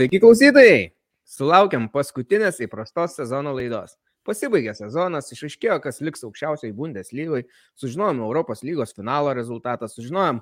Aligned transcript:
Sveiki 0.00 0.16
klausytojai! 0.16 0.84
Sulaukiam 1.28 1.82
paskutinės 1.92 2.62
įprastos 2.64 3.18
sezono 3.18 3.50
laidos. 3.52 3.98
Pasibaigė 4.24 4.72
sezonas, 4.72 5.26
išaiškėjo, 5.34 5.74
kas 5.84 5.98
liks 6.00 6.22
aukščiausiai 6.24 6.70
Bundeslygoje, 6.72 7.42
sužinojom 7.76 8.22
Europos 8.24 8.62
lygos 8.64 8.94
finalo 8.96 9.34
rezultatą, 9.36 9.90
sužinojom 9.92 10.38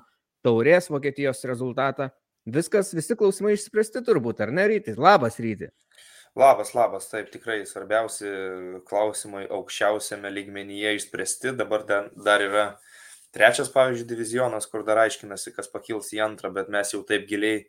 Taurės 0.47 0.87
Vokietijos 0.87 1.43
rezultatą. 1.49 2.07
Viskas, 2.47 2.93
visi 2.95 3.17
klausimai 3.19 3.57
išspręsti 3.57 3.99
turbūt, 4.07 4.39
ar 4.45 4.53
ne 4.55 4.63
ryti? 4.71 4.93
Labas 4.95 5.41
ryti. 5.43 5.67
Labas, 6.39 6.71
labas, 6.77 7.09
taip 7.11 7.27
tikrai 7.33 7.65
svarbiausi 7.67 8.31
klausimai 8.87 9.43
aukščiausiame 9.57 10.31
lygmenyje 10.37 10.93
išspręsti. 11.01 11.51
Dabar 11.59 11.83
dar 11.89 12.45
yra 12.47 12.63
trečias, 13.35 13.67
pavyzdžiui, 13.75 14.07
divizionas, 14.13 14.71
kur 14.71 14.87
dar 14.87 15.03
aiškinasi, 15.03 15.51
kas 15.59 15.67
pakils 15.67 16.13
į 16.15 16.23
antrą, 16.29 16.53
bet 16.55 16.71
mes 16.71 16.95
jau 16.95 17.03
taip 17.03 17.27
giliai 17.27 17.65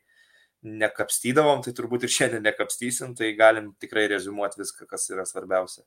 nekapstydavom, 0.66 1.62
tai 1.64 1.72
turbūt 1.76 2.04
ir 2.04 2.12
šiandien 2.12 2.44
nekapstysim, 2.44 3.14
tai 3.16 3.32
galim 3.38 3.72
tikrai 3.80 4.06
rezumuoti 4.12 4.60
viską, 4.60 4.86
kas 4.90 5.08
yra 5.12 5.24
svarbiausia. 5.28 5.84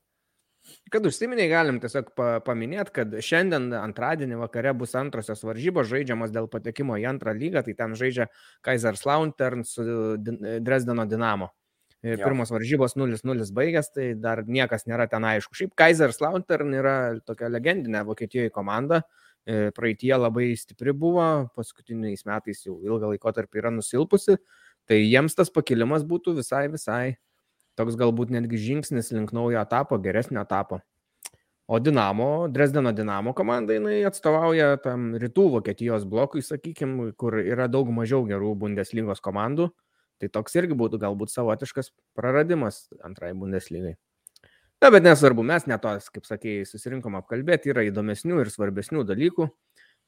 Kad 0.93 1.03
užsiminiai, 1.09 1.49
galim 1.51 1.79
tiesiog 1.83 2.13
paminėti, 2.45 2.93
kad 2.95 3.15
šiandien 3.25 3.67
antradienį 3.75 4.37
vakare 4.39 4.71
bus 4.77 4.93
antrosios 4.95 5.43
varžybos 5.43 5.89
žaidžiamos 5.89 6.31
dėl 6.31 6.47
patekimo 6.51 6.95
į 7.01 7.07
antrą 7.09 7.33
lygą, 7.35 7.65
tai 7.65 7.75
ten 7.75 7.97
žaidžia 7.99 8.29
Kaiserslautern 8.63 9.65
su 9.67 9.83
Dresdeno 10.23 11.05
Dinamo. 11.09 11.51
Ir 12.03 12.19
pirmos 12.19 12.49
varžybos 12.51 12.97
0-0 12.99 13.45
baigęs, 13.55 13.89
tai 13.95 14.09
dar 14.19 14.41
niekas 14.43 14.83
nėra 14.89 15.07
ten 15.11 15.23
aišku. 15.23 15.55
Šiaip 15.55 15.75
Kaiserslautern 15.79 16.73
yra 16.75 16.95
tokia 17.23 17.47
legendinė 17.51 18.01
Vokietijoje 18.07 18.51
komanda, 18.51 19.01
e, 19.47 19.69
praeitie 19.75 20.11
labai 20.15 20.49
stipri 20.59 20.91
buvo, 20.91 21.27
paskutiniais 21.55 22.27
metais 22.27 22.65
jau 22.67 22.75
ilgą 22.83 23.13
laikotarpį 23.13 23.63
yra 23.63 23.71
nusilpusi, 23.71 24.35
Tai 24.89 24.97
jiems 24.99 25.35
tas 25.37 25.51
pakilimas 25.53 26.03
būtų 26.07 26.35
visai, 26.39 26.65
visai 26.71 27.15
toks 27.79 27.97
galbūt 27.99 28.33
netgi 28.33 28.59
žingsnis 28.61 29.11
link 29.15 29.31
naujo 29.33 29.61
etapo, 29.61 29.97
geresnio 30.01 30.43
etapo. 30.43 30.81
O 31.65 31.79
Dinamo, 31.79 32.49
Dresdeno 32.51 32.91
Dinamo 32.91 33.31
komanda, 33.33 33.73
jinai 33.73 34.01
atstovauja 34.05 34.75
tam 34.83 35.13
rytų 35.15 35.47
Vokietijos 35.55 36.03
blokui, 36.09 36.43
sakykime, 36.43 37.13
kur 37.15 37.39
yra 37.39 37.69
daug 37.71 37.87
mažiau 37.95 38.27
gerų 38.27 38.51
Bundeslygos 38.59 39.23
komandų. 39.23 39.69
Tai 40.19 40.29
toks 40.37 40.59
irgi 40.59 40.75
būtų 40.77 40.99
galbūt 41.01 41.31
savotiškas 41.31 41.93
praradimas 42.15 42.89
antrai 43.03 43.31
Bundeslygai. 43.35 43.95
Na, 44.83 44.89
bet 44.91 45.05
nesvarbu, 45.05 45.45
mes 45.47 45.63
netos, 45.71 46.09
kaip 46.11 46.27
sakėjai, 46.27 46.67
susirinkom 46.67 47.15
apkalbėti, 47.21 47.71
yra 47.71 47.85
įdomesnių 47.87 48.41
ir 48.43 48.51
svarbesnių 48.51 49.05
dalykų. 49.07 49.47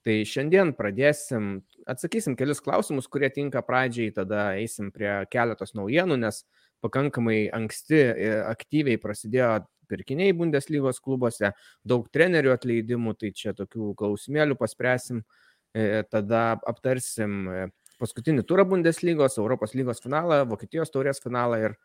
Tai 0.05 0.19
šiandien 0.29 0.69
pradėsim, 0.77 1.63
atsakysim 1.89 2.35
kelius 2.37 2.59
klausimus, 2.61 3.07
kurie 3.09 3.31
tinka 3.33 3.63
pradžiai, 3.65 4.11
tada 4.13 4.51
eisim 4.53 4.91
prie 4.93 5.09
keletos 5.33 5.73
naujienų, 5.73 6.19
nes 6.21 6.43
pakankamai 6.85 7.47
anksti 7.57 8.01
e, 8.01 8.27
aktyviai 8.45 8.99
prasidėjo 9.01 9.63
pirkiniai 9.89 10.35
Bundeslygos 10.37 11.01
klubuose, 11.01 11.49
daug 11.85 12.05
trenerių 12.13 12.53
atleidimų, 12.53 13.15
tai 13.17 13.31
čia 13.33 13.55
tokių 13.57 13.95
klausimėlių 13.97 14.57
paspręsim, 14.59 15.23
e, 15.73 16.03
tada 16.11 16.43
aptarsim 16.69 17.39
e, 17.49 17.65
paskutinį 17.97 18.45
turą 18.45 18.67
Bundeslygos, 18.69 19.39
Europos 19.41 19.73
lygos 19.73 20.03
finalą, 20.05 20.43
Vokietijos 20.51 20.93
taurės 20.93 21.23
finalą 21.23 21.63
ir 21.63 21.79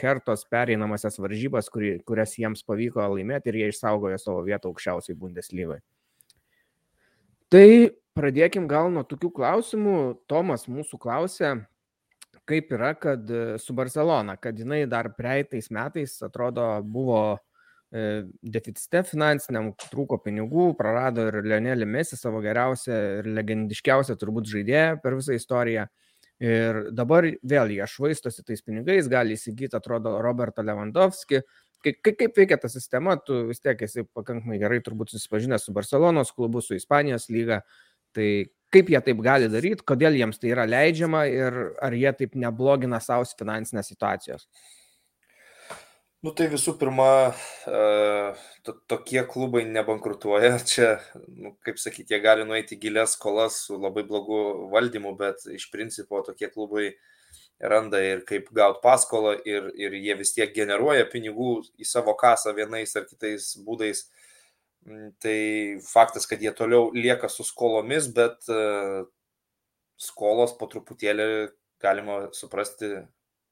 Hertos 0.00 0.40
pereinamasias 0.50 1.20
varžybas, 1.22 1.68
kurias 1.70 2.32
jiems 2.34 2.64
pavyko 2.66 3.04
laimėti 3.12 3.52
ir 3.52 3.60
jie 3.60 3.68
išsaugojo 3.70 4.18
savo 4.18 4.40
vietą 4.48 4.72
aukščiausiai 4.72 5.14
Bundeslygoje. 5.20 5.84
Tai 7.52 7.66
pradėkim 8.18 8.66
gal 8.66 8.90
nuo 8.90 9.04
tokių 9.06 9.30
klausimų. 9.36 9.96
Tomas 10.30 10.66
mūsų 10.66 10.98
klausė, 10.98 11.52
kaip 12.48 12.72
yra, 12.74 12.92
kad 12.98 13.28
e, 13.30 13.42
su 13.62 13.74
Barcelona, 13.76 14.34
kad 14.40 14.58
jinai 14.58 14.84
dar 14.90 15.12
praeitais 15.14 15.70
metais, 15.74 16.16
atrodo, 16.26 16.64
buvo 16.82 17.20
e, 17.94 18.24
deficite 18.42 19.04
finansiniam, 19.06 19.70
trūko 19.92 20.18
pinigų, 20.24 20.72
prarado 20.78 21.28
ir 21.30 21.38
Lionelį 21.46 21.86
Mesį 21.86 22.18
savo 22.18 22.42
geriausią 22.42 22.98
ir 23.20 23.30
legendiškiausią 23.38 24.18
turbūt 24.18 24.50
žaidėją 24.50 24.98
per 25.04 25.18
visą 25.20 25.38
istoriją. 25.38 25.86
Ir 26.42 26.90
dabar 26.92 27.24
vėl 27.48 27.70
jie 27.72 27.86
švaistosi 27.88 28.42
tais 28.44 28.60
pinigais, 28.60 29.06
gali 29.08 29.38
įsigyti, 29.38 29.72
atrodo, 29.78 30.18
Robertą 30.20 30.64
Lewandowski, 30.66 31.40
Kaip, 31.84 32.00
kaip 32.18 32.38
veikia 32.38 32.56
ta 32.58 32.68
sistema, 32.72 33.14
tu 33.20 33.44
vis 33.50 33.60
tiek 33.62 33.82
esi 33.86 34.02
pakankamai 34.16 34.56
gerai 34.58 34.80
turbūt 34.82 35.12
susipažinęs 35.12 35.68
su 35.68 35.74
Barcelonos 35.76 36.32
klubu, 36.34 36.62
su 36.64 36.74
Ispanijos 36.74 37.28
lyga. 37.30 37.60
Tai 38.16 38.28
kaip 38.74 38.90
jie 38.90 39.00
taip 39.04 39.20
gali 39.22 39.50
daryti, 39.52 39.84
kodėl 39.86 40.16
jiems 40.18 40.40
tai 40.42 40.50
yra 40.54 40.64
leidžiama 40.66 41.26
ir 41.30 41.58
ar 41.84 41.94
jie 41.94 42.12
taip 42.18 42.34
neblogina 42.40 42.98
savo 43.04 43.28
finansinės 43.38 43.92
situacijos? 43.92 44.48
Nu 46.24 46.32
tai 46.32 46.46
visų 46.48 46.72
pirma, 46.80 47.34
to, 48.64 48.72
tokie 48.88 49.20
klubai 49.28 49.64
nebankrutuoja. 49.68 50.56
Čia, 50.70 50.94
nu, 51.28 51.52
kaip 51.66 51.80
sakyti, 51.80 52.14
jie 52.14 52.22
gali 52.24 52.46
nueiti 52.48 52.78
gilias 52.80 53.14
skolas 53.18 53.60
su 53.66 53.76
labai 53.80 54.06
blogu 54.08 54.40
valdymu, 54.72 55.12
bet 55.20 55.44
iš 55.52 55.68
principo 55.74 56.22
tokie 56.26 56.48
klubai 56.52 56.88
randa 57.60 58.00
ir 58.04 58.24
kaip 58.28 58.48
gauti 58.56 58.82
paskolą 58.82 59.36
ir, 59.48 59.68
ir 59.80 59.94
jie 59.96 60.16
vis 60.18 60.32
tiek 60.36 60.50
generuoja 60.56 61.06
pinigų 61.12 61.60
į 61.80 61.88
savo 61.88 62.16
kasą 62.18 62.52
vienais 62.56 62.96
ar 62.96 63.06
kitais 63.08 63.52
būdais. 63.64 64.06
Mm, 64.86 65.12
tai 65.20 65.38
faktas, 65.84 66.28
kad 66.30 66.42
jie 66.42 66.52
toliau 66.56 66.90
lieka 66.96 67.28
su 67.32 67.44
skolomis, 67.44 68.08
bet 68.16 68.48
e, 68.52 69.04
skolos 70.00 70.52
po 70.58 70.68
truputėlį, 70.72 71.48
galima 71.82 72.26
suprasti, 72.36 72.92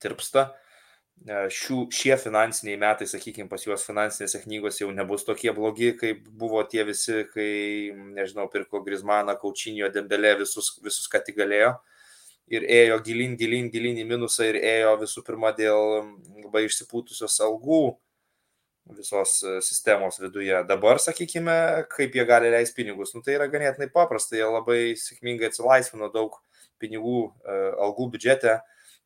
tirpsta. 0.01 0.53
E, 1.25 1.47
šių, 1.55 1.79
šie 1.95 2.19
finansiniai 2.21 2.81
metai, 2.81 3.07
sakykime, 3.09 3.49
pas 3.49 3.63
juos 3.65 3.87
finansinėse 3.87 4.43
knygose 4.43 4.83
jau 4.83 4.91
nebus 4.93 5.25
tokie 5.25 5.55
blogi, 5.57 5.95
kaip 6.01 6.27
buvo 6.43 6.63
tie 6.69 6.85
visi, 6.85 7.23
kai, 7.31 7.51
nežinau, 8.19 8.51
pirko 8.53 8.83
Grismaną, 8.85 9.39
Kaučinio, 9.41 9.89
Dembelė, 9.95 10.35
visus, 10.43 10.75
visus 10.85 11.09
ką 11.13 11.23
tik 11.25 11.39
galėjo. 11.41 11.75
Uh, 11.75 11.95
ir 12.53 12.65
ėjo 12.69 12.99
gilin, 13.05 13.37
gilin, 13.41 13.71
gilin 13.73 14.01
į 14.01 14.07
minusą 14.09 14.49
ir 14.51 14.59
ėjo 14.61 14.95
visų 15.01 15.25
pirma 15.27 15.53
dėl 15.57 16.11
labai 16.45 16.67
išsipūtusios 16.69 17.39
algų 17.45 17.85
visos 18.99 19.39
e, 19.41 19.55
sistemos 19.65 20.19
viduje. 20.21 20.59
Dabar, 20.69 21.01
sakykime, 21.01 21.57
kaip 21.95 22.17
jie 22.19 22.27
gali 22.29 22.51
leisti 22.53 22.83
pinigus, 22.83 23.15
nu, 23.17 23.23
tai 23.25 23.39
yra 23.39 23.49
ganėtinai 23.49 23.89
paprasta, 23.93 24.37
jie 24.37 24.45
labai 24.45 24.81
sėkmingai 25.01 25.49
atsilaisvino 25.49 26.11
daug 26.13 26.37
pinigų 26.83 27.23
e, 27.25 27.57
algų 27.87 28.11
biudžete, 28.13 28.59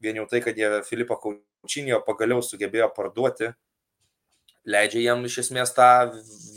vien 0.03 0.21
jau 0.21 0.27
tai, 0.31 0.43
kad 0.45 0.59
jie 0.59 0.83
Filipą 0.87 1.19
Kaučinio 1.23 2.01
pagaliau 2.07 2.43
sugebėjo 2.45 2.91
parduoti, 2.97 3.53
leidžia 4.69 5.03
jam 5.07 5.25
iš 5.25 5.41
esmės 5.45 5.73
tą 5.77 5.89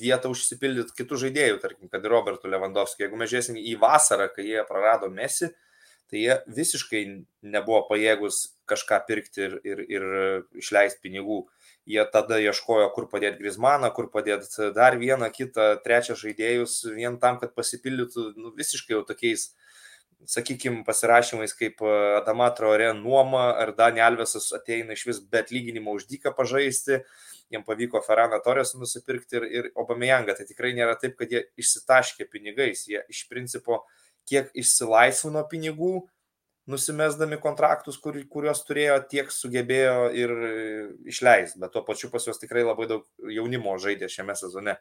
vietą 0.02 0.32
užsipildyti 0.34 0.96
kitų 0.98 1.20
žaidėjų, 1.26 1.60
tarkim, 1.64 1.90
kad 1.92 2.04
ir 2.04 2.14
Robertų 2.14 2.52
Lewandowski. 2.52 3.06
Jeigu 3.06 3.20
mes 3.20 3.32
žiūrėsim 3.32 3.60
į 3.60 3.78
vasarą, 3.82 4.28
kai 4.34 4.48
jie 4.50 4.66
prarado 4.68 5.10
Mesi, 5.14 5.52
tai 6.12 6.26
jie 6.26 6.38
visiškai 6.52 7.04
nebuvo 7.54 7.86
pajėgus 7.88 8.44
kažką 8.68 9.00
pirkti 9.08 9.46
ir, 9.48 9.58
ir, 9.64 9.84
ir 9.88 10.06
išleisti 10.60 11.00
pinigų. 11.06 11.46
Jie 11.90 12.04
tada 12.14 12.38
ieškojo, 12.38 12.92
kur 12.94 13.08
padėti 13.10 13.42
Grismaną, 13.42 13.90
kur 13.96 14.12
padėti 14.12 14.70
dar 14.76 15.00
vieną, 15.02 15.32
kitą, 15.34 15.74
trečią 15.86 16.18
žaidėjus, 16.20 16.82
vien 16.94 17.18
tam, 17.24 17.40
kad 17.42 17.56
pasipildytų 17.58 18.28
nu, 18.38 18.52
visiškai 18.60 18.98
jau 18.98 19.02
tokiais, 19.08 19.50
sakykime, 20.30 20.84
pasirašymais 20.86 21.54
kaip 21.58 21.82
Adama 22.18 22.50
Traore 22.56 22.92
nuoma, 22.98 23.52
ar 23.58 23.74
Dani 23.78 24.04
Alvesas 24.04 24.52
ateina 24.56 24.94
iš 24.94 25.06
vis 25.10 25.20
be 25.20 25.42
atlyginimo 25.42 25.96
už 25.98 26.08
dyką 26.10 26.36
pažaisti, 26.38 27.02
jiems 27.52 27.68
pavyko 27.68 28.02
Ferraną 28.06 28.40
Torres 28.44 28.76
nusipirkti 28.78 29.40
ir, 29.40 29.48
ir 29.50 29.70
Obameyangą. 29.76 30.38
Tai 30.38 30.48
tikrai 30.48 30.74
nėra 30.78 30.96
taip, 31.02 31.18
kad 31.20 31.32
jie 31.34 31.44
išsitaškė 31.60 32.30
pinigais, 32.32 32.86
jie 32.90 33.04
iš 33.12 33.26
principo 33.32 33.84
kiek 34.30 34.52
išsilaisvino 34.58 35.44
pinigų, 35.52 35.96
nusimesdami 36.72 37.40
kontraktus, 37.42 37.98
kur, 38.00 38.16
kuriuos 38.32 38.62
turėjo, 38.68 39.00
tiek 39.12 39.32
sugebėjo 39.34 40.12
ir 40.16 40.34
išleisti, 41.10 41.60
bet 41.60 41.74
tuo 41.74 41.84
pačiu 41.88 42.12
pas 42.14 42.28
juos 42.28 42.40
tikrai 42.40 42.64
labai 42.64 42.88
daug 42.92 43.08
jaunimo 43.26 43.74
žaidė 43.82 44.10
šiame 44.12 44.38
sezone. 44.38 44.78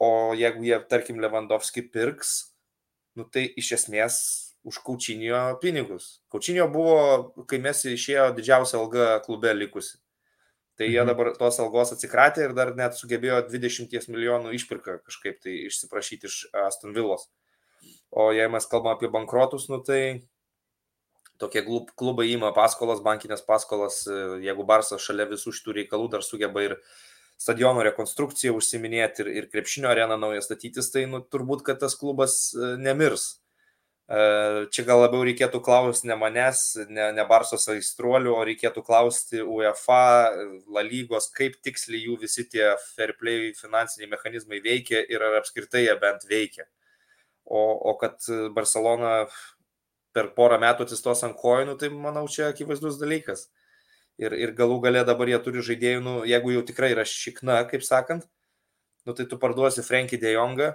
O 0.00 0.32
jeigu 0.36 0.64
jie, 0.64 0.76
tarkim, 0.90 1.20
Lewandowski 1.22 1.84
pirks, 1.92 2.50
nu 3.16 3.26
tai 3.28 3.46
iš 3.60 3.74
esmės 3.78 4.16
už 4.64 4.78
Kaučinio 4.84 5.58
pinigus. 5.62 6.20
Kaučinio 6.32 6.68
buvo, 6.72 7.44
kai 7.48 7.60
mes 7.62 7.84
išėjo 7.88 8.30
didžiausia 8.36 8.78
alga 8.80 9.18
klube 9.24 9.52
likusi. 9.56 9.98
Tai 10.80 10.88
jie 10.88 11.00
mhm. 11.02 11.10
dabar 11.12 11.32
tos 11.36 11.60
algos 11.60 11.92
atsikratė 11.92 12.46
ir 12.46 12.56
dar 12.56 12.74
net 12.76 12.96
sugebėjo 12.96 13.42
20 13.52 14.08
milijonų 14.08 14.54
išpirką 14.56 15.00
kažkaip 15.04 15.40
tai 15.44 15.58
išsiprašyti 15.68 16.28
iš 16.28 16.42
Aston 16.66 16.96
Villos. 16.96 17.28
O 18.10 18.30
jei 18.32 18.48
mes 18.50 18.66
kalbame 18.68 18.96
apie 18.96 19.10
bankrotus, 19.12 19.68
nu 19.70 19.80
tai 19.84 20.26
tokie 21.40 21.62
klubai 21.96 22.26
įima 22.28 22.52
paskolas, 22.56 23.00
bankinės 23.04 23.44
paskolas, 23.46 24.02
jeigu 24.44 24.66
Barsas 24.68 25.04
šalia 25.04 25.28
visų 25.30 25.54
šitų 25.56 25.76
reikalų 25.78 26.10
dar 26.12 26.24
sugeba 26.26 26.64
ir 26.66 26.76
stadiono 27.40 27.84
rekonstrukciją 27.86 28.52
užsiminėti 28.58 29.24
ir, 29.24 29.30
ir 29.40 29.48
krepšinio 29.52 29.88
areną 29.88 30.18
naują 30.20 30.42
statytis, 30.44 30.90
tai 30.92 31.06
nu, 31.08 31.22
turbūt, 31.24 31.64
kad 31.64 31.80
tas 31.80 31.96
klubas 31.96 32.50
e, 32.52 32.74
nemirs. 32.80 33.39
Čia 34.10 34.82
gal 34.88 35.04
labiau 35.04 35.22
reikėtų 35.22 35.60
klausti 35.62 36.08
ne 36.10 36.16
manęs, 36.18 36.60
ne, 36.90 37.04
ne 37.14 37.24
Barsos 37.30 37.68
aistruolių, 37.70 38.32
o 38.34 38.40
reikėtų 38.48 38.82
klausti 38.82 39.38
UEFA, 39.44 40.00
La 40.74 40.82
lygos, 40.82 41.28
kaip 41.36 41.60
tiksliai 41.62 42.08
jų 42.08 42.16
visi 42.24 42.42
tie 42.50 42.72
fair 42.96 43.14
play 43.20 43.52
finansiniai 43.54 44.10
mechanizmai 44.10 44.58
veikia 44.64 45.04
ir 45.06 45.22
ar 45.22 45.38
apskritai 45.38 45.84
jie 45.84 45.94
bent 46.02 46.26
veikia. 46.26 46.66
O, 47.46 47.62
o 47.62 47.94
kad 48.02 48.18
Barcelona 48.56 49.28
per 50.10 50.32
porą 50.34 50.58
metų 50.58 50.88
atsistos 50.88 51.22
ant 51.22 51.38
kojų, 51.38 51.78
tai 51.78 51.94
manau 51.94 52.26
čia 52.26 52.50
akivaizdus 52.50 52.98
dalykas. 52.98 53.46
Ir, 54.18 54.34
ir 54.34 54.58
galų 54.58 54.80
galę 54.82 55.06
dabar 55.06 55.30
jie 55.30 55.38
turi 55.44 55.62
žaidėjų, 55.64 56.00
nu, 56.02 56.14
jeigu 56.26 56.56
jau 56.56 56.66
tikrai 56.66 56.90
yra 56.96 57.06
šikna, 57.06 57.62
kaip 57.70 57.86
sakant, 57.86 58.26
nu, 59.06 59.14
tai 59.14 59.30
tu 59.30 59.38
parduosi 59.38 59.86
Frankį 59.86 60.18
De 60.20 60.34
Jongą, 60.34 60.74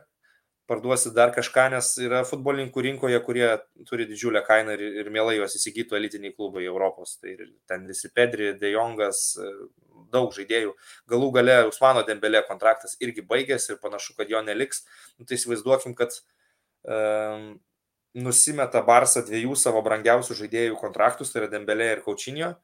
parduosi 0.69 1.11
dar 1.13 1.31
kažką, 1.35 1.67
nes 1.73 1.91
yra 2.01 2.23
futbolininkų 2.25 2.83
rinkoje, 2.87 3.19
kurie 3.25 3.47
turi 3.89 4.07
didžiulę 4.09 4.41
kainą 4.45 4.73
ir, 4.77 4.83
ir 5.01 5.09
mielai 5.13 5.37
juos 5.37 5.55
įsigytų 5.59 5.97
elitiniai 5.99 6.33
klubai 6.33 6.65
Europos. 6.65 7.17
Tai 7.21 7.35
ten 7.69 7.85
visi 7.89 8.09
Pedri, 8.13 8.53
De 8.59 8.71
Jongas, 8.73 9.35
daug 10.13 10.33
žaidėjų. 10.35 10.73
Galų 11.11 11.31
gale 11.37 11.59
Usmano 11.69 12.03
Dembelė 12.07 12.41
kontraktas 12.47 12.97
irgi 13.03 13.25
baigėsi 13.25 13.73
ir 13.73 13.81
panašu, 13.83 14.15
kad 14.17 14.31
jo 14.31 14.41
neliks. 14.45 14.83
Nu, 15.19 15.27
tai 15.27 15.37
įsivaizduokim, 15.39 15.95
kad 15.97 16.17
um, 16.89 17.55
nusimeta 18.15 18.81
Barsa 18.85 19.25
dviejų 19.27 19.57
savo 19.59 19.83
brangiausių 19.85 20.39
žaidėjų 20.41 20.79
kontraktus, 20.81 21.33
tai 21.33 21.43
yra 21.43 21.51
Dembelė 21.51 21.91
ir 21.93 22.05
Kaučinio. 22.05 22.55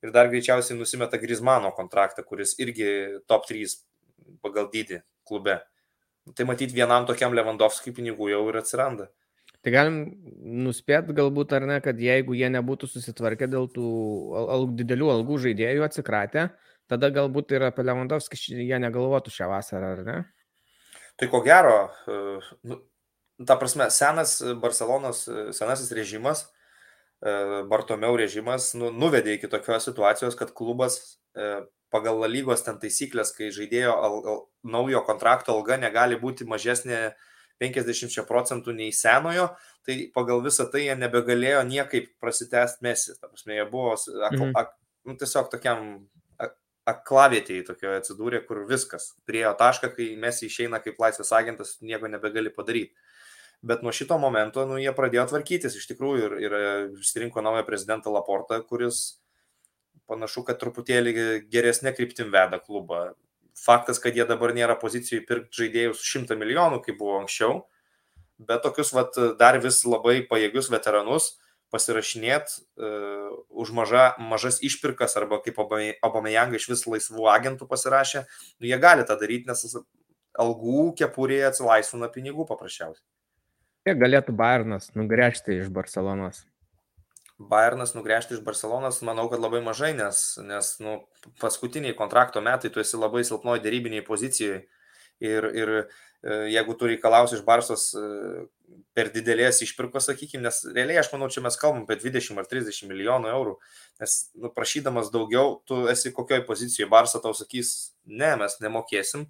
Ir 0.00 0.14
dar 0.16 0.30
greičiausiai 0.32 0.78
nusimeta 0.78 1.20
Grizmano 1.20 1.74
kontraktą, 1.76 2.24
kuris 2.24 2.54
irgi 2.62 3.20
top 3.28 3.44
3 3.50 3.76
pagal 4.40 4.70
dydį 4.72 5.02
klube. 5.28 5.58
Tai 6.36 6.46
matyti 6.48 6.76
vienam 6.76 7.06
tokiam 7.08 7.34
Lewandowskiui 7.34 7.94
pinigų 7.96 8.30
jau 8.32 8.42
ir 8.50 8.60
atsiranda. 8.60 9.08
Tai 9.60 9.72
galim 9.74 9.96
nuspėti 10.64 11.14
galbūt 11.16 11.52
ar 11.58 11.66
ne, 11.68 11.78
kad 11.84 11.98
jeigu 12.00 12.36
jie 12.38 12.48
nebūtų 12.52 12.88
susitvarkę 12.88 13.48
dėl 13.50 13.68
tų 13.74 13.88
al 14.40 14.68
didelių 14.78 15.10
algų 15.18 15.40
žaidėjų 15.44 15.84
atsikratę, 15.84 16.46
tada 16.88 17.10
galbūt 17.12 17.52
ir 17.52 17.66
apie 17.68 17.84
Lewandowskį 17.84 18.40
jie 18.62 18.78
negalvotų 18.80 19.34
šią 19.34 19.50
vasarą, 19.50 19.90
ar 19.98 20.06
ne? 20.06 20.16
Tai 21.20 21.28
ko 21.28 21.42
gero, 21.44 21.90
e, 22.08 22.38
nu, 22.70 22.78
ta 23.44 23.58
prasme, 23.60 23.90
senas 23.92 24.38
Barcelonos, 24.62 25.26
senasis 25.56 25.92
režimas, 25.92 26.46
e, 27.20 27.34
Bartomeu 27.68 28.16
režimas 28.16 28.72
nu, 28.80 28.88
nuvedė 28.88 29.36
iki 29.36 29.50
tokios 29.52 29.84
situacijos, 29.90 30.38
kad 30.40 30.54
klubas 30.56 30.96
e, 31.36 31.52
pagal 31.90 32.22
lygos 32.30 32.64
ten 32.66 32.78
taisyklės, 32.82 33.34
kai 33.36 33.50
žaidėjo 33.54 33.96
al, 33.96 34.16
al, 34.32 34.40
naujo 34.62 35.02
kontrakto 35.06 35.54
alga 35.56 35.78
negali 35.80 36.18
būti 36.20 36.46
mažesnė 36.48 37.10
50 37.60 38.24
procentų 38.28 38.72
nei 38.76 38.92
senojo, 38.96 39.50
tai 39.84 40.06
pagal 40.14 40.40
visą 40.44 40.64
tai 40.72 40.86
jie 40.86 40.96
nebegalėjo 40.96 41.60
niekaip 41.68 42.14
prasitęsti 42.22 42.86
mesi. 42.86 43.16
Ta 43.20 43.28
prasme, 43.28 43.58
jie 43.58 43.66
buvo 43.68 43.92
ak, 43.98 44.32
mhm. 44.38 44.54
ak, 44.56 44.72
nu, 45.08 45.18
tiesiog 45.20 45.52
tokiam 45.52 45.84
aklavietėje 46.88 47.66
tokioje 47.68 48.00
atsidūrė, 48.00 48.42
kur 48.48 48.64
viskas. 48.68 49.12
Priejo 49.28 49.52
tašką, 49.58 49.92
kai 49.96 50.10
mes 50.20 50.40
išeina 50.46 50.80
kaip 50.82 51.00
laisvės 51.00 51.32
agentas, 51.36 51.76
nieko 51.84 52.08
nebegali 52.10 52.52
padaryti. 52.54 52.96
Bet 53.60 53.82
nuo 53.84 53.92
šito 53.92 54.16
momento 54.18 54.64
nu, 54.64 54.78
jie 54.80 54.92
pradėjo 54.96 55.26
tvarkytis 55.28 55.76
iš 55.76 55.84
tikrųjų 55.90 56.22
ir, 56.24 56.36
ir 56.46 56.54
išsirinko 57.02 57.44
naują 57.44 57.66
prezidentą 57.66 58.12
Laportą, 58.14 58.62
kuris 58.64 59.19
panašu, 60.10 60.44
kad 60.46 60.58
truputėlį 60.60 61.14
geresnė 61.52 61.94
kryptim 61.96 62.32
veda 62.34 62.60
klubą. 62.62 63.12
Faktas, 63.60 64.00
kad 64.02 64.16
jie 64.16 64.26
dabar 64.28 64.54
nėra 64.56 64.76
pozicijoje 64.80 65.26
pirkti 65.28 65.64
žaidėjus 65.64 66.02
100 66.06 66.38
milijonų, 66.40 66.80
kaip 66.84 66.98
buvo 67.00 67.18
anksčiau, 67.20 67.62
bet 68.40 68.64
tokius 68.64 68.92
vat, 68.96 69.16
dar 69.38 69.60
vis 69.62 69.82
labai 69.84 70.20
pajėgius 70.28 70.70
veteranus 70.72 71.34
pasirašinėt 71.70 72.50
uh, 72.50 73.30
už 73.62 73.70
maža, 73.76 74.10
mažas 74.18 74.58
išpirkas 74.66 75.14
arba 75.20 75.38
kaip 75.44 75.60
Obamajanga 75.60 76.58
iš 76.58 76.66
vis 76.72 76.86
laisvų 76.88 77.28
agentų 77.30 77.68
pasirašė, 77.70 78.24
nu, 78.58 78.70
jie 78.70 78.78
gali 78.82 79.06
tą 79.06 79.16
daryti, 79.20 79.46
nes 79.50 79.78
algų 80.40 80.90
kepurėje 80.98 81.50
atsilaisvina 81.50 82.10
pinigų 82.10 82.46
paprasčiausiai. 82.48 83.04
Kiek 83.86 83.96
galėtų 83.96 84.34
Bayernas 84.36 84.90
nugręžti 84.98 85.60
iš 85.62 85.70
Barcelonos? 85.72 86.44
Bayernas 87.40 87.94
nugręžti 87.96 88.34
iš 88.36 88.42
Barcelonas, 88.44 88.98
manau, 89.06 89.24
kad 89.32 89.40
labai 89.40 89.62
mažai, 89.64 89.94
nes, 89.96 90.18
nes 90.44 90.74
nu, 90.84 90.98
paskutiniai 91.40 91.96
kontrakto 91.96 92.42
metai 92.44 92.68
tu 92.72 92.82
esi 92.82 93.00
labai 93.00 93.22
silpnoji 93.24 93.64
dėrybiniai 93.64 94.04
pozicijoje. 94.04 94.66
Ir, 95.24 95.46
ir 95.56 95.72
e, 95.76 95.86
jeigu 96.52 96.76
tu 96.76 96.88
reikalausi 96.88 97.38
iš 97.38 97.44
Barsos 97.44 97.86
e, 97.96 98.04
per 98.96 99.08
didelės 99.14 99.62
išpirkos, 99.64 100.10
sakykime, 100.10 100.42
nes 100.44 100.60
realiai 100.68 101.00
aš 101.00 101.10
manau, 101.14 101.30
čia 101.32 101.40
mes 101.44 101.56
kalbam 101.60 101.86
apie 101.86 101.96
20 102.02 102.40
ar 102.40 102.48
30 102.48 102.88
milijonų 102.92 103.32
eurų, 103.32 103.56
nes 104.04 104.18
nu, 104.36 104.52
prašydamas 104.56 105.08
daugiau, 105.12 105.58
tu 105.68 105.86
esi 105.92 106.12
kokioj 106.16 106.44
pozicijoje, 106.48 106.90
Barsa 106.92 107.24
tau 107.24 107.32
sakys, 107.36 107.94
ne, 108.04 108.34
mes 108.40 108.60
nemokėsim, 108.60 109.28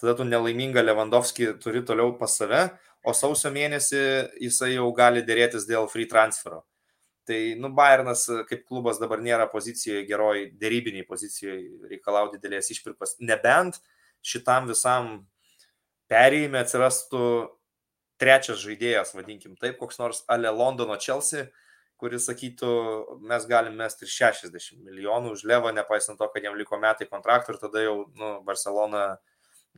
tada 0.00 0.16
tu 0.16 0.28
nelaimingą 0.28 0.84
Lewandowski 0.84 1.52
turi 1.60 1.84
toliau 1.84 2.16
pas 2.16 2.40
save, 2.40 2.66
o 3.04 3.12
sausio 3.16 3.52
mėnesį 3.52 4.04
jisai 4.40 4.74
jau 4.78 4.88
gali 4.96 5.24
dėrėtis 5.24 5.68
dėl 5.68 5.88
free 5.92 6.08
transfero. 6.08 6.64
Tai, 7.28 7.38
nu, 7.54 7.70
Bayernas 7.70 8.24
kaip 8.48 8.64
klubas 8.66 8.98
dabar 8.98 9.20
nėra 9.22 9.46
pozicijoje, 9.50 10.02
geroj 10.08 10.48
dėrybiniai 10.58 11.06
pozicijoje 11.06 11.90
reikalauti 11.92 12.40
didelės 12.40 12.72
išpirkos. 12.74 13.14
Nebent 13.22 13.78
šitam 14.26 14.66
visam 14.70 15.12
perėjime 16.10 16.58
atsirastų 16.62 17.24
trečias 18.22 18.62
žaidėjas, 18.62 19.14
vadinkim 19.16 19.54
taip, 19.58 19.78
koks 19.80 19.98
nors 20.02 20.22
Ale 20.30 20.50
Londono 20.54 20.98
Chelsea, 20.98 21.46
kuris 22.02 22.26
sakytų, 22.26 22.70
mes 23.30 23.46
galim 23.50 23.76
mesti 23.78 24.06
ir 24.06 24.10
60 24.10 24.82
milijonų 24.82 25.36
už 25.36 25.44
Levą, 25.46 25.70
nepaisant 25.74 26.18
to, 26.18 26.26
kad 26.34 26.42
jam 26.42 26.58
liko 26.58 26.78
metai 26.82 27.06
kontraktų 27.10 27.54
ir 27.54 27.60
tada 27.62 27.84
jau 27.84 27.96
nu, 28.18 28.32
Barcelona 28.46 29.04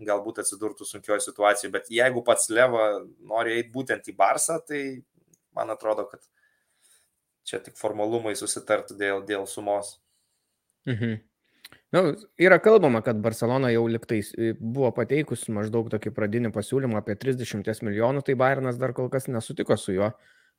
galbūt 0.01 0.41
atsidurtų 0.43 0.87
sunkioje 0.89 1.27
situacijoje. 1.29 1.73
Bet 1.77 1.91
jeigu 1.93 2.25
pats 2.27 2.49
Leva 2.51 3.03
nori 3.21 3.59
eiti 3.59 3.73
būtent 3.75 4.09
į 4.11 4.17
Barsą, 4.17 4.59
tai 4.65 4.81
man 5.55 5.71
atrodo, 5.77 6.09
kad 6.11 6.25
čia 7.45 7.61
tik 7.63 7.79
formalumai 7.81 8.35
susitartų 8.39 8.97
dėl, 8.99 9.23
dėl 9.29 9.47
sumos. 9.51 9.99
Mhm. 10.89 11.21
Nu, 11.95 12.01
yra 12.39 12.59
kalbama, 12.59 13.01
kad 13.07 13.21
Barcelona 13.23 13.71
jau 13.71 13.85
liktais 13.87 14.33
e, 14.35 14.53
buvo 14.59 14.91
pateikus 14.97 15.47
maždaug 15.55 15.87
tokį 15.93 16.11
pradinį 16.17 16.51
pasiūlymą 16.55 16.99
apie 16.99 17.15
30 17.15 17.85
milijonų, 17.87 18.25
tai 18.27 18.35
Bayernas 18.39 18.81
dar 18.81 18.95
kol 18.97 19.07
kas 19.13 19.29
nesutiko 19.31 19.77
su 19.79 19.95
juo. 19.95 20.11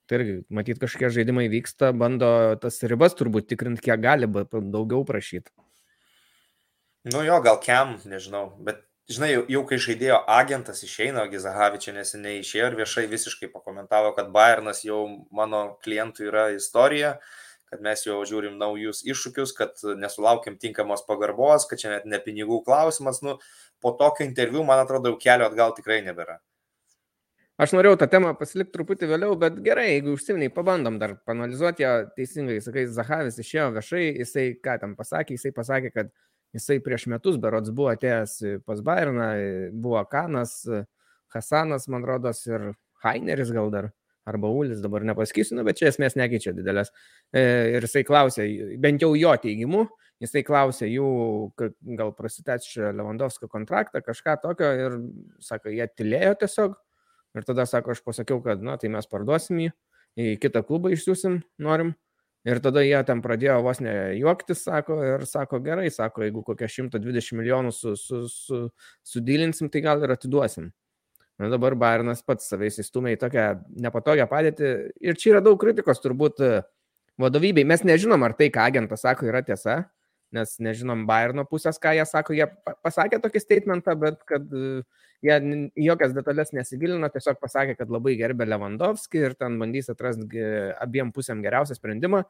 Tai 0.06 0.20
irgi, 0.20 0.36
matyt, 0.54 0.80
kažkokie 0.80 1.10
žaidimai 1.12 1.48
vyksta, 1.50 1.90
bando 1.98 2.30
tas 2.62 2.78
ribas 2.86 3.18
turbūt 3.18 3.50
tikrinti, 3.50 3.84
kiek 3.88 4.00
gali 4.04 4.30
daugiau 4.30 5.02
prašyti. 5.08 5.52
Nu 7.10 7.24
jo, 7.26 7.40
gal 7.46 7.58
kem, 7.62 7.98
nežinau, 8.10 8.48
bet 8.66 8.86
žinai, 9.12 9.32
jau, 9.36 9.44
jau 9.54 9.64
kai 9.70 9.80
žaidėjo 9.82 10.20
agentas 10.36 10.82
išeina, 10.86 11.26
Gizahavičia 11.32 11.94
neseniai 11.96 12.42
išėjo 12.42 12.72
ir 12.72 12.78
viešai 12.80 13.06
visiškai 13.12 13.52
pakomentavo, 13.54 14.14
kad 14.18 14.32
Bayernas 14.34 14.84
jau 14.86 15.02
mano 15.36 15.66
klientų 15.86 16.30
yra 16.32 16.46
istorija, 16.56 17.16
kad 17.70 17.84
mes 17.86 18.06
jau 18.06 18.18
žiūrim 18.26 18.58
naujus 18.62 19.04
iššūkius, 19.06 19.54
kad 19.58 19.86
nesulaukiam 20.02 20.58
tinkamos 20.62 21.06
pagarbos, 21.08 21.68
kad 21.70 21.82
čia 21.82 21.94
net 21.96 22.10
ne 22.10 22.22
pinigų 22.24 22.64
klausimas. 22.66 23.22
Nu, 23.26 23.38
po 23.82 23.94
tokio 24.00 24.26
interviu, 24.26 24.66
man 24.66 24.82
atrodo, 24.84 25.14
jau 25.14 25.22
kelio 25.22 25.50
atgal 25.50 25.74
tikrai 25.78 26.02
nebėra. 26.06 26.40
Aš 27.62 27.72
norėjau 27.72 27.96
tą 28.02 28.10
temą 28.12 28.34
pasilikti 28.36 28.74
truputį 28.74 29.08
vėliau, 29.08 29.36
bet 29.40 29.62
gerai, 29.64 29.86
jeigu 29.94 30.18
užsiminiai, 30.18 30.52
pabandom 30.52 30.98
dar 31.00 31.14
panalizuoti 31.30 31.86
ją 31.86 31.92
teisingai. 32.18 32.58
Sakai, 32.64 32.84
Zahavis 32.92 33.40
išėjo 33.40 33.70
viešai, 33.78 34.02
jisai 34.20 34.50
ką 34.60 34.76
tam 34.82 34.98
pasakė, 35.00 35.38
jisai 35.38 35.54
pasakė, 35.56 35.94
kad 35.96 36.12
Jisai 36.56 36.80
prieš 36.84 37.10
metus 37.12 37.36
berods 37.42 37.74
buvo 37.76 37.90
atėjęs 37.92 38.62
pas 38.64 38.80
Bayerną, 38.86 39.28
buvo 39.76 40.00
Kanas, 40.08 40.62
Hasanas, 41.36 41.90
man 41.92 42.06
rodos, 42.08 42.46
ir 42.48 42.72
Heineris 43.04 43.52
gal 43.52 43.72
dar, 43.74 43.90
arba 44.26 44.50
Ulis, 44.50 44.80
dabar 44.82 45.04
nepasakysiu, 45.06 45.58
nu, 45.60 45.66
bet 45.68 45.82
čia 45.82 45.92
esmės 45.92 46.16
nekeičia 46.18 46.56
didelės. 46.56 46.92
E, 47.36 47.44
ir 47.76 47.86
jisai 47.86 48.06
klausė, 48.08 48.48
bent 48.82 49.04
jau 49.04 49.12
jo 49.20 49.34
teigimu, 49.42 49.84
jisai 50.24 50.46
klausė 50.48 50.90
jų, 50.90 51.10
gal 52.00 52.14
prasitęs 52.18 52.72
Lewandowskio 52.96 53.50
kontraktą, 53.52 54.02
kažką 54.06 54.38
tokio 54.46 54.72
ir, 54.80 54.98
sako, 55.44 55.74
jie 55.76 55.90
tylėjo 55.92 56.34
tiesiog. 56.46 56.80
Ir 57.36 57.44
tada 57.44 57.66
sako, 57.68 57.92
aš 57.92 58.00
pasakiau, 58.00 58.40
kad, 58.40 58.64
na, 58.64 58.78
tai 58.80 58.88
mes 58.94 59.12
parduosim 59.12 59.60
jį, 59.60 59.72
į 60.16 60.34
kitą 60.40 60.64
klubą 60.64 60.94
išsiusim, 60.96 61.42
norim. 61.60 61.92
Ir 62.46 62.60
tada 62.62 62.84
jie 62.86 62.98
ten 63.08 63.24
pradėjo 63.26 63.58
vos 63.66 63.80
ne 63.82 63.94
juoktis, 64.20 64.62
sako, 64.68 65.00
ir 65.02 65.24
sako, 65.26 65.60
gerai, 65.66 65.88
sako, 65.90 66.22
jeigu 66.28 66.44
kokią 66.46 66.70
120 66.70 67.40
milijonų 67.40 67.72
su, 67.74 67.96
su, 67.98 68.20
su, 68.30 68.60
sudylinsim, 69.06 69.72
tai 69.74 69.82
gal 69.82 70.06
ir 70.06 70.14
atiduosim. 70.14 70.70
Na 71.42 71.50
dabar 71.52 71.74
Bairnas 71.76 72.22
pats 72.24 72.46
savais 72.52 72.78
įstumė 72.80 73.16
į 73.16 73.20
tokią 73.26 73.48
nepatogią 73.84 74.28
padėtį. 74.30 74.70
Ir 75.04 75.18
čia 75.20 75.34
yra 75.34 75.42
daug 75.44 75.58
kritikos 75.60 76.00
turbūt 76.04 76.40
vadovybei. 77.20 77.66
Mes 77.68 77.84
nežinom, 77.84 78.24
ar 78.24 78.38
tai, 78.38 78.52
ką 78.54 78.70
agentas 78.70 79.04
sako, 79.04 79.28
yra 79.32 79.42
tiesa, 79.44 79.82
nes 80.36 80.58
nežinom 80.64 81.08
Bayerno 81.08 81.48
pusės, 81.50 81.80
ką 81.82 81.96
jie 81.98 82.06
sako, 82.10 82.36
jie 82.38 82.50
pasakė 82.84 83.22
tokį 83.24 83.42
statementą, 83.42 83.96
bet 84.00 84.22
kad 84.28 84.52
uh, 84.52 84.84
jie 85.26 85.68
jokias 85.88 86.14
detalės 86.16 86.54
nesigilino, 86.56 87.10
tiesiog 87.12 87.40
pasakė, 87.42 87.76
kad 87.80 87.92
labai 87.94 88.16
gerbė 88.20 88.48
Lewandowski 88.50 89.24
ir 89.24 89.38
ten 89.40 89.58
bandys 89.62 89.90
atrasti 89.94 90.44
abiem 90.82 91.12
pusėm 91.16 91.44
geriausią 91.46 91.78
sprendimą. 91.78 92.24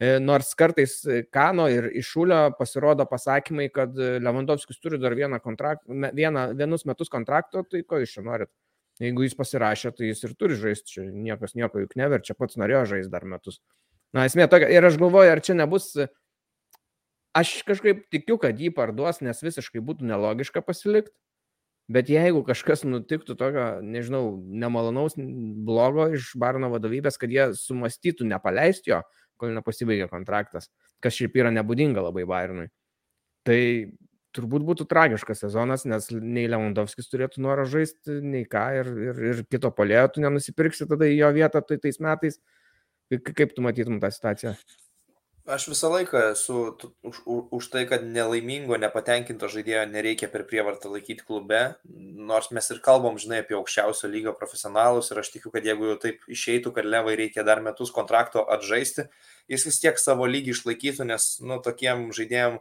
E, 0.00 0.14
nors 0.22 0.54
kartais 0.56 0.94
Kano 1.32 1.66
ir 1.68 1.90
Išulio 2.00 2.54
pasirodo 2.56 3.04
pasakymai, 3.08 3.68
kad 3.74 3.96
Lewandowskis 3.96 4.80
turi 4.80 5.00
dar 5.00 5.16
vieną, 5.18 5.42
kontrakt, 5.44 5.84
vieną 5.88 6.50
vienus 6.56 6.86
metus 6.88 7.12
kontrakto, 7.12 7.66
tai 7.68 7.84
ko 7.84 8.00
iš 8.00 8.16
čia 8.16 8.24
norit? 8.24 8.52
Jeigu 9.00 9.24
jis 9.24 9.36
pasirašė, 9.36 9.94
tai 9.96 10.10
jis 10.10 10.26
ir 10.26 10.32
turi 10.36 10.56
žaisti, 10.60 10.96
čia 10.96 11.04
niekas 11.08 11.54
nieko 11.56 11.80
juk 11.80 11.94
neverčia, 11.96 12.36
pats 12.36 12.58
norėjo 12.60 12.82
žaisti 12.94 13.12
dar 13.12 13.24
metus. 13.28 13.60
Na, 14.16 14.26
esmė 14.28 14.48
tokia, 14.50 14.68
ir 14.72 14.84
aš 14.84 14.98
galvoju, 15.00 15.30
ar 15.32 15.40
čia 15.44 15.56
nebus, 15.56 15.92
aš 17.36 17.60
kažkaip 17.68 18.04
tikiu, 18.12 18.38
kad 18.40 18.58
jį 18.58 18.72
parduos, 18.74 19.20
nes 19.24 19.42
visiškai 19.44 19.82
būtų 19.84 20.08
nelogiška 20.10 20.62
pasilikti. 20.66 21.14
Bet 21.90 22.06
jeigu 22.06 22.44
kažkas 22.46 22.84
nutiktų 22.86 23.34
tokio, 23.34 23.64
nežinau, 23.82 24.36
nemalonaus, 24.38 25.16
blogo 25.18 26.06
iš 26.14 26.28
Barno 26.38 26.68
vadovybės, 26.70 27.18
kad 27.18 27.32
jie 27.34 27.48
sumastytų 27.58 28.28
nepaleisti 28.30 28.92
jo, 28.92 29.00
kol 29.40 29.50
nepasibaigė 29.56 30.06
kontraktas, 30.12 30.68
kas 31.02 31.16
šiaip 31.16 31.34
yra 31.40 31.50
nebūdinga 31.56 32.04
labai 32.04 32.22
Bairnui, 32.30 32.68
tai 33.48 33.58
turbūt 34.36 34.62
būtų 34.68 34.86
tragiškas 34.90 35.42
sezonas, 35.42 35.82
nes 35.90 36.06
nei 36.14 36.46
Lewandowskis 36.50 37.10
turėtų 37.10 37.42
norą 37.42 37.64
žaisti, 37.70 38.20
nei 38.22 38.44
ką, 38.46 38.66
ir, 38.78 38.92
ir, 39.08 39.22
ir 39.32 39.42
kito 39.50 39.72
polėjo 39.74 40.06
tu 40.14 40.22
nenusipirksi 40.22 40.86
tada 40.90 41.10
į 41.10 41.18
jo 41.24 41.32
vietą 41.40 41.64
tai 41.66 41.80
tais 41.82 41.98
metais. 42.02 42.38
Kaip 43.10 43.56
tu 43.56 43.66
matytum 43.66 43.98
tą 43.98 44.12
situaciją? 44.14 44.54
Aš 45.48 45.70
visą 45.70 45.88
laiką 45.88 46.20
esu 46.34 46.76
už, 47.02 47.20
už 47.24 47.68
tai, 47.72 47.86
kad 47.88 48.02
nelaimingo, 48.04 48.76
nepatenkinto 48.76 49.48
žaidėjo 49.48 49.86
nereikia 49.88 50.28
per 50.28 50.44
prievartą 50.44 50.90
laikyti 50.92 51.24
klube, 51.24 51.60
nors 52.30 52.50
mes 52.52 52.68
ir 52.70 52.82
kalbam, 52.84 53.16
žinai, 53.18 53.40
apie 53.40 53.56
aukščiausio 53.56 54.10
lygio 54.12 54.34
profesionalus 54.36 55.08
ir 55.10 55.22
aš 55.22 55.32
tikiu, 55.32 55.52
kad 55.54 55.64
jeigu 55.64 55.88
jau 55.88 55.96
taip 56.02 56.28
išeitų, 56.28 56.74
kad 56.76 56.84
Levai 56.84 57.16
reikia 57.16 57.46
dar 57.46 57.64
metus 57.64 57.90
kontrakto 57.90 58.44
atžaisti, 58.52 59.08
jis 59.48 59.64
vis 59.64 59.80
tiek 59.80 59.98
savo 59.98 60.28
lygį 60.28 60.52
išlaikytų, 60.52 61.08
nes, 61.08 61.30
nu, 61.40 61.56
tokiem 61.64 62.10
žaidėjim 62.12 62.60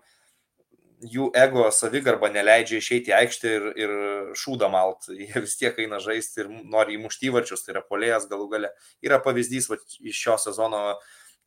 jų 0.99 1.29
ego 1.35 1.67
savigarba 1.71 2.31
neleidžia 2.31 2.79
išeiti 2.79 3.11
į 3.11 3.15
aikštę 3.19 3.53
ir, 3.55 3.69
ir 3.79 3.93
šūdą 4.39 4.71
malt. 4.71 5.07
Jie 5.19 5.43
vis 5.43 5.55
tiek 5.59 5.77
eina 5.79 5.99
žaisti 6.03 6.45
ir 6.45 6.51
nori 6.63 6.95
įmušti 6.95 7.27
įvarčius, 7.27 7.63
tai 7.65 7.75
yra 7.75 7.83
polėjas 7.83 8.27
galų 8.31 8.49
gale. 8.55 8.71
Yra 9.03 9.19
pavyzdys 9.23 9.69
va, 9.71 9.79
iš 9.99 10.19
šio 10.25 10.39
sezono 10.47 10.83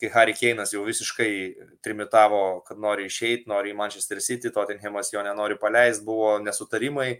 kai 0.03 0.11
Harry 0.17 0.35
Keinas 0.35 0.75
jau 0.75 0.83
visiškai 0.87 1.31
trimitavo, 1.85 2.43
kad 2.67 2.81
nori 2.83 3.07
išeiti, 3.07 3.49
nori 3.51 3.71
į 3.73 3.79
Manchester 3.79 4.21
City, 4.25 4.51
Tottenhamas 4.51 5.13
jo 5.15 5.23
nenori 5.23 5.57
paleisti, 5.61 6.05
buvo 6.07 6.35
nesutarimai, 6.43 7.15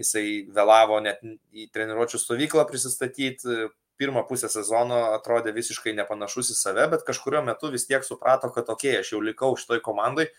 jisai 0.00 0.24
vėlavo 0.54 1.00
net 1.04 1.20
į 1.52 1.66
treniruočio 1.74 2.20
stovyklą 2.22 2.64
prisistatyti, 2.70 3.66
pirmą 4.00 4.22
pusę 4.28 4.48
sezono 4.48 5.00
atrodė 5.16 5.52
visiškai 5.52 5.92
nepanašus 5.98 6.54
į 6.54 6.56
save, 6.56 6.86
bet 6.94 7.04
kažkurio 7.04 7.42
metu 7.44 7.68
vis 7.74 7.84
tiek 7.88 8.06
suprato, 8.06 8.48
kad 8.54 8.70
okei, 8.72 8.94
okay, 8.94 9.02
aš 9.02 9.12
jau 9.12 9.20
likau 9.20 9.50
šitoj 9.60 9.82
komandai, 9.84 10.30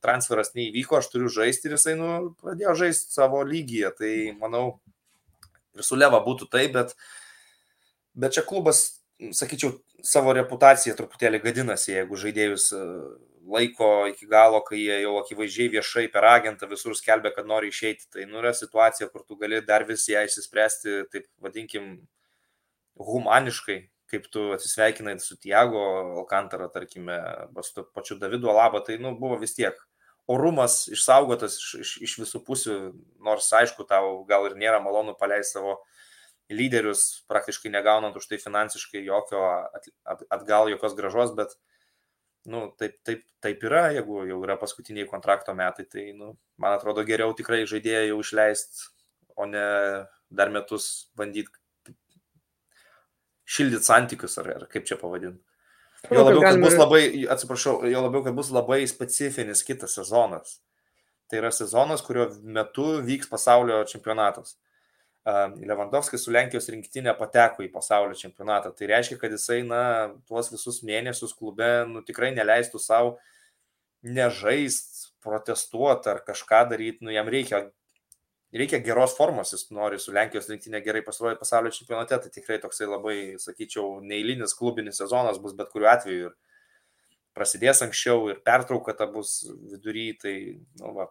transferas 0.00 0.54
neįvyko, 0.56 0.96
aš 0.96 1.10
turiu 1.12 1.28
žaisti 1.32 1.68
ir 1.68 1.76
jisai 1.76 1.98
nu, 1.98 2.12
pradėjo 2.40 2.78
žaisti 2.84 3.12
savo 3.12 3.42
lygyje. 3.44 3.90
Tai 3.98 4.12
manau, 4.40 4.64
ir 5.76 5.84
su 5.84 5.98
Leva 6.00 6.22
būtų 6.24 6.48
taip, 6.52 6.72
bet, 6.78 6.96
bet 8.16 8.38
čia 8.38 8.46
klubas 8.46 8.99
sakyčiau, 9.36 9.74
savo 10.06 10.32
reputaciją 10.36 10.96
truputėlį 10.98 11.42
gadinasi, 11.44 11.92
jeigu 11.92 12.18
žaidėjus 12.20 12.70
e, 12.76 12.80
laiko 13.50 13.90
iki 14.10 14.28
galo, 14.30 14.60
kai 14.66 14.80
jie 14.80 15.00
jau 15.02 15.16
akivaizdžiai 15.20 15.72
viešai 15.74 16.06
per 16.12 16.26
agentą 16.30 16.68
visur 16.70 16.96
skelbia, 16.96 17.32
kad 17.34 17.48
nori 17.48 17.70
išeiti. 17.72 18.08
Tai 18.14 18.26
nu 18.30 18.40
yra 18.42 18.54
situacija, 18.56 19.10
kur 19.12 19.24
tu 19.26 19.38
gali 19.40 19.60
dar 19.66 19.84
vis 19.88 20.06
ją 20.10 20.24
išsispręsti, 20.26 20.96
taip 21.12 21.28
vadinkim, 21.42 21.92
humaniškai, 23.00 23.78
kaip 24.10 24.26
tu 24.32 24.50
atsisveikinai 24.56 25.16
su 25.22 25.38
Tiago 25.40 25.84
Alcantara, 26.20 26.68
tarkime, 26.72 27.20
su 27.66 27.86
pačiu 27.94 28.18
Davidu 28.20 28.50
Alaba, 28.50 28.82
tai 28.86 28.98
nu, 28.98 29.14
buvo 29.18 29.38
vis 29.40 29.54
tiek 29.56 29.78
orumas 30.30 30.84
išsaugotas 30.92 31.56
iš, 31.58 31.70
iš, 31.82 31.92
iš 32.06 32.16
visų 32.22 32.40
pusių, 32.46 32.74
nors 33.24 33.48
aišku, 33.56 33.86
tau 33.88 34.20
gal 34.28 34.46
ir 34.46 34.58
nėra 34.58 34.82
malonu 34.82 35.16
paleisti 35.18 35.58
savo 35.58 35.80
lyderius, 36.54 37.24
praktiškai 37.30 37.72
negaunant 37.72 38.16
už 38.16 38.26
tai 38.30 38.38
finansiškai 38.42 39.02
jokio 39.06 39.42
atgal, 40.30 40.70
jokios 40.72 40.96
gražos, 40.98 41.34
bet 41.36 41.54
nu, 42.50 42.68
taip, 42.80 42.96
taip, 43.06 43.24
taip 43.44 43.64
yra, 43.68 43.90
jeigu 43.94 44.24
jau 44.28 44.40
yra 44.44 44.56
paskutiniai 44.60 45.08
kontrakto 45.08 45.54
metai, 45.56 45.86
tai 45.90 46.10
nu, 46.16 46.34
man 46.60 46.76
atrodo 46.78 47.04
geriau 47.06 47.34
tikrai 47.36 47.62
žaidėją 47.68 48.06
jau 48.10 48.20
išleisti, 48.24 48.88
o 49.36 49.46
ne 49.48 49.66
dar 50.30 50.52
metus 50.52 51.10
bandyti 51.18 51.52
šildyti 53.50 53.86
santykius, 53.86 54.38
ar, 54.40 54.50
ar 54.60 54.66
kaip 54.70 54.86
čia 54.88 54.98
pavadinti. 55.00 55.42
Jo 56.08 56.24
labiau, 56.24 56.40
kad 56.46 56.60
bus 56.62 56.76
labai, 56.78 57.02
atsiprašau, 57.34 57.80
jo 57.90 58.02
labiau, 58.06 58.22
kad 58.24 58.36
bus 58.36 58.48
labai 58.54 58.80
specifinis 58.88 59.64
kitas 59.66 59.98
sezonas. 59.98 60.60
Tai 61.28 61.42
yra 61.42 61.50
sezonas, 61.54 62.02
kurio 62.06 62.30
metu 62.40 62.86
vyks 63.04 63.28
pasaulio 63.30 63.82
čempionatas. 63.90 64.56
Lewandowskis 65.26 66.24
su 66.24 66.32
Lenkijos 66.32 66.68
rinktinė 66.72 67.12
pateko 67.18 67.64
į 67.64 67.68
pasaulio 67.72 68.16
čempionatą. 68.16 68.72
Tai 68.76 68.86
reiškia, 68.88 69.18
kad 69.20 69.34
jisai, 69.34 69.60
na, 69.68 69.82
tuos 70.28 70.48
visus 70.52 70.80
mėnesius 70.82 71.34
klube, 71.36 71.68
nu, 71.90 72.00
tikrai 72.06 72.32
neleistų 72.32 72.80
savo 72.80 73.18
nežaist, 74.00 75.10
protestuoti 75.20 76.08
ar 76.08 76.22
kažką 76.24 76.62
daryti, 76.70 77.04
nu, 77.04 77.12
jam 77.12 77.28
reikia, 77.28 77.66
reikia 78.56 78.80
geros 78.80 79.12
formos, 79.18 79.52
jis 79.52 79.68
nori 79.76 80.00
su 80.00 80.14
Lenkijos 80.16 80.48
rinktinė 80.48 80.80
gerai 80.84 81.02
pasirodyti 81.04 81.42
pasaulio 81.42 81.72
čempionate, 81.76 82.16
tai 82.16 82.32
tikrai 82.32 82.56
toksai 82.62 82.88
labai, 82.88 83.18
sakyčiau, 83.42 83.98
neįlinis 84.00 84.56
klubinis 84.56 85.02
sezonas 85.02 85.40
bus 85.42 85.52
bet 85.58 85.68
kuriuo 85.74 85.92
atveju. 85.92 86.30
Ir 86.30 87.36
prasidės 87.36 87.84
anksčiau 87.84 88.30
ir 88.32 88.40
pertrauka 88.44 88.96
ta 88.96 89.04
bus 89.06 89.42
vidury, 89.68 90.14
tai, 90.16 90.36
nu, 90.80 90.94
va, 90.96 91.10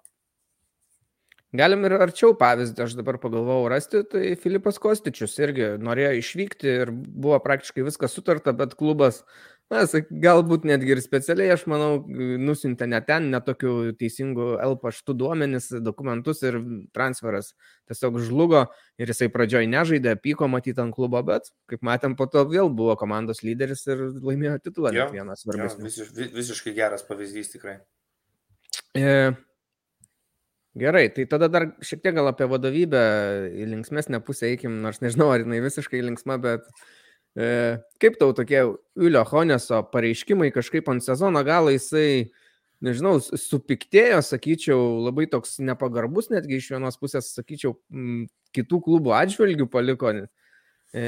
Galim 1.50 1.82
ir 1.88 1.96
arčiau 1.98 2.36
pavyzdį, 2.38 2.84
aš 2.86 2.92
dabar 3.00 3.18
pagalvojau 3.18 3.70
rasti, 3.72 4.04
tai 4.06 4.36
Filipas 4.38 4.78
Kostičius 4.82 5.34
irgi 5.42 5.72
norėjo 5.82 6.12
išvykti 6.20 6.76
ir 6.84 6.92
buvo 6.94 7.40
praktiškai 7.42 7.88
viskas 7.88 8.14
sutarta, 8.14 8.54
bet 8.54 8.76
klubas, 8.78 9.24
na, 9.74 9.82
galbūt 10.26 10.68
netgi 10.70 10.94
ir 10.94 11.02
specialiai, 11.02 11.50
aš 11.56 11.64
manau, 11.72 12.04
nusintė 12.06 12.86
ne 12.94 13.02
ten, 13.08 13.32
netokių 13.34 13.96
teisingų 13.98 14.52
L 14.62 14.78
paštų 14.84 15.18
duomenis, 15.24 15.72
dokumentus 15.82 16.46
ir 16.46 16.60
transferas 16.94 17.56
tiesiog 17.90 18.22
žlugo 18.30 18.68
ir 19.02 19.10
jisai 19.10 19.32
pradžioj 19.34 19.66
nežaidė, 19.74 20.20
pyko 20.22 20.46
matyti 20.54 20.86
ant 20.86 20.94
klubo, 20.94 21.26
bet, 21.26 21.50
kaip 21.72 21.82
matėm, 21.82 22.14
po 22.14 22.30
to 22.30 22.46
vėl 22.46 22.70
buvo 22.70 22.94
komandos 22.94 23.42
lyderis 23.42 23.88
ir 23.90 24.06
laimėjo 24.22 24.60
titulą. 24.70 24.94
Jo, 24.94 25.10
vienas 25.18 25.48
svarbus. 25.48 25.82
Visiš, 25.82 26.14
visiškai 26.38 26.78
geras 26.78 27.10
pavyzdys 27.10 27.56
tikrai. 27.58 27.80
E, 28.94 29.34
Gerai, 30.78 31.10
tai 31.10 31.26
tada 31.26 31.48
dar 31.50 31.64
šiek 31.82 32.04
tiek 32.04 32.14
gal 32.14 32.30
apie 32.30 32.46
vadovybę 32.46 33.00
į 33.58 33.66
linksmesnę 33.72 34.20
pusę 34.22 34.52
eikim, 34.52 34.76
nors 34.84 35.02
nežinau, 35.02 35.32
ar 35.34 35.42
jinai 35.42 35.64
visiškai 35.66 36.04
linksma, 36.06 36.38
bet 36.44 36.68
e, 37.34 37.80
kaip 37.98 38.20
tau 38.22 38.36
tokie 38.38 38.62
Ulio 38.94 39.24
Honeso 39.32 39.82
pareiškimai 39.90 40.52
kažkaip 40.54 40.92
ant 40.94 41.02
sezono 41.02 41.42
galo 41.48 41.74
jisai, 41.74 42.30
nežinau, 42.86 43.18
supiktėjo, 43.18 44.22
sakyčiau, 44.28 44.78
labai 45.08 45.26
toks 45.32 45.58
nepagarbus 45.58 46.30
netgi 46.30 46.62
iš 46.62 46.70
vienos 46.76 47.02
pusės, 47.02 47.34
sakyčiau, 47.34 47.74
kitų 48.54 48.84
klubų 48.86 49.18
atžvilgių 49.18 49.66
paliko. 49.74 50.14
E, 50.90 51.02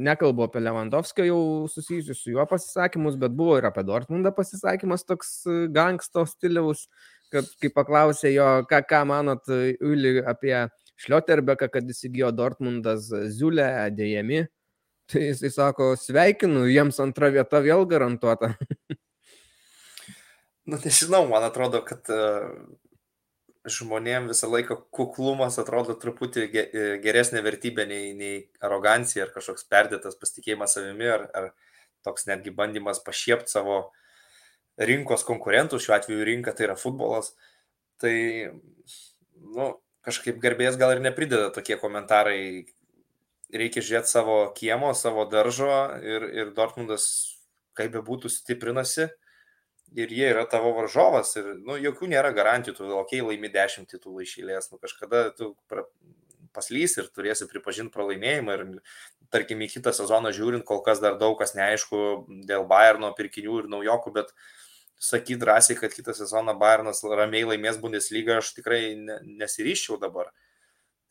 nekalbu 0.00 0.48
apie 0.48 0.60
Lewandowskio 0.64 1.24
jau 1.28 1.42
susijusius 1.72 2.24
su 2.24 2.32
juo 2.32 2.44
pasisakymus, 2.48 3.20
bet 3.20 3.36
buvo 3.36 3.60
ir 3.60 3.68
apie 3.68 3.84
Dortmundą 3.84 4.32
pasisakymas 4.36 5.04
toks 5.04 5.42
gangsto 5.76 6.24
stiliaus. 6.28 6.88
E, 6.88 7.13
kad 7.34 7.50
kai 7.60 7.70
paklausė 7.74 8.32
jo, 8.34 8.48
ką, 8.70 8.80
ką 8.88 9.02
manot, 9.10 9.50
Uli, 9.84 10.16
apie 10.22 10.54
Šlioterbeką, 11.02 11.68
kad 11.72 11.88
įsigijo 11.90 12.30
Dortmundas 12.34 13.08
Ziulę, 13.34 13.66
dėjami, 13.94 14.44
tai 15.10 15.26
jisai 15.30 15.50
sako, 15.54 15.92
sveikinu, 16.00 16.68
jiems 16.70 17.00
antra 17.02 17.32
vieta 17.34 17.60
vėl 17.64 17.82
garantuota. 17.90 18.54
nu, 20.70 20.78
nežinau, 20.78 21.24
man 21.32 21.48
atrodo, 21.48 21.82
kad 21.86 22.06
uh, 22.14 22.54
žmonėm 23.66 24.30
visą 24.30 24.48
laiką 24.52 24.78
kuklumas 24.94 25.58
atrodo 25.60 25.98
truputį 25.98 26.46
geresnė 27.02 27.42
vertybė 27.44 27.88
nei, 27.90 28.14
nei 28.14 28.38
arogancija 28.62 29.26
ar 29.26 29.34
kažkoks 29.34 29.66
perdėtas 29.72 30.18
pasitikėjimas 30.20 30.78
savimi 30.78 31.10
ar, 31.10 31.28
ar 31.34 31.52
toks 32.04 32.28
netgi 32.28 32.52
bandymas 32.54 33.00
pašiepti 33.02 33.56
savo 33.56 33.78
uh, 33.80 33.92
rinkos 34.78 35.24
konkurentų, 35.26 35.78
šiuo 35.82 35.96
atveju 35.98 36.26
rinka 36.26 36.54
tai 36.56 36.68
yra 36.68 36.76
futbolas, 36.78 37.32
tai 38.02 38.14
nu, 39.40 39.68
kažkaip 40.04 40.40
garbės 40.42 40.78
gal 40.80 40.94
ir 40.94 41.02
neprideda 41.04 41.50
tokie 41.54 41.78
komentarai. 41.80 42.66
Reikia 43.54 43.84
žiūrėti 43.84 44.10
savo 44.10 44.38
kiemo, 44.56 44.88
savo 44.98 45.28
daržo 45.30 45.68
ir, 46.02 46.24
ir 46.34 46.48
Dortmundas, 46.56 47.04
kaip 47.78 47.92
be 47.94 48.00
būtų, 48.02 48.32
stiprinasi. 48.32 49.12
ir 49.94 50.10
jie 50.10 50.26
yra 50.32 50.42
tavo 50.50 50.72
varžovas 50.74 51.36
ir, 51.38 51.52
nu, 51.62 51.76
jokių 51.78 52.08
nėra 52.10 52.32
garantijų, 52.34 52.74
tu, 52.74 52.88
okay, 52.98 53.22
laimi 53.22 53.50
dešimt 53.52 53.92
titulų 53.92 54.24
išėlės, 54.24 54.72
nu, 54.72 54.78
kažkada 54.82 55.28
tu 55.38 55.52
pra, 55.70 55.84
paslys 56.54 56.96
ir 56.98 57.10
turėsi 57.14 57.46
pripažinti 57.50 57.94
pralaimėjimą 57.94 58.56
ir, 58.58 58.64
tarkim, 59.34 59.62
į 59.62 59.70
kitą 59.76 59.94
sezoną 59.94 60.32
žiūrint, 60.34 60.66
kol 60.66 60.82
kas 60.86 61.02
dar 61.02 61.18
daug 61.18 61.38
kas 61.38 61.54
neaišku 61.58 62.26
dėl 62.48 62.66
Bayerno 62.70 63.12
pirkinių 63.14 63.62
ir 63.62 63.70
naujokų, 63.70 64.14
bet 64.18 64.34
sakyti 65.04 65.38
drąsiai, 65.40 65.76
kad 65.76 65.94
kitą 65.94 66.14
sezoną 66.16 66.56
Bayernas 66.58 67.02
ramiai 67.04 67.44
laimės 67.48 67.78
Bundesliga, 67.82 68.38
aš 68.40 68.54
tikrai 68.56 68.94
ne, 68.96 69.18
nesiryščiau 69.42 69.98
dabar. 70.00 70.30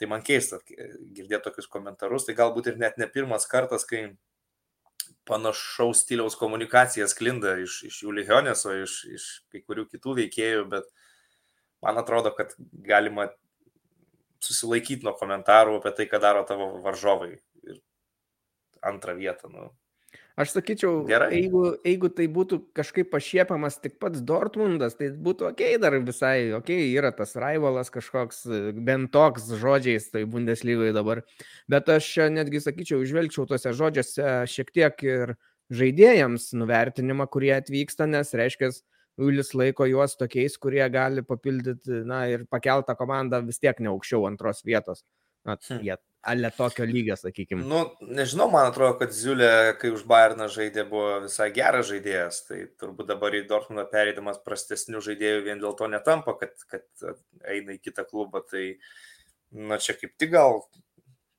Tai 0.02 0.10
man 0.10 0.24
keista 0.26 0.60
girdėti 0.66 1.44
tokius 1.46 1.70
komentarus, 1.72 2.26
tai 2.28 2.36
galbūt 2.38 2.72
ir 2.72 2.80
net 2.82 2.98
ne 2.98 3.08
pirmas 3.08 3.46
kartas, 3.50 3.86
kai 3.90 4.08
panašaus 5.30 6.02
stiliaus 6.04 6.36
komunikacija 6.40 7.08
sklinda 7.08 7.56
iš, 7.62 7.78
iš 7.88 8.02
Jūli 8.04 8.26
Hioneso, 8.28 8.74
iš, 8.84 8.98
iš 9.14 9.28
kai 9.54 9.62
kurių 9.64 9.86
kitų 9.92 10.18
veikėjų, 10.20 10.66
bet 10.74 10.90
man 11.86 12.02
atrodo, 12.02 12.34
kad 12.36 12.56
galima 12.88 13.30
susilaikyti 14.44 15.06
nuo 15.08 15.14
komentarų 15.20 15.78
apie 15.80 15.94
tai, 15.96 16.10
ką 16.12 16.20
daro 16.24 16.44
tavo 16.48 16.74
varžovai. 16.84 17.38
Ir 17.64 17.80
antrą 18.84 19.16
vietą. 19.20 19.52
Nu. 19.54 19.70
Aš 20.34 20.56
sakyčiau, 20.56 21.04
Gerai. 21.06 21.28
jeigu, 21.36 21.62
jeigu 21.86 22.10
tai 22.10 22.26
būtų 22.34 22.58
kažkaip 22.74 23.12
pašiepiamas 23.12 23.76
tik 23.84 24.00
pats 24.02 24.22
Dortmundas, 24.26 24.96
tai 24.98 25.12
būtų 25.14 25.52
ok, 25.52 25.62
dar 25.84 25.94
visai 26.02 26.50
ok, 26.58 26.72
yra 26.98 27.12
tas 27.14 27.36
rivalas 27.38 27.94
kažkoks, 27.94 28.48
bent 28.82 29.12
toks 29.14 29.52
žodžiais, 29.62 30.10
tai 30.10 30.24
Bundeslygoje 30.26 30.96
dabar. 30.98 31.22
Bet 31.70 31.92
aš 31.94 32.08
netgi 32.34 32.64
sakyčiau, 32.66 33.06
žvelgčiau 33.06 33.46
tuose 33.46 33.76
žodžiuose 33.78 34.32
šiek 34.50 34.74
tiek 34.74 35.06
ir 35.06 35.36
žaidėjams 35.74 36.50
nuvertinimą, 36.58 37.30
kurie 37.30 37.54
atvyksta, 37.60 38.10
nes 38.10 38.34
reiškia, 38.34 38.74
Ulis 39.22 39.52
laiko 39.54 39.86
juos 39.86 40.16
tokiais, 40.18 40.56
kurie 40.58 40.82
gali 40.90 41.22
papildyti, 41.22 42.00
na 42.10 42.24
ir 42.32 42.48
pakeltą 42.50 42.96
komandą 42.98 43.44
vis 43.46 43.62
tiek 43.62 43.78
ne 43.78 43.92
aukščiau 43.92 44.26
antros 44.26 44.64
vietos. 44.66 45.04
Hm. 45.44 45.80
jie 45.84 45.98
ale 46.24 46.52
tokio 46.56 46.86
lygio, 46.88 47.16
sakykime. 47.20 47.66
Nu, 47.68 47.82
nežinau, 48.16 48.48
man 48.52 48.70
atrodo, 48.70 48.96
kad 49.02 49.12
Ziulė, 49.16 49.74
kai 49.80 49.92
už 49.92 50.06
Bayerną 50.08 50.48
žaidė, 50.52 50.86
buvo 50.88 51.18
visai 51.26 51.50
geras 51.56 51.90
žaidėjas, 51.90 52.38
tai 52.48 52.60
turbūt 52.80 53.10
dabar 53.10 53.36
į 53.36 53.44
Dortmundą 53.50 53.84
pereidamas 53.92 54.40
prastesnių 54.46 55.02
žaidėjų 55.04 55.42
vien 55.50 55.60
dėl 55.60 55.76
to 55.80 55.90
netampa, 55.92 56.38
kad, 56.40 56.56
kad 56.72 56.88
eina 57.44 57.76
į 57.76 57.82
kitą 57.84 58.08
klubą, 58.08 58.40
tai, 58.48 58.78
na, 59.52 59.82
čia 59.84 59.98
kaip 60.00 60.16
tik 60.16 60.32
gal 60.38 60.64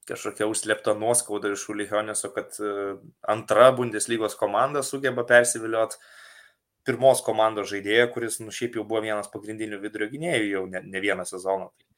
kažkokia 0.05 0.51
užslėpta 0.53 0.93
nuoskauda 1.01 1.55
iš 1.55 1.65
Ulihioneso, 1.73 2.29
kad 2.35 2.53
e, 2.61 2.75
antra 3.33 3.71
Bundeslygos 3.73 4.37
komanda 4.37 4.85
sugeba 4.85 5.25
persiviliot 5.25 5.97
pirmos 6.85 7.25
komandos 7.25 7.71
žaidėją, 7.73 8.11
kuris, 8.13 8.37
nu, 8.45 8.53
šiaip 8.53 8.77
jau 8.77 8.85
buvo 8.85 9.01
vienas 9.07 9.33
pagrindinių 9.33 9.81
vidurio 9.81 10.11
gynėjų 10.13 10.51
jau 10.51 10.67
ne, 10.69 10.85
ne 10.85 11.01
vieną 11.01 11.25
sezoną. 11.25 11.71
Tai 11.73 11.95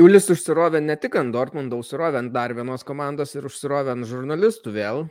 Julius 0.00 0.30
užsirovė 0.32 0.80
ne 0.80 0.94
tik 0.96 1.18
ant 1.20 1.34
Dortmundo, 1.34 1.76
užsirovė 1.82 2.22
ant 2.22 2.32
dar 2.32 2.54
vienos 2.56 2.80
komandos 2.88 3.34
ir 3.36 3.44
užsirovė 3.44 3.92
ant 3.92 4.06
žurnalistų 4.08 4.72
vėl. 4.72 5.02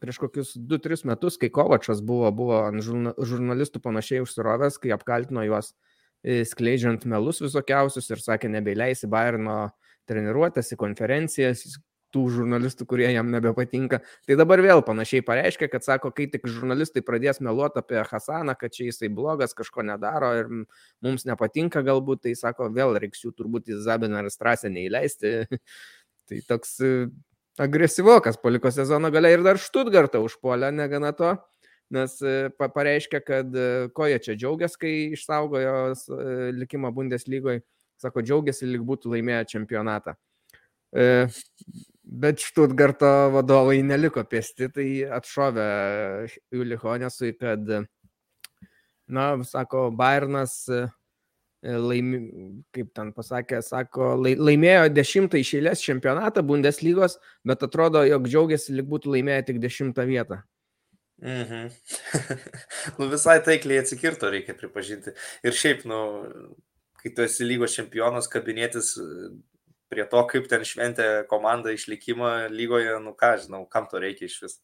Prieš 0.00 0.20
kokius 0.22 0.54
2-3 0.56 1.04
metus, 1.10 1.36
kai 1.40 1.50
Kovačas 1.52 2.00
buvo, 2.00 2.30
buvo 2.32 2.62
ant 2.62 2.80
žurnalistų 2.80 3.82
panašiai 3.84 4.22
užsirovęs, 4.24 4.78
kai 4.80 4.94
apkaltino 4.96 5.44
juos 5.44 5.74
e, 6.24 6.40
skleidžiant 6.48 7.04
melus 7.04 7.42
visokiausius 7.44 8.08
ir 8.08 8.24
sakė, 8.24 8.48
nebeileisi 8.56 9.10
Bayerno 9.12 9.58
treniruotės 10.08 10.72
į 10.72 10.80
konferencijas, 10.80 11.66
tų 12.14 12.24
žurnalistų, 12.34 12.86
kurie 12.90 13.08
jam 13.12 13.30
nebepatinka. 13.32 14.00
Tai 14.26 14.36
dabar 14.38 14.62
vėl 14.64 14.82
panašiai 14.86 15.24
pareiškia, 15.26 15.68
kad 15.72 15.86
sako, 15.86 16.10
kai 16.14 16.26
tik 16.32 16.46
žurnalistai 16.50 17.02
pradės 17.06 17.40
meluoti 17.44 17.80
apie 17.82 18.02
Hasaną, 18.06 18.56
kad 18.58 18.74
čia 18.74 18.88
jisai 18.88 19.10
blogas, 19.14 19.54
kažko 19.56 19.84
nedaro 19.86 20.32
ir 20.38 20.50
mums 21.04 21.26
nepatinka 21.28 21.84
galbūt, 21.86 22.24
tai 22.26 22.34
sako, 22.38 22.70
vėl 22.74 22.98
reiks 23.00 23.24
jų 23.24 23.34
turbūt 23.38 23.70
į 23.70 23.80
Zabiną 23.84 24.24
ir 24.24 24.30
Strasę 24.34 24.72
neįleisti. 24.72 25.34
tai 26.30 26.40
toks 26.46 26.78
e, 26.86 27.08
agresyvokas 27.60 28.38
paliko 28.42 28.70
sezono 28.74 29.10
gale 29.10 29.32
ir 29.34 29.44
dar 29.46 29.58
Štutgartą 29.60 30.22
užpuolė, 30.24 30.70
negana 30.74 31.12
to. 31.16 31.34
Nes 31.90 32.20
e, 32.22 32.50
pareiškia, 32.54 33.22
kad 33.26 33.54
e, 33.54 33.68
ko 33.94 34.06
jie 34.06 34.20
čia 34.22 34.38
džiaugiasi, 34.38 34.78
kai 34.78 34.94
išsaugojo 35.16 35.76
likimą 36.58 36.92
Bundeslygoje. 36.94 37.64
Sako, 38.00 38.22
džiaugiasi, 38.24 38.64
lyg 38.70 38.84
būtų 38.88 39.10
laimėję 39.12 39.42
čempionatą. 39.50 40.14
Bet 42.10 42.42
Štutgarto 42.42 43.06
vadovai 43.30 43.84
neliko 43.86 44.24
pėsti, 44.26 44.66
tai 44.74 44.86
atšovė 45.14 45.66
Julihonesui, 46.50 47.36
kad, 47.38 47.68
na, 49.06 49.26
sako, 49.46 49.84
Bairnas 49.94 50.56
e, 50.74 50.80
laimi, 51.62 52.18
kaip 52.74 52.88
ten 52.98 53.12
pasakė, 53.14 53.60
sako, 53.62 54.16
laimėjo 54.26 54.88
dešimtą 54.90 55.38
išėlės 55.38 55.84
čempionatą 55.86 56.42
Bundeslygos, 56.46 57.20
bet 57.46 57.62
atrodo, 57.62 58.02
jog 58.08 58.26
džiaugiasi, 58.26 58.74
lyg 58.80 58.90
būtų 58.90 59.14
laimėję 59.14 59.46
tik 59.52 59.62
dešimtą 59.62 60.08
vietą. 60.10 60.40
Mhm. 61.22 61.70
nu, 62.98 63.10
visai 63.12 63.38
taikliai 63.44 63.84
atsikirto, 63.84 64.32
reikia 64.34 64.58
pripažinti. 64.58 65.14
Ir 65.46 65.54
šiaip, 65.54 65.86
nu, 65.86 66.00
kai 67.04 67.14
tu 67.14 67.22
esi 67.22 67.46
lygos 67.46 67.78
čempionas, 67.78 68.26
kabinėtis 68.32 68.96
prie 69.90 70.06
to, 70.08 70.22
kaip 70.30 70.46
ten 70.50 70.64
šventė 70.66 71.08
komanda 71.30 71.74
išlikimą 71.74 72.50
lygoje, 72.54 72.94
nu 73.02 73.12
ką 73.18 73.34
žinau, 73.42 73.64
kam 73.70 73.88
to 73.90 74.00
reikia 74.02 74.28
iš 74.30 74.36
vis. 74.44 74.56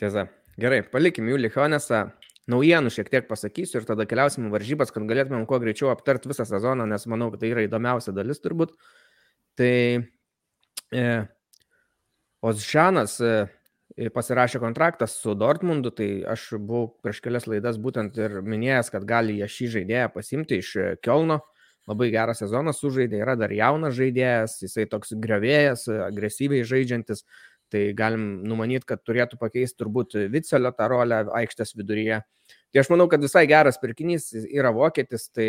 Tiesa. 0.00 0.26
Gerai, 0.60 0.82
palikim 0.84 1.28
jų 1.30 1.38
Lichionesą. 1.40 2.06
Naujienų 2.50 2.90
šiek 2.90 3.06
tiek 3.12 3.28
pasakysiu 3.28 3.78
ir 3.78 3.84
tada 3.86 4.02
keliausim 4.08 4.48
varžybas, 4.50 4.90
kad 4.90 5.04
galėtumėm 5.06 5.44
kuo 5.46 5.60
greičiau 5.62 5.92
aptart 5.92 6.24
visą 6.26 6.42
sezoną, 6.48 6.88
nes 6.90 7.06
manau, 7.06 7.30
kad 7.30 7.44
tai 7.44 7.52
yra 7.52 7.62
įdomiausia 7.68 8.10
dalis 8.16 8.42
turbūt. 8.42 8.72
Tai 9.60 9.76
e, 10.02 11.04
Ozžanas 12.42 13.14
e, 13.22 14.10
pasirašė 14.10 14.58
kontraktą 14.64 15.06
su 15.06 15.36
Dortmundu, 15.38 15.94
tai 15.94 16.10
aš 16.34 16.48
buvau 16.58 16.90
prieš 17.04 17.22
kelias 17.22 17.46
laidas 17.46 17.78
būtent 17.78 18.18
ir 18.18 18.40
minėjęs, 18.42 18.90
kad 18.90 19.06
gali 19.06 19.38
jie 19.38 19.48
šį 19.54 19.72
žaidėją 19.76 20.10
pasimti 20.16 20.58
iš 20.64 20.74
Kielno 21.04 21.38
labai 21.90 22.10
gerą 22.14 22.34
sezoną 22.38 22.74
sužaidė, 22.76 23.22
yra 23.24 23.34
dar 23.38 23.52
jaunas 23.54 23.96
žaidėjas, 23.96 24.60
jisai 24.62 24.86
toks 24.90 25.14
grevėjas, 25.18 25.88
agresyviai 26.10 26.66
žaidžiantis, 26.68 27.24
tai 27.72 27.88
galim 27.96 28.42
numanyti, 28.46 28.86
kad 28.86 29.02
turėtų 29.06 29.38
pakeisti 29.40 29.80
turbūt 29.80 30.16
Vicelio 30.30 30.72
tą 30.76 30.88
rolę 30.92 31.24
aikštės 31.40 31.74
viduryje. 31.78 32.20
Tai 32.72 32.82
aš 32.82 32.90
manau, 32.92 33.08
kad 33.10 33.22
visai 33.24 33.46
geras 33.48 33.80
pirkinys 33.80 34.30
yra 34.44 34.72
vokietis, 34.76 35.30
tai 35.32 35.48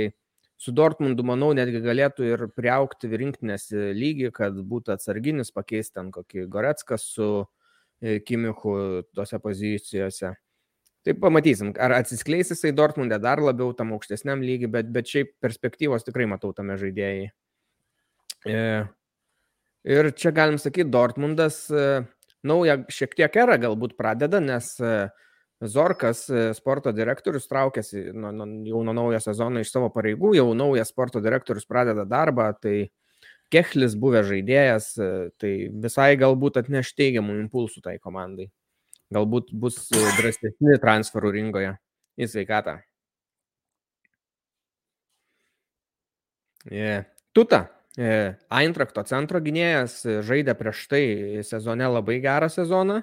su 0.59 0.71
Dortmundu, 0.75 1.25
manau, 1.27 1.51
netgi 1.55 1.81
galėtų 1.83 2.29
ir 2.29 2.45
priaukti 2.55 3.11
rinktinės 3.11 3.67
lygį, 3.73 4.31
kad 4.35 4.55
būtų 4.55 4.95
atsarginis, 4.95 5.51
pakeisti 5.51 5.99
ten 5.99 6.11
kokį 6.15 6.47
Goretską 6.51 6.97
su 7.01 7.29
e, 7.43 8.19
Kimichu 8.23 9.03
tose 9.15 9.39
pozicijose. 9.43 10.33
Tai 11.03 11.13
pamatysim, 11.19 11.73
ar 11.83 11.97
atsiskleis 11.97 12.53
jisai 12.53 12.71
Dortmundė 12.75 13.17
dar 13.19 13.41
labiau 13.43 13.73
tam 13.75 13.91
aukštesniam 13.95 14.43
lygiui, 14.43 14.69
bet, 14.71 14.91
bet 14.95 15.09
šiaip 15.11 15.33
perspektyvos 15.43 16.07
tikrai 16.07 16.29
matau 16.31 16.53
tame 16.55 16.77
žaidėjai. 16.79 17.25
E, 18.47 18.61
ir 19.95 20.09
čia 20.15 20.31
galim 20.35 20.55
sakyti, 20.61 20.87
Dortmundas 20.93 21.65
e, 21.67 22.05
naują 22.47 22.77
šiek 22.87 23.19
tiek 23.19 23.35
erą 23.43 23.59
galbūt 23.65 23.97
pradeda, 23.99 24.39
nes 24.43 24.71
e, 24.79 24.95
Zorkas, 25.75 26.25
sporto 26.55 26.91
direktorius, 26.95 27.45
traukėsi 27.51 28.09
nu, 28.11 28.31
nu, 28.35 28.47
jau 28.67 28.81
nuo 28.83 28.95
naujo 28.95 29.19
sezono 29.23 29.61
iš 29.63 29.69
savo 29.71 29.91
pareigų, 29.95 30.33
jau 30.35 30.49
naujas 30.59 30.91
sporto 30.91 31.21
direktorius 31.23 31.67
pradeda 31.67 32.07
darbą, 32.07 32.49
tai 32.59 32.89
Kechlis 33.53 33.93
buvęs 33.99 34.25
žaidėjas, 34.31 34.89
tai 35.39 35.53
visai 35.83 36.13
galbūt 36.19 36.57
atneš 36.63 36.95
teigiamų 36.97 37.37
impulsų 37.43 37.83
tai 37.85 37.99
komandai 38.01 38.49
galbūt 39.13 39.53
bus 39.53 39.77
e, 39.93 40.01
drąsesni 40.17 40.79
transferų 40.83 41.33
rinkoje 41.37 41.75
į 42.19 42.29
sveikatą. 42.29 42.77
Yeah. 46.69 47.09
Tuta, 47.35 47.65
e, 47.97 48.35
Eintrakto 48.53 49.03
centro 49.09 49.41
gynėjas, 49.43 49.97
e, 50.05 50.19
žaidė 50.25 50.55
prieš 50.59 50.85
tai 50.91 51.03
sezone 51.45 51.89
labai 51.91 52.19
gerą 52.23 52.49
sezoną. 52.51 53.01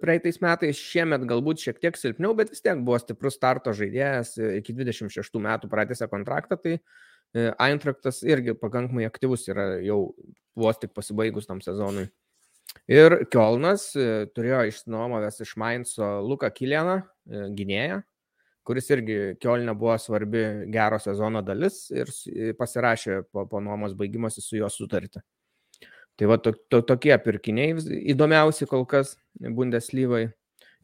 Praeitais 0.00 0.40
metais 0.42 0.78
šiemet 0.82 1.22
galbūt 1.30 1.62
šiek 1.62 1.76
tiek 1.78 1.98
silpniau, 2.00 2.32
bet 2.34 2.48
vis 2.50 2.64
tiek 2.64 2.80
buvo 2.82 2.96
stiprus 2.98 3.36
starto 3.38 3.70
žaidėjas 3.76 4.32
iki 4.56 4.74
26 4.74 5.38
metų 5.44 5.70
pratęsę 5.70 6.08
kontraktą, 6.10 6.58
tai 6.58 6.80
Eintraktas 7.36 8.22
irgi 8.26 8.56
pakankamai 8.58 9.06
aktyvus 9.06 9.44
yra 9.52 9.76
jau 9.84 10.16
vos 10.58 10.80
tik 10.80 10.94
pasibaigus 10.96 11.46
tam 11.46 11.60
sezonui. 11.62 12.08
Ir 12.90 13.16
Kielnas 13.32 13.88
e, 13.98 14.26
turėjo 14.30 14.60
išnuomavęs 14.70 15.40
iš 15.42 15.56
Mainzo 15.58 16.06
Luką 16.22 16.52
Kilieną, 16.54 17.00
e, 17.02 17.46
gynėją, 17.58 17.96
kuris 18.66 18.90
irgi 18.94 19.16
Kielne 19.42 19.74
buvo 19.74 19.96
svarbi 19.98 20.44
gero 20.70 21.00
sezono 21.02 21.42
dalis 21.42 21.88
ir 21.90 22.12
pasirašė 22.58 23.24
po, 23.32 23.48
po 23.50 23.62
nuomos 23.62 23.96
baigimosi 23.98 24.44
su 24.44 24.60
juo 24.60 24.70
sutartį. 24.70 25.22
Tai 26.16 26.30
va 26.30 26.38
to, 26.40 26.54
to, 26.70 26.80
tokie 26.86 27.12
pirkiniai 27.20 27.74
įdomiausi 28.14 28.68
kol 28.70 28.86
kas 28.88 29.16
Bundeslygoje. 29.34 30.30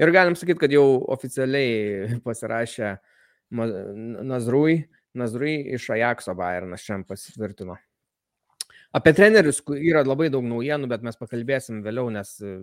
Ir 0.03 0.13
galim 0.13 0.35
sakyti, 0.37 0.59
kad 0.61 0.75
jau 0.75 0.85
oficialiai 1.15 2.19
pasirašė 2.27 2.97
Nazrui, 3.53 4.81
Nazrui 5.15 5.55
iš 5.77 5.87
Ajakso 5.95 6.35
Bayernas 6.35 6.83
šiandien 6.83 7.07
pasitvirtino. 7.09 7.79
Apie 8.93 9.15
trenerius 9.17 9.63
yra 9.73 10.03
labai 10.05 10.27
daug 10.29 10.45
naujienų, 10.45 10.89
bet 10.91 11.05
mes 11.07 11.17
pakalbėsim 11.17 11.79
vėliau, 11.85 12.11
nes 12.13 12.35
e, 12.45 12.59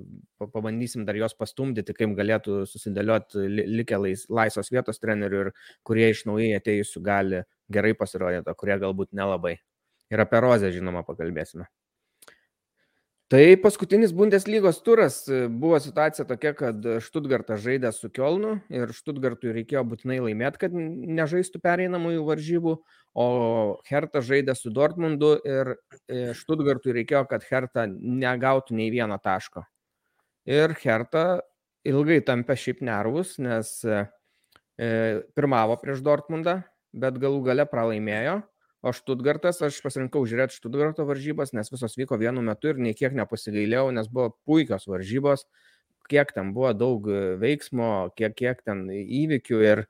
pabandysim 0.53 1.01
dar 1.07 1.17
juos 1.17 1.33
pastumdyti, 1.33 1.95
kaip 1.97 2.13
galėtų 2.19 2.59
susidėlioti 2.69 3.47
likę 3.49 3.97
lais, 3.97 4.27
laisvos 4.29 4.69
vietos 4.69 5.01
trenerių 5.01 5.41
ir 5.47 5.51
kurie 5.89 6.11
iš 6.13 6.27
naujai 6.29 6.51
atėjusių 6.59 7.01
gali 7.09 7.41
gerai 7.73 7.95
pasirodyti, 7.97 8.45
o 8.45 8.61
kurie 8.61 8.77
galbūt 8.85 9.09
nelabai. 9.17 9.55
Ir 10.13 10.21
apie 10.21 10.45
Rozę, 10.45 10.69
žinoma, 10.73 11.01
pakalbėsime. 11.07 11.65
Tai 13.29 13.43
paskutinis 13.61 14.09
Bundeslygos 14.17 14.79
turas 14.81 15.19
e, 15.29 15.43
buvo 15.53 15.77
situacija 15.77 16.23
tokia, 16.25 16.49
kad 16.57 16.85
Štutgartas 17.05 17.59
žaidė 17.61 17.91
su 17.93 18.09
Kielnu 18.09 18.55
ir 18.73 18.89
Štutgartui 18.97 19.51
reikėjo 19.53 19.83
būtinai 19.91 20.17
laimėti, 20.25 20.57
kad 20.63 20.73
nežaistų 20.73 21.61
pereinamųjų 21.61 22.23
varžybų, 22.25 22.73
o 23.13 23.27
Hertha 23.85 24.23
žaidė 24.25 24.57
su 24.57 24.73
Dortmundu 24.73 25.35
ir 25.45 25.75
e, 25.75 26.31
Štutgartui 26.41 26.97
reikėjo, 26.97 27.21
kad 27.29 27.45
Hertha 27.45 27.85
negautų 27.93 28.79
nei 28.81 28.89
vieno 28.89 29.21
taško. 29.21 29.61
Ir 30.49 30.73
Hertha 30.81 31.43
ilgai 31.85 32.23
tampė 32.25 32.57
šiaip 32.57 32.81
nervus, 32.81 33.37
nes 33.37 33.75
e, 33.85 34.07
pirmavo 35.37 35.77
prieš 35.77 36.01
Dortmundą, 36.01 36.63
bet 36.97 37.21
galų 37.21 37.45
gale 37.51 37.69
pralaimėjo 37.69 38.39
O 38.79 38.93
Štutgartas, 38.95 39.57
aš 39.65 39.81
pasirinkau 39.83 40.21
žiūrėti 40.23 40.55
Štutgarto 40.55 41.03
varžybas, 41.07 41.51
nes 41.51 41.67
visos 41.67 41.97
vyko 41.99 42.15
vienu 42.19 42.39
metu 42.45 42.71
ir 42.71 42.77
nei 42.79 42.95
kiek 42.95 43.11
nepasigailėjau, 43.17 43.89
nes 43.91 44.07
buvo 44.07 44.29
puikios 44.47 44.87
varžybos, 44.87 45.43
kiek 46.09 46.31
ten 46.31 46.53
buvo 46.55 46.71
daug 46.73 47.09
e, 47.11 47.35
veiksmo, 47.41 48.09
kiek, 48.15 48.37
kiek 48.39 48.61
ten 48.63 48.85
įvykių 48.87 49.59
ir, 49.67 49.83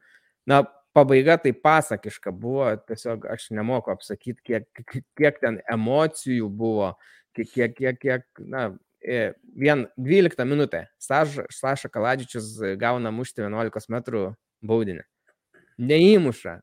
na, 0.49 0.63
pabaiga 0.97 1.37
tai 1.37 1.53
pasakiška 1.53 2.33
buvo, 2.33 2.71
tiesiog 2.89 3.27
aš 3.29 3.51
nemoku 3.53 3.93
apsakyti, 3.93 4.41
kiek, 4.49 4.83
kiek 5.19 5.37
ten 5.43 5.59
emocijų 5.69 6.49
buvo, 6.49 6.95
kiek, 7.37 7.51
kiek, 7.53 7.75
kiek, 7.77 7.99
kiek 8.01 8.25
na, 8.41 8.71
e, 9.05 9.35
vien 9.53 9.85
12 10.01 10.49
minutę 10.49 10.87
Saša, 10.97 11.45
Saša 11.53 11.93
Kaladžičius 11.93 12.55
gauna 12.81 13.13
mušti 13.13 13.45
11 13.45 13.93
metrų 13.93 14.25
baudinį. 14.65 15.05
Neįmuša, 15.79 16.57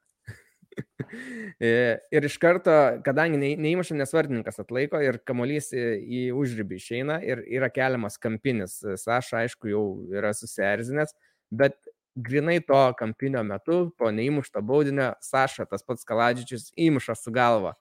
ir 2.16 2.26
iš 2.28 2.36
karto, 2.42 2.72
kadangi 3.06 3.38
neįmuša 3.56 3.96
nesvardininkas 3.98 4.60
atlaiko 4.62 5.00
ir 5.04 5.20
kamolys 5.28 5.72
į 5.76 6.28
užrybį 6.36 6.80
išeina 6.80 7.18
ir 7.24 7.42
yra 7.58 7.70
keliamas 7.72 8.18
kampinis. 8.22 8.78
Saša, 9.02 9.44
aišku, 9.44 9.70
jau 9.72 9.84
yra 10.12 10.32
susierzinęs, 10.36 11.14
bet 11.50 11.78
grinai 12.16 12.60
to 12.64 12.82
kampinio 12.98 13.42
metu, 13.44 13.80
po 13.98 14.10
neįmušto 14.12 14.62
baudinio, 14.64 15.12
Saša, 15.24 15.66
tas 15.70 15.84
pats 15.84 16.06
Kaladžičius, 16.08 16.70
įmuša 16.88 17.16
su 17.18 17.32
galva. 17.34 17.76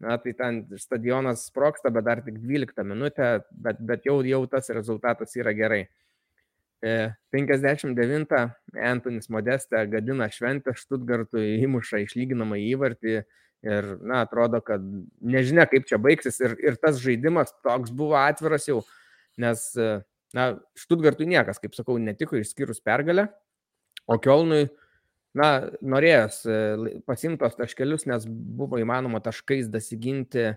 Na, 0.00 0.16
tai 0.16 0.32
ten 0.32 0.62
stadionas 0.80 1.44
sproksta, 1.50 1.90
bet 1.92 2.06
dar 2.06 2.22
tik 2.24 2.38
12 2.40 2.84
minutę, 2.88 3.42
bet, 3.52 3.80
bet 3.84 4.06
jau, 4.08 4.20
jau 4.24 4.40
tas 4.48 4.70
rezultatas 4.72 5.36
yra 5.36 5.52
gerai. 5.56 5.82
59 6.80 8.32
e, 8.32 8.44
Antonis 8.88 9.28
Modestė 9.32 9.82
gadina 9.92 10.30
šventę 10.32 10.72
Štutgartui, 10.78 11.60
įmuša 11.66 12.00
išlyginamą 12.06 12.56
įvartį 12.70 13.16
ir, 13.20 13.88
na, 14.00 14.22
atrodo, 14.24 14.62
kad 14.64 14.84
nežinia, 15.20 15.66
kaip 15.68 15.84
čia 15.88 16.00
baigsis 16.00 16.40
ir, 16.40 16.56
ir 16.64 16.78
tas 16.80 17.00
žaidimas 17.02 17.52
toks 17.64 17.92
buvo 17.92 18.16
atviras 18.20 18.68
jau, 18.70 18.80
nes, 19.40 19.66
e, 19.76 19.98
na, 20.36 20.54
Štutgartui 20.80 21.28
niekas, 21.28 21.60
kaip 21.60 21.76
sakau, 21.76 21.98
netiko 22.00 22.40
išskyrus 22.40 22.80
pergalę, 22.80 23.28
o 24.08 24.16
Kielnui, 24.22 24.70
na, 25.36 25.52
norėjęs 25.84 26.40
e, 26.48 26.58
pasimtos 27.04 27.60
taškelius, 27.60 28.08
nes 28.08 28.24
buvo 28.26 28.80
įmanoma 28.80 29.20
taškais 29.22 29.68
dasiginti 29.68 30.48
E, 30.48 30.56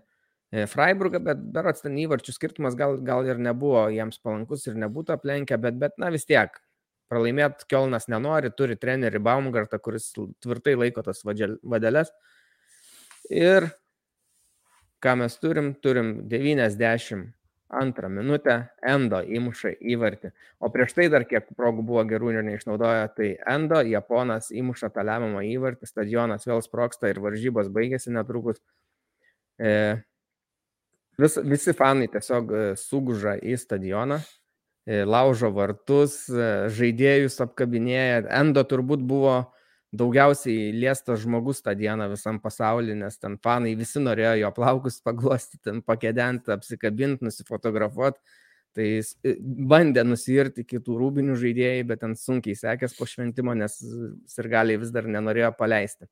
Freiburgą, 0.69 1.17
bet 1.25 1.39
berots 1.55 1.81
ten 1.81 1.95
įvarčių 1.97 2.35
skirtumas 2.35 2.75
gal, 2.77 2.99
gal 3.01 3.25
ir 3.25 3.39
nebuvo 3.41 3.87
jiems 3.89 4.19
palankus 4.21 4.67
ir 4.67 4.77
nebūtų 4.77 5.15
aplenkę, 5.15 5.57
bet, 5.57 5.79
bet 5.81 5.97
na 5.97 6.11
vis 6.13 6.27
tiek. 6.29 6.59
Pralaimėti 7.09 7.65
Kielnas 7.69 8.05
nenori, 8.09 8.51
turi 8.53 8.77
trenerį 8.79 9.21
Baumgartą, 9.21 9.79
kuris 9.81 10.11
tvirtai 10.13 10.75
laiko 10.77 11.01
tas 11.05 11.23
vadeles. 11.25 12.13
Ir 13.33 13.69
ką 15.03 15.15
mes 15.19 15.35
turim, 15.41 15.73
turim 15.83 16.13
92 16.29 18.13
minutę, 18.13 18.57
Endo 18.85 19.19
įmuša 19.25 19.73
įvartį. 19.81 20.31
O 20.61 20.69
prieš 20.73 20.93
tai 20.97 21.09
dar 21.09 21.25
kiek 21.25 21.49
progų 21.57 21.83
buvo 21.89 22.05
gerų 22.07 22.37
ir 22.37 22.45
neišnaudojo, 22.45 23.09
tai 23.17 23.33
Endo, 23.49 23.81
Japonas 23.89 24.51
įmuša 24.53 24.93
tą 24.93 25.05
lemiamą 25.09 25.43
įvartį, 25.49 25.89
stadionas 25.89 26.45
vėl 26.47 26.61
sproksta 26.61 27.09
ir 27.09 27.21
varžybos 27.25 27.73
baigėsi 27.73 28.13
netrukus. 28.13 28.61
E, 29.57 30.03
Vis, 31.17 31.37
visi 31.45 31.73
fanai 31.77 32.07
tiesiog 32.09 32.51
e, 32.51 32.61
suguža 32.79 33.35
į 33.45 33.57
stadioną, 33.61 34.17
e, 34.87 35.03
laužo 35.05 35.51
vartus, 35.53 36.23
e, 36.29 36.47
žaidėjus 36.73 37.37
apkabinėja. 37.45 38.23
Endo 38.33 38.63
turbūt 38.65 39.03
buvo 39.05 39.35
daugiausiai 39.93 40.71
liestas 40.73 41.21
žmogus 41.21 41.61
tą 41.61 41.75
dieną 41.77 42.07
visam 42.15 42.39
pasaulyje, 42.41 42.97
nes 43.03 43.19
ten 43.21 43.37
fanai 43.45 43.75
visi 43.77 44.01
norėjo 44.01 44.39
jo 44.41 44.49
plaukus 44.57 44.97
paglostyti, 45.05 45.75
pakėdenti, 45.85 46.55
apsikabinti, 46.55 47.29
nusifotografuoti. 47.29 48.41
Tai 48.73 48.87
bandė 49.69 50.01
nusirti 50.01 50.63
kitų 50.65 50.95
rūbinių 50.97 51.37
žaidėjai, 51.37 51.85
bet 51.85 52.01
ten 52.01 52.15
sunkiai 52.17 52.57
sekės 52.57 52.97
po 52.97 53.05
šventimo, 53.05 53.53
nes 53.53 53.77
sirgaliai 54.33 54.81
vis 54.81 54.89
dar 54.89 55.05
nenorėjo 55.05 55.51
paleisti. 55.59 56.09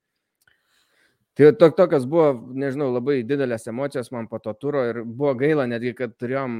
Tai 1.38 1.54
to, 1.56 1.70
tokios 1.72 2.06
buvo, 2.12 2.34
nežinau, 2.60 2.89
labai 2.91 3.22
didelės 3.24 3.70
emocijos 3.72 4.12
man 4.12 4.28
po 4.28 4.41
to 4.44 4.52
turo 4.60 4.84
ir 4.89 5.04
buvo 5.06 5.32
gaila 5.39 5.63
netgi, 5.70 5.94
kad 5.96 6.17
turėjom, 6.20 6.58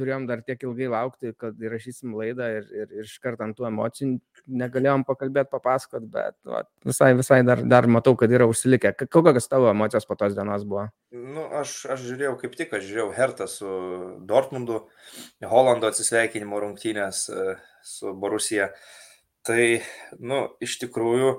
turėjom 0.00 0.24
dar 0.30 0.40
tiek 0.46 0.62
ilgai 0.64 0.88
laukti, 0.94 1.34
kad 1.36 1.58
įrašysim 1.60 2.14
laidą 2.16 2.46
ir, 2.56 2.70
ir, 2.72 2.86
ir 2.96 3.04
iš 3.04 3.18
karto 3.20 3.44
ant 3.44 3.56
tų 3.58 3.66
emocijų 3.68 4.14
negalėjom 4.62 5.04
pakalbėti, 5.08 5.50
papasakot, 5.52 6.06
bet 6.14 6.38
va, 6.48 6.62
visai, 6.88 7.10
visai 7.18 7.42
dar, 7.44 7.60
dar 7.68 7.88
matau, 7.98 8.16
kad 8.18 8.32
yra 8.32 8.46
užsilikę. 8.48 8.94
Kokios 9.12 9.50
tavo 9.52 9.68
emocijos 9.74 10.08
po 10.08 10.16
tos 10.16 10.38
dienos 10.38 10.64
buvo? 10.64 10.86
Nu, 11.12 11.44
aš, 11.60 11.76
aš 11.92 12.06
žiūrėjau 12.08 12.38
kaip 12.40 12.56
tik, 12.56 12.72
aš 12.78 12.88
žiūrėjau 12.88 13.10
Hertą 13.18 13.50
su 13.52 13.74
Dortmundu, 14.30 14.86
Holando 15.52 15.92
atsisveikinimo 15.92 16.64
rungtynės 16.64 17.26
e, 17.28 17.58
su 17.84 18.16
Borusija. 18.16 18.72
Tai, 19.44 19.62
nu, 20.18 20.46
iš 20.64 20.80
tikrųjų, 20.80 21.36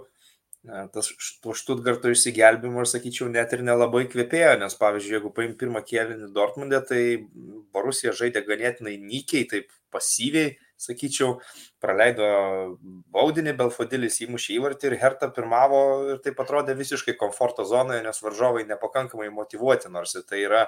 tas 0.94 1.10
to 1.44 1.54
Štutgarto 1.56 2.12
išsigelbimo, 2.12 2.82
aš 2.84 2.98
sakyčiau, 2.98 3.30
net 3.32 3.54
ir 3.56 3.64
nelabai 3.64 4.04
kvepėjo, 4.12 4.58
nes 4.60 4.76
pavyzdžiui, 4.80 5.16
jeigu 5.16 5.32
paim 5.36 5.54
pirmą 5.60 5.82
kėlinį 5.88 6.32
Dortmunde, 6.36 6.82
tai 6.86 7.04
Borusija 7.74 8.12
žaidė 8.16 8.44
ganėtinai 8.48 8.98
nykiai, 9.00 9.48
taip 9.48 9.72
pasyviai, 9.94 10.58
sakyčiau, 10.80 11.40
praleido 11.84 12.28
baudinį, 13.16 13.56
Belfodilis 13.60 14.20
įmušė 14.26 14.56
įvartį 14.60 14.92
ir 14.92 14.98
Herta 15.02 15.32
pirmavo 15.36 15.82
ir 16.14 16.22
tai 16.24 16.36
atrodė 16.36 16.76
visiškai 16.80 17.18
komforto 17.20 17.66
zonoje, 17.68 18.04
nes 18.06 18.24
varžovai 18.24 18.68
nepakankamai 18.70 19.32
motivuoti, 19.34 19.92
nors 19.92 20.16
ir 20.16 20.28
tai 20.28 20.44
yra 20.46 20.68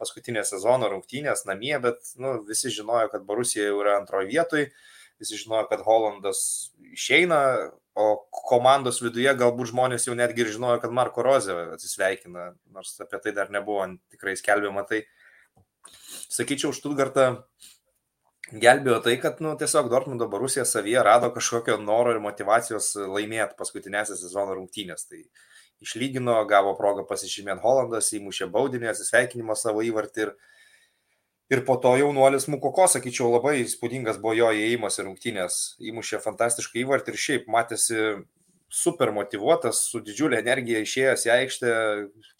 paskutinė 0.00 0.44
sezono 0.48 0.88
rungtynės 0.92 1.44
namie, 1.48 1.74
bet 1.80 2.14
nu, 2.20 2.38
visi 2.48 2.72
žinojo, 2.72 3.10
kad 3.12 3.26
Borusija 3.28 3.68
jau 3.68 3.80
yra 3.84 3.98
antroje 4.00 4.30
vietoje, 4.30 4.70
visi 5.20 5.38
žinojo, 5.40 5.66
kad 5.70 5.84
Holandas 5.86 6.72
išeina, 6.92 7.42
O 7.92 8.24
komandos 8.48 9.02
viduje 9.04 9.32
galbūt 9.36 9.68
žmonės 9.68 10.06
jau 10.06 10.14
netgi 10.16 10.46
ir 10.46 10.50
žinojo, 10.54 10.78
kad 10.80 10.94
Marko 10.96 11.20
Rozė 11.26 11.56
atsisveikina, 11.74 12.54
nors 12.72 12.94
apie 13.04 13.18
tai 13.20 13.34
dar 13.36 13.50
nebuvo 13.52 13.84
tikrai 14.14 14.32
skelbiama. 14.40 14.86
Tai 14.88 15.02
sakyčiau, 16.32 16.72
Štutgartą 16.72 17.26
gelbėjo 18.64 19.02
tai, 19.04 19.18
kad 19.20 19.44
nu, 19.44 19.52
tiesiog 19.60 19.90
Dortmundo 19.92 20.30
Borusija 20.32 20.64
savyje 20.68 21.04
rado 21.04 21.28
kažkokio 21.36 21.76
noro 21.84 22.14
ir 22.16 22.22
motivacijos 22.24 22.94
laimėti 22.96 23.58
paskutinėsias 23.60 24.24
sezono 24.24 24.56
rungtynės. 24.56 25.04
Tai 25.12 25.20
išlygino, 25.84 26.38
gavo 26.48 26.72
progą 26.78 27.04
pasižymėti 27.04 27.60
Holandas, 27.60 28.08
įmušė 28.16 28.48
baudinį, 28.56 28.88
atsisveikinimo 28.94 29.58
savo 29.58 29.84
įvartį 29.84 30.24
ir 30.30 30.34
Ir 31.52 31.60
po 31.68 31.74
to 31.76 31.90
jaunuolis 32.00 32.46
Mukoko, 32.48 32.86
sakyčiau, 32.88 33.26
labai 33.34 33.58
įspūdingas 33.60 34.16
buvo 34.22 34.32
jo 34.38 34.46
įėjimas 34.56 34.96
į 34.96 35.04
rungtynės. 35.04 35.56
Įmušė 35.84 36.22
fantastišką 36.24 36.80
įvartį 36.80 37.12
ir 37.12 37.18
šiaip 37.20 37.50
matėsi 37.52 37.98
super 38.72 39.12
motivuotas, 39.12 39.82
su 39.90 40.00
didžiulė 40.00 40.38
energija 40.40 40.80
išėjęs 40.80 41.26
į 41.28 41.32
aikštę, 41.34 41.72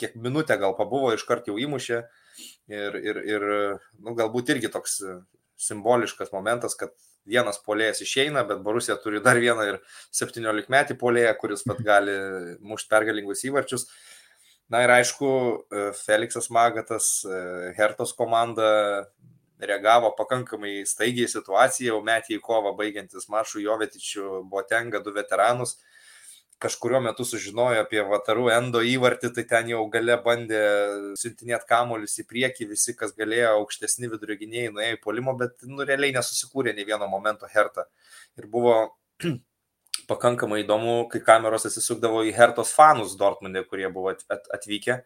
kiek 0.01 0.17
minutę 0.17 0.57
gal 0.63 0.73
pabuvo, 0.79 1.13
iškart 1.13 1.51
jau 1.51 1.59
įmušė. 1.61 2.01
Ir, 2.73 2.97
ir, 3.05 3.21
ir 3.29 3.45
nu, 4.01 4.15
galbūt 4.17 4.55
irgi 4.55 4.73
toks 4.73 5.03
simboliškas 5.61 6.33
momentas, 6.33 6.79
kad 6.79 6.97
vienas 7.29 7.61
polėjas 7.67 8.01
išeina, 8.03 8.47
bet 8.49 8.63
Borusija 8.65 8.97
turi 9.03 9.21
dar 9.23 9.37
vieną 9.39 9.67
ir 9.75 9.79
17 10.17 10.73
metį 10.73 10.97
polėją, 10.99 11.37
kuris 11.43 11.67
pat 11.69 11.85
gali 11.85 12.17
mušti 12.65 12.91
pergalingus 12.91 13.45
įvarčius. 13.47 13.87
Na 14.73 14.81
ir 14.87 14.91
aišku, 14.95 15.29
e, 15.69 15.81
Felixas 15.93 16.49
Magatas, 16.49 17.07
e, 17.29 17.75
Hertos 17.77 18.13
komanda 18.17 19.07
reagavo 19.61 20.15
pakankamai 20.17 20.87
staigiai 20.89 21.29
situaciją, 21.29 21.91
jau 21.93 22.05
metė 22.07 22.39
į 22.39 22.45
kovą 22.47 22.73
baigiantis 22.79 23.29
mašų 23.35 23.67
Jovetičių, 23.67 24.31
Botenga, 24.49 25.03
du 25.05 25.13
veteranus. 25.13 25.77
Kažkurio 26.63 27.03
metu 27.05 27.27
sužinojo 27.27 27.83
apie 27.83 28.01
Vatarų 28.07 28.49
Endo 28.55 28.81
įvartį, 28.87 29.33
tai 29.37 29.45
ten 29.53 29.69
jau 29.75 29.83
gale 29.93 30.17
bandė 30.25 30.65
siuntinėti 31.21 31.69
kamolius 31.69 32.17
į 32.23 32.27
priekį, 32.33 32.71
visi, 32.73 32.97
kas 32.97 33.13
galėjo, 33.19 33.53
aukštesni 33.59 34.09
vidurio 34.09 34.39
gynėjai 34.41 34.73
nuėjo 34.73 34.97
į 34.97 35.03
polimo, 35.05 35.37
bet 35.37 35.67
nu, 35.69 35.85
realiai 35.85 36.17
nesusikūrė 36.17 36.73
nei 36.73 36.89
vieno 36.89 37.11
momento 37.13 37.51
Hertą. 37.51 37.91
Ir 38.41 38.49
buvo 38.49 38.77
pakankamai 40.09 40.63
įdomu, 40.63 41.09
kai 41.13 41.23
kameros 41.25 41.67
atsisukdavo 41.69 42.23
į 42.29 42.35
Hertos 42.37 42.73
fanus 42.77 43.17
Dortmundė, 43.21 43.65
kurie 43.69 43.89
buvo 43.93 44.15
atvykę. 44.31 45.03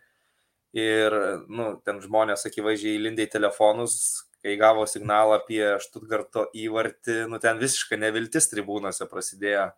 Ir 0.77 1.15
nu, 1.49 1.71
ten 1.87 2.03
žmonės 2.05 2.47
akivaizdžiai 2.49 2.99
įlindė 2.99 3.27
į 3.27 3.33
telefonus, 3.39 3.97
kai 4.45 4.59
gavo 4.61 4.85
signalą 4.87 5.39
apie 5.41 5.63
Štutgarto 5.83 6.47
įvartį, 6.55 7.23
nu 7.33 7.41
ten 7.43 7.59
visiškai 7.63 7.99
neviltis 7.99 8.51
tribūnose 8.53 9.09
prasidėjo. 9.11 9.71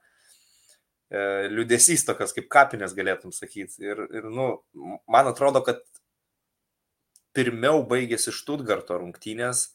E, 1.09 1.21
liūdėsys 1.55 2.05
tokios 2.05 2.35
kaip 2.37 2.51
kapinės 2.53 2.97
galėtum 2.99 3.33
sakyti. 3.33 3.81
Ir, 3.87 4.03
ir 4.13 4.29
nu, 4.29 4.51
man 5.09 5.31
atrodo, 5.31 5.63
kad 5.65 5.81
pirmiau 7.37 7.85
baigėsi 7.89 8.35
Štutgarto 8.35 8.99
rungtynės, 8.99 9.69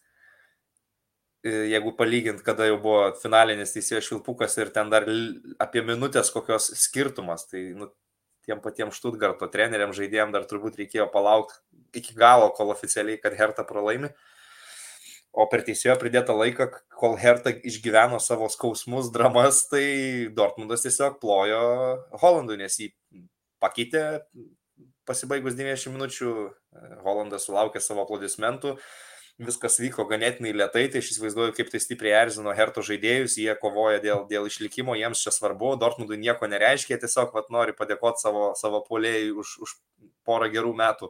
jeigu 1.43 1.91
palygint, 1.97 2.39
kada 2.45 2.69
jau 2.69 2.77
buvo 2.81 3.01
finalinis 3.19 3.75
teisėjo 3.75 4.01
švilpukas 4.07 4.55
ir 4.61 4.71
ten 4.75 4.91
dar 4.93 5.07
apie 5.63 5.83
minutės 5.85 6.31
kokios 6.33 6.69
skirtumas, 6.85 7.47
tai 7.51 7.71
nu, 7.77 7.89
tiem 8.47 8.59
patiems 8.63 8.99
Štutgarto 8.99 9.47
treneriam, 9.51 9.95
žaidėjim 9.95 10.31
dar 10.35 10.47
turbūt 10.47 10.79
reikėjo 10.79 11.09
palaukti 11.11 11.59
iki 11.99 12.15
galo, 12.17 12.49
kol 12.55 12.71
oficialiai, 12.73 13.19
kad 13.21 13.35
Hertha 13.37 13.63
pralaimi. 13.67 14.09
Uh, 14.09 14.31
O 15.33 15.47
per 15.49 15.63
teisėjo 15.65 15.95
pridėtą 15.97 16.35
laiką, 16.37 16.67
kol 16.93 17.15
Hertha 17.17 17.55
išgyveno 17.65 18.19
savo 18.21 18.45
skausmus, 18.53 19.09
dramas, 19.13 19.63
tai 19.71 20.29
Dortmundas 20.37 20.85
tiesiog 20.85 21.17
plojo 21.23 21.61
Holandui, 22.21 22.59
nes 22.61 22.77
jį 22.77 22.91
pakeitė 23.63 24.03
pasibaigus 25.09 25.57
90 25.57 25.95
minučių, 25.95 26.33
Holandas 27.01 27.47
sulaukė 27.49 27.81
savo 27.81 28.05
aplodismentų, 28.05 28.75
viskas 29.41 29.79
vyko 29.81 30.05
ganėtinai 30.09 30.51
lietai, 30.53 30.85
tai 30.91 31.01
aš 31.01 31.13
įsivaizduoju, 31.15 31.55
kaip 31.57 31.71
tai 31.73 31.81
stipriai 31.81 32.13
erzino 32.21 32.53
Herto 32.53 32.83
žaidėjus, 32.85 33.39
jie 33.41 33.55
kovoja 33.59 34.01
dėl, 34.03 34.25
dėl 34.29 34.45
išlikimo, 34.49 34.93
jiems 34.99 35.23
čia 35.25 35.33
svarbu, 35.33 35.73
Dortmundui 35.81 36.19
nieko 36.21 36.49
nereiškia, 36.49 36.99
tiesiog 37.01 37.33
vat, 37.33 37.49
nori 37.53 37.73
padėkoti 37.77 38.21
savo, 38.21 38.51
savo 38.59 38.83
polėjai 38.85 39.31
už, 39.33 39.55
už 39.65 39.75
porą 40.27 40.51
gerų 40.53 40.75
metų. 40.77 41.09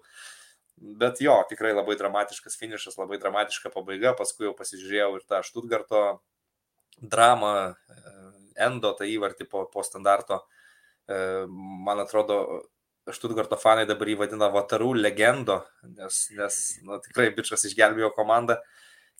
Bet 1.03 1.21
jo, 1.23 1.35
tikrai 1.49 1.73
labai 1.75 1.95
dramatiškas 1.99 2.57
finišas, 2.59 2.97
labai 2.99 3.19
dramatiška 3.21 3.71
pabaiga. 3.71 4.15
Paskui 4.17 4.49
jau 4.49 4.55
pasižiūrėjau 4.57 5.11
ir 5.19 5.25
tą 5.29 5.39
Štutgarto 5.45 6.01
dramą, 6.99 7.53
e, 7.71 8.01
Endo, 8.65 8.91
tą 8.97 9.07
įvartį 9.09 9.47
po, 9.49 9.63
po 9.71 9.83
standarto. 9.85 10.41
E, 11.07 11.15
man 11.47 12.01
atrodo, 12.03 12.63
Štutgarto 13.11 13.57
fanai 13.59 13.83
dabar 13.83 14.07
jį 14.07 14.15
vadina 14.21 14.47
Vatarų 14.51 14.93
legendo, 14.95 15.59
nes, 15.83 16.29
nes 16.37 16.59
nu, 16.87 17.01
tikrai 17.03 17.33
bičias 17.35 17.65
išgelbėjo 17.67 18.13
komandą. 18.15 18.61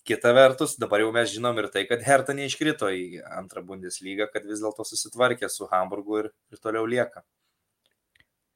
Kita 0.08 0.32
vertus, 0.36 0.76
dabar 0.80 1.00
jau 1.00 1.10
mes 1.12 1.30
žinom 1.32 1.56
ir 1.60 1.68
tai, 1.72 1.84
kad 1.88 2.00
Hertha 2.04 2.32
neiškrito 2.36 2.88
į 2.92 3.22
antrą 3.38 3.62
Bundeslygą, 3.64 4.28
kad 4.32 4.44
vis 4.48 4.60
dėlto 4.64 4.84
susitvarkė 4.88 5.48
su 5.52 5.68
Hamburgu 5.68 6.22
ir, 6.22 6.28
ir 6.52 6.60
toliau 6.64 6.84
lieka. 6.88 7.24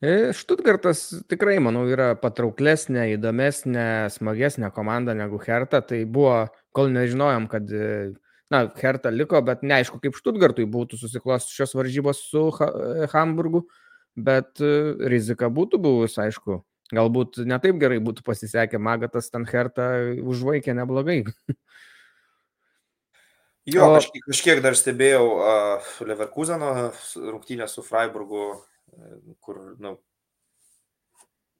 E, 0.00 0.30
Štutgartas 0.36 1.06
tikrai, 1.28 1.56
manau, 1.64 1.82
yra 1.90 2.12
patrauklesnė, 2.20 3.08
įdomesnė, 3.16 3.86
smagesnė 4.14 4.70
komanda 4.76 5.16
negu 5.16 5.40
Hertha. 5.42 5.80
Tai 5.84 5.98
buvo, 6.08 6.36
kol 6.76 6.92
nežinojom, 6.94 7.48
kad, 7.52 7.68
e, 7.68 8.12
na, 8.52 8.62
Hertha 8.80 9.12
liko, 9.12 9.40
bet 9.44 9.64
neaišku, 9.66 10.00
kaip 10.04 10.16
Štutgartui 10.20 10.68
būtų 10.68 11.00
susiklos 11.00 11.50
šios 11.52 11.76
varžybos 11.76 12.22
su 12.30 12.46
Hamburgu, 13.12 13.66
bet 14.18 14.62
rizika 15.12 15.50
būtų 15.52 15.80
buvus, 15.82 16.18
aišku. 16.20 16.62
Galbūt 16.94 17.42
netaip 17.44 17.76
gerai 17.80 17.98
būtų 18.00 18.24
pasisekę, 18.24 18.80
Magatas 18.80 19.28
ten 19.30 19.44
Hertha 19.48 19.90
užvaikė 20.24 20.76
neblogai. 20.78 21.22
Jo, 23.68 23.82
o... 23.84 23.96
kažkiek, 23.98 24.22
kažkiek 24.24 24.60
dar 24.64 24.72
stebėjau 24.78 25.24
uh, 25.28 25.88
Leverkuseno 26.08 26.68
rungtynę 27.20 27.66
su 27.68 27.82
Freiburgu 27.84 28.46
kur, 29.40 29.60
nu, 29.78 29.94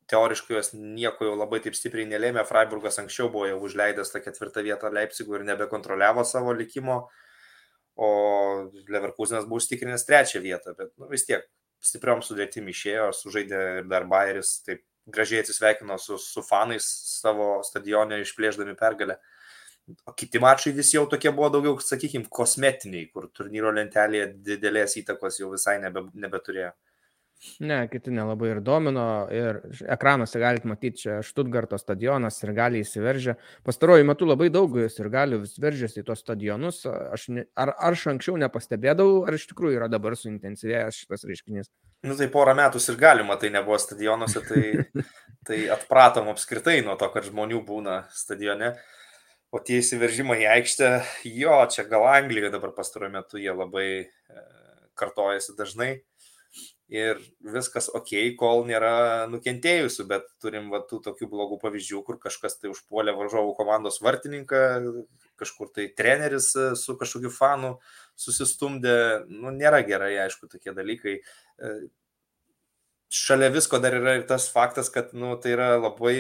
teoriškai 0.08 0.56
jos 0.56 0.72
nieko 0.74 1.28
jau 1.28 1.36
labai 1.36 1.60
taip 1.64 1.76
stipriai 1.76 2.08
nelėmė. 2.08 2.44
Freiburgas 2.48 3.00
anksčiau 3.02 3.30
buvo 3.32 3.48
jau 3.50 3.60
užleidęs 3.68 4.12
tą 4.12 4.22
ketvirtą 4.24 4.64
vietą 4.66 4.92
Leipzigų 4.94 5.38
ir 5.38 5.46
nebekontroliavo 5.50 6.24
savo 6.24 6.54
likimo, 6.56 7.02
o 7.98 8.10
Leverkusenas 8.88 9.48
buvo 9.48 9.60
užtikrinęs 9.62 10.06
trečią 10.08 10.42
vietą, 10.44 10.74
bet 10.78 10.94
nu, 10.96 11.10
vis 11.12 11.26
tiek 11.28 11.44
stipriom 11.84 12.22
sudėtim 12.24 12.68
išėjo, 12.70 13.10
sužaidė 13.16 13.62
ir 13.80 13.90
dar 13.90 14.06
Bayeris, 14.10 14.58
taip 14.66 14.84
gražiai 15.08 15.42
atsisveikino 15.42 15.98
su, 15.98 16.18
su 16.20 16.42
fanais 16.44 16.86
savo 17.20 17.58
stadione 17.64 18.20
išplėždami 18.22 18.76
pergalę. 18.78 19.18
O 20.04 20.12
kiti 20.12 20.40
mačai 20.42 20.74
vis 20.76 20.90
jau 20.92 21.06
tokie 21.08 21.30
buvo 21.32 21.48
daugiau, 21.54 21.78
sakykime, 21.80 22.28
kosmetiniai, 22.38 23.06
kur 23.12 23.30
turnyro 23.32 23.72
lentelėje 23.72 24.26
didelės 24.44 24.98
įtakos 25.00 25.40
jau 25.40 25.48
visai 25.54 25.78
nebe, 25.80 26.04
nebeturėjo. 26.12 26.74
Ne, 27.62 27.85
kiti 27.90 28.11
nelabai 28.11 28.48
ir 28.51 28.61
domino. 28.66 29.05
Ir 29.35 29.61
ekranuose 29.94 30.40
galite 30.42 30.66
matyti, 30.70 31.05
čia 31.05 31.18
Štutgarto 31.22 31.79
stadionas 31.79 32.40
ir 32.42 32.51
gali 32.57 32.83
įsiveržę. 32.83 33.37
Pastaruoju 33.66 34.07
metu 34.09 34.27
labai 34.27 34.48
daug 34.55 34.74
ir 34.83 35.11
gali 35.12 35.38
veržiasi 35.38 36.03
į 36.03 36.07
tos 36.09 36.24
stadionus. 36.24 36.83
Aš 36.88 37.29
ne, 37.37 37.46
ar, 37.55 37.72
ar 37.77 37.94
aš 37.94 38.09
anksčiau 38.14 38.35
nepastebėdavau, 38.42 39.22
ar 39.29 39.38
iš 39.38 39.46
tikrųjų 39.53 39.79
yra 39.79 39.90
dabar 39.92 40.18
suintensyvėjęs 40.18 40.98
šitas 41.05 41.27
reiškinys. 41.31 41.70
Nu 42.07 42.18
tai 42.18 42.29
porą 42.33 42.57
metų 42.59 42.83
ir 42.83 42.98
galima, 42.98 43.38
tai 43.38 43.53
nebuvo 43.55 43.79
stadionuose, 43.79 44.42
tai, 44.48 45.07
tai 45.46 45.62
atpratom 45.79 46.33
apskritai 46.35 46.81
nuo 46.87 46.98
to, 46.98 47.07
kad 47.14 47.31
žmonių 47.31 47.62
būna 47.70 48.01
stadione. 48.18 48.74
O 49.55 49.62
tie 49.64 49.79
įsiveržimai 49.81 50.42
į 50.42 50.51
aikštę, 50.59 50.90
jo, 51.38 51.55
čia 51.72 51.87
gal 51.88 52.05
Anglijoje 52.11 52.51
dabar 52.53 52.74
pastaruoju 52.77 53.14
metu 53.14 53.38
jie 53.40 53.55
labai 53.55 53.88
e, 54.03 54.42
kartojasi 54.98 55.55
dažnai 55.57 55.92
ir 56.88 57.20
viskas 57.44 57.90
ok, 57.92 58.14
kol 58.40 58.64
nėra 58.68 59.27
nukentėjusių, 59.29 60.07
bet 60.09 60.24
turim 60.40 60.70
va, 60.72 60.81
tų 60.88 61.03
tokių 61.05 61.29
blogų 61.29 61.59
pavyzdžių, 61.61 62.01
kur 62.07 62.18
kažkas 62.22 62.59
tai 62.62 62.72
užpuolė 62.72 63.12
varžovų 63.18 63.53
komandos 63.59 64.01
vartininką, 64.05 64.62
kažkur 65.40 65.70
tai 65.74 65.90
treneris 65.92 66.55
e, 66.57 66.70
su 66.81 66.96
kažkokiu 66.98 67.31
fanu 67.35 67.77
susistumdė, 68.18 69.29
nu, 69.29 69.53
nėra 69.55 69.83
gerai, 69.87 70.14
aišku, 70.24 70.48
tokie 70.48 70.72
dalykai. 70.77 71.18
E, 71.20 71.74
šalia 73.12 73.53
visko 73.53 73.81
dar 73.85 73.96
yra 74.01 74.18
ir 74.18 74.27
tas 74.29 74.48
faktas, 74.53 74.88
kad 74.92 75.12
nu, 75.12 75.37
tai 75.40 75.55
yra 75.59 75.74
labai 75.77 76.16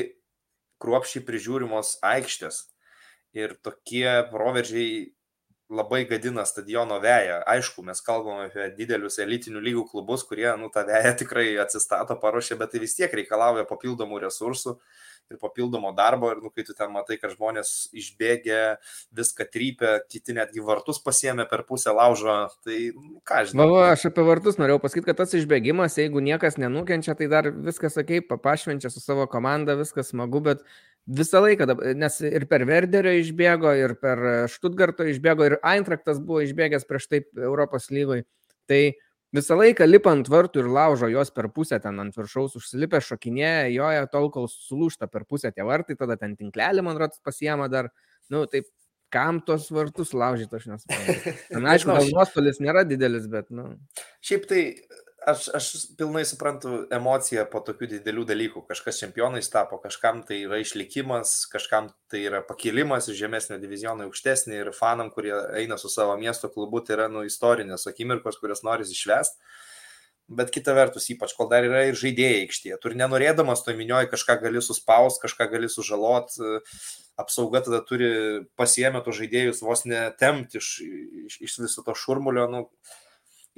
kruopšiai 0.84 1.24
prižiūrimos 1.26 1.98
aikštės. 2.06 2.66
Ir 3.36 3.56
tokie 3.64 4.08
proveržiai 4.30 5.14
labai 5.68 6.04
gadina 6.08 6.44
stadiono 6.48 6.96
veją. 7.00 7.42
Aišku, 7.46 7.82
mes 7.84 8.00
kalbame 8.04 8.48
apie 8.48 8.70
didelius 8.76 9.18
elitinių 9.20 9.60
lygų 9.66 9.84
klubus, 9.90 10.24
kurie, 10.28 10.48
nu, 10.60 10.70
tą 10.72 10.86
veją 10.88 11.12
tikrai 11.20 11.50
atsistato, 11.60 12.16
paruošia, 12.20 12.56
bet 12.60 12.72
tai 12.72 12.80
vis 12.84 12.96
tiek 12.96 13.12
reikalauja 13.12 13.66
papildomų 13.68 14.22
resursų 14.24 14.78
ir 15.28 15.36
papildomo 15.42 15.92
darbo. 15.96 16.30
Ir, 16.32 16.40
nu, 16.44 16.50
kai 16.54 16.64
tu 16.64 16.72
ten 16.76 16.92
matai, 16.94 17.18
kad 17.20 17.34
žmonės 17.36 17.90
išbėgė, 17.96 18.62
viską 19.18 19.48
trypia, 19.52 19.94
kiti 20.08 20.36
netgi 20.36 20.64
vartus 20.64 21.02
pasiemė 21.04 21.44
per 21.50 21.66
pusę 21.68 21.92
laužo, 21.92 22.40
tai 22.64 22.80
nu, 22.96 23.20
ką 23.28 23.44
žinau. 23.50 23.68
Va, 23.74 23.90
aš 23.92 24.08
apie 24.08 24.24
vartus 24.24 24.56
norėjau 24.60 24.80
pasakyti, 24.84 25.10
kad 25.10 25.20
tas 25.20 25.36
išbėgimas, 25.36 26.00
jeigu 26.00 26.24
niekas 26.24 26.56
nenukenčia, 26.60 27.16
tai 27.18 27.28
dar 27.28 27.52
viskas, 27.52 27.98
sakai, 28.00 28.22
papašvenčia 28.24 28.92
su 28.92 29.04
savo 29.04 29.28
komanda, 29.28 29.76
viskas 29.76 30.14
smagu, 30.14 30.40
bet 30.48 30.64
Visą 31.08 31.40
laiką, 31.40 31.64
nes 31.96 32.18
ir 32.28 32.44
per 32.50 32.66
Verderio 32.68 33.14
išbėgo, 33.16 33.70
ir 33.80 33.94
per 33.96 34.20
Štutgarto 34.52 35.06
išbėgo, 35.08 35.46
ir 35.48 35.54
Eintraktas 35.64 36.18
buvo 36.20 36.42
išbėgęs 36.44 36.84
prieš 36.88 37.06
tai 37.08 37.22
Europos 37.40 37.88
lygoj. 37.88 38.26
Tai 38.68 38.80
visą 39.32 39.56
laiką 39.56 39.86
lipant 39.88 40.28
vartų 40.28 40.64
ir 40.64 40.68
laužo 40.72 41.08
jos 41.08 41.32
per 41.32 41.48
pusę 41.54 41.78
ten 41.80 41.96
ant 42.02 42.16
viršaus 42.16 42.58
užsilipę, 42.60 43.00
šokinėja, 43.04 43.70
joja 43.72 44.04
tol, 44.12 44.28
kol 44.34 44.50
sulūšta 44.52 45.08
per 45.08 45.24
pusę 45.24 45.52
tie 45.54 45.64
vartai, 45.64 45.96
tada 45.96 46.18
ten 46.20 46.36
tinklelį, 46.36 46.84
man 46.84 47.00
rodos, 47.00 47.24
pasiema 47.24 47.70
dar, 47.72 47.88
nu, 48.28 48.44
taip, 48.52 48.68
kam 49.08 49.40
tos 49.40 49.70
vartus 49.72 50.12
laužyti, 50.12 50.60
aš 50.60 50.68
nesuprantu. 50.74 51.36
Na, 51.64 51.72
aišku, 51.72 51.88
gal 51.88 52.12
nuostolis 52.12 52.60
nėra 52.60 52.84
didelis, 52.88 53.28
bet, 53.32 53.48
nu. 53.48 53.70
Šiaip 54.20 54.44
tai 54.50 54.62
aš, 55.30 55.48
aš 55.54 55.68
pilnai 55.98 56.24
suprantu 56.28 56.82
emociją 56.94 57.44
po 57.52 57.60
tokių 57.64 57.88
didelių 57.94 58.24
dalykų. 58.28 58.64
Kažkas 58.68 59.00
čempionais 59.02 59.50
tapo, 59.52 59.78
kažkam 59.82 60.22
tai 60.26 60.40
yra 60.46 60.60
išlikimas, 60.62 61.40
kažkam 61.52 61.90
tai 62.10 62.24
yra 62.28 62.42
pakilimas 62.46 63.10
iš 63.10 63.18
žemesnio 63.20 63.58
diviziono 63.62 64.06
į 64.06 64.10
aukštesnį 64.10 64.60
ir 64.62 64.74
fanam, 64.76 65.12
kurie 65.14 65.34
eina 65.60 65.78
su 65.80 65.90
savo 65.92 66.16
miesto 66.20 66.50
klubu, 66.52 66.82
tai 66.84 66.98
yra 66.98 67.08
nu, 67.12 67.24
istorinės 67.28 67.88
akimirkos, 67.90 68.40
kurias 68.42 68.64
nori 68.66 68.88
išvest. 68.88 69.40
Bet 70.28 70.50
kita 70.52 70.74
vertus, 70.76 71.08
ypač 71.08 71.32
kol 71.36 71.48
dar 71.48 71.64
yra 71.64 71.86
ir 71.88 71.96
žaidėjai 71.96 72.42
aikštėje. 72.42 72.76
Tu 72.82 72.90
ir 72.90 72.98
nenorėdamas 73.00 73.62
to 73.64 73.72
minioji 73.76 74.10
kažką 74.12 74.36
gali 74.42 74.60
suspaus, 74.60 75.16
kažką 75.22 75.46
gali 75.54 75.70
sužalot, 75.72 76.34
apsauga 77.18 77.62
tada 77.64 77.80
turi 77.88 78.10
pasiemę 78.60 79.00
tos 79.06 79.16
žaidėjus 79.16 79.64
vos 79.64 79.86
netemti 79.88 80.60
iš, 80.60 80.68
iš, 81.24 81.38
iš 81.48 81.56
viso 81.64 81.84
to 81.86 81.96
šurmulio. 81.96 82.44
Nu, 82.52 82.66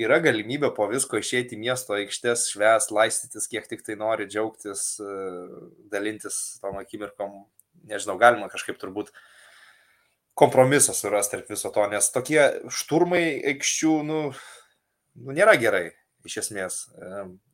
yra 0.00 0.20
galimybė 0.24 0.72
po 0.76 0.86
visko 0.90 1.20
išeiti 1.20 1.56
į 1.56 1.62
miesto 1.64 1.96
aikštės, 1.96 2.48
šves, 2.52 2.90
laistytis, 2.94 3.48
kiek 3.50 3.68
tik 3.70 3.84
tai 3.86 3.96
nori, 4.00 4.28
džiaugtis, 4.30 4.94
dalintis 5.92 6.40
tom 6.62 6.80
akimirkom. 6.80 7.44
Nežinau, 7.90 8.18
galima 8.20 8.50
kažkaip 8.52 8.76
turbūt 8.80 9.12
kompromisą 10.40 10.94
surasti 10.96 11.36
tarp 11.36 11.52
viso 11.52 11.70
to, 11.74 11.84
nes 11.92 12.10
tokie 12.12 12.40
šturmai 12.72 13.24
aikščių, 13.52 13.94
nu, 14.08 14.20
nu 15.20 15.36
nėra 15.36 15.56
gerai 15.60 15.90
iš 16.28 16.42
esmės. 16.44 16.82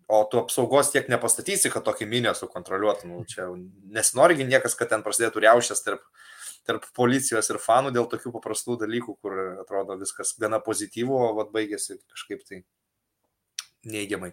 O 0.06 0.22
tu 0.30 0.38
apsaugos 0.38 0.92
tiek 0.94 1.08
nepastatysi, 1.10 1.70
kad 1.72 1.82
tokį 1.86 2.06
minę 2.06 2.34
sukontroliuotum. 2.38 3.10
Nu, 3.10 3.24
čia 3.26 3.48
nesinorigi 3.90 4.46
niekas, 4.46 4.76
kad 4.78 4.92
ten 4.92 5.02
prasidėtų 5.02 5.42
riaušės 5.42 5.82
tarp, 5.82 6.04
tarp 6.66 6.88
policijos 6.96 7.50
ir 7.52 7.60
fanų 7.62 7.92
dėl 7.94 8.08
tokių 8.10 8.32
paprastų 8.34 8.80
dalykų, 8.82 9.14
kur 9.22 9.38
atrodo 9.62 9.98
viskas 10.00 10.34
gana 10.40 10.58
pozityvu, 10.62 11.14
o 11.14 11.30
vad 11.38 11.54
baigėsi 11.54 12.00
kažkaip 12.02 12.42
tai 12.48 12.64
neigiamai. 13.86 14.32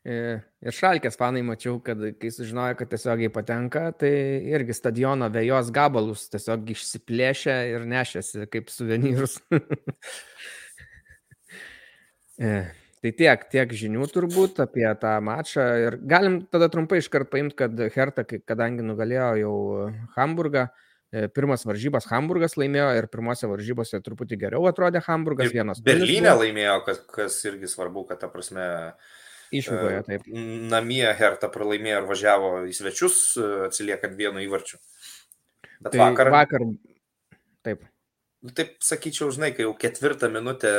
E, 0.00 0.38
ir 0.64 0.72
šalkės 0.72 1.18
fanai 1.20 1.42
mačiau, 1.44 1.76
kad 1.84 2.00
kai 2.16 2.30
sužinojo, 2.32 2.78
kad 2.78 2.88
tiesiogiai 2.88 3.28
patenka, 3.32 3.90
tai 4.00 4.12
irgi 4.48 4.72
stadiono 4.76 5.28
vėjos 5.32 5.68
gabalus 5.76 6.24
tiesiog 6.32 6.72
išsiplėšė 6.72 7.56
ir 7.74 7.84
nešėsi 7.90 8.48
kaip 8.52 8.72
suvenyrus. 8.72 9.36
E, 13.00 13.08
tai 13.08 13.12
tiek, 13.16 13.44
tiek 13.48 13.72
žinių 13.72 14.06
turbūt 14.12 14.60
apie 14.60 14.84
tą 15.00 15.14
mačą. 15.24 15.64
Ir 15.80 15.96
galim 16.04 16.42
tada 16.52 16.68
trumpai 16.68 17.00
iškart 17.00 17.30
paimti, 17.32 17.56
kad 17.56 17.72
Hertha, 17.94 18.24
kadangi 18.24 18.84
nugalėjo 18.84 19.30
jau 19.40 19.54
Hamburgą, 20.16 20.66
e, 21.12 21.28
pirmas 21.32 21.64
varžybas 21.64 22.10
Hamburgas 22.10 22.58
laimėjo 22.60 22.90
ir 22.98 23.08
pirmose 23.08 23.48
varžybose 23.48 24.02
truputį 24.04 24.36
geriau 24.44 24.68
atrodė 24.68 25.00
Hamburgas 25.06 25.52
vienas. 25.52 25.80
Berlyne 25.80 26.34
laimėjo, 26.36 26.76
kas, 26.84 27.00
kas 27.08 27.40
irgi 27.48 27.72
svarbu, 27.72 28.04
kad 28.10 28.20
ta 28.20 28.28
prasme. 28.28 28.68
Išvykoje, 29.50 30.02
taip. 30.06 30.26
Namie 30.70 31.08
Hertha 31.18 31.48
pralaimėjo 31.50 32.04
ir 32.04 32.04
važiavo 32.06 32.50
į 32.70 32.74
svečius, 32.76 33.16
atsiliekant 33.66 34.14
vienu 34.14 34.44
įvarčiu. 34.44 34.78
Bet 35.80 35.96
tai 35.96 36.04
vakar. 36.04 36.30
Vakar. 36.30 36.66
Taip. 37.66 37.82
Taip 38.54 38.76
sakyčiau, 38.84 39.32
žinai, 39.34 39.50
kai 39.56 39.66
jau 39.66 39.72
ketvirtą 39.74 40.30
minutę 40.30 40.70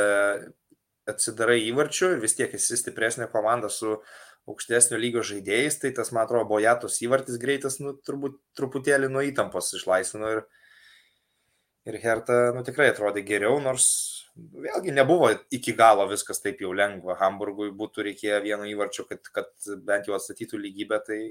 atsidarai 1.08 1.60
įvarčių 1.68 2.14
ir 2.14 2.22
vis 2.22 2.36
tiek 2.38 2.52
esi 2.54 2.78
stipresnė 2.78 3.28
komanda 3.32 3.70
su 3.72 3.96
aukštesnio 4.50 4.98
lygio 4.98 5.22
žaidėjais, 5.26 5.78
tai 5.82 5.92
tas, 5.94 6.10
man 6.14 6.26
atrodo, 6.26 6.48
bojatos 6.50 6.98
įvartis 7.04 7.38
greitas, 7.42 7.78
nu, 7.82 7.94
turbūt 8.06 8.40
truputėlį 8.58 9.10
nuo 9.12 9.22
įtampos 9.26 9.70
išlaisvino 9.78 10.32
ir, 10.36 10.42
ir 11.90 11.98
Herta, 12.02 12.40
nu, 12.56 12.64
tikrai 12.66 12.90
atrodė 12.90 13.22
geriau, 13.26 13.60
nors 13.62 13.86
vėlgi 14.34 14.94
nebuvo 14.96 15.30
iki 15.54 15.76
galo 15.78 16.08
viskas 16.10 16.42
taip 16.42 16.62
jau 16.64 16.72
lengva. 16.74 17.18
Hamburgui 17.20 17.70
būtų 17.76 18.08
reikėję 18.08 18.42
vieno 18.46 18.66
įvarčio, 18.66 19.06
kad, 19.10 19.30
kad 19.34 19.72
bent 19.86 20.10
jau 20.10 20.18
atstatytų 20.18 20.58
lygybę, 20.64 20.98
tai 21.06 21.22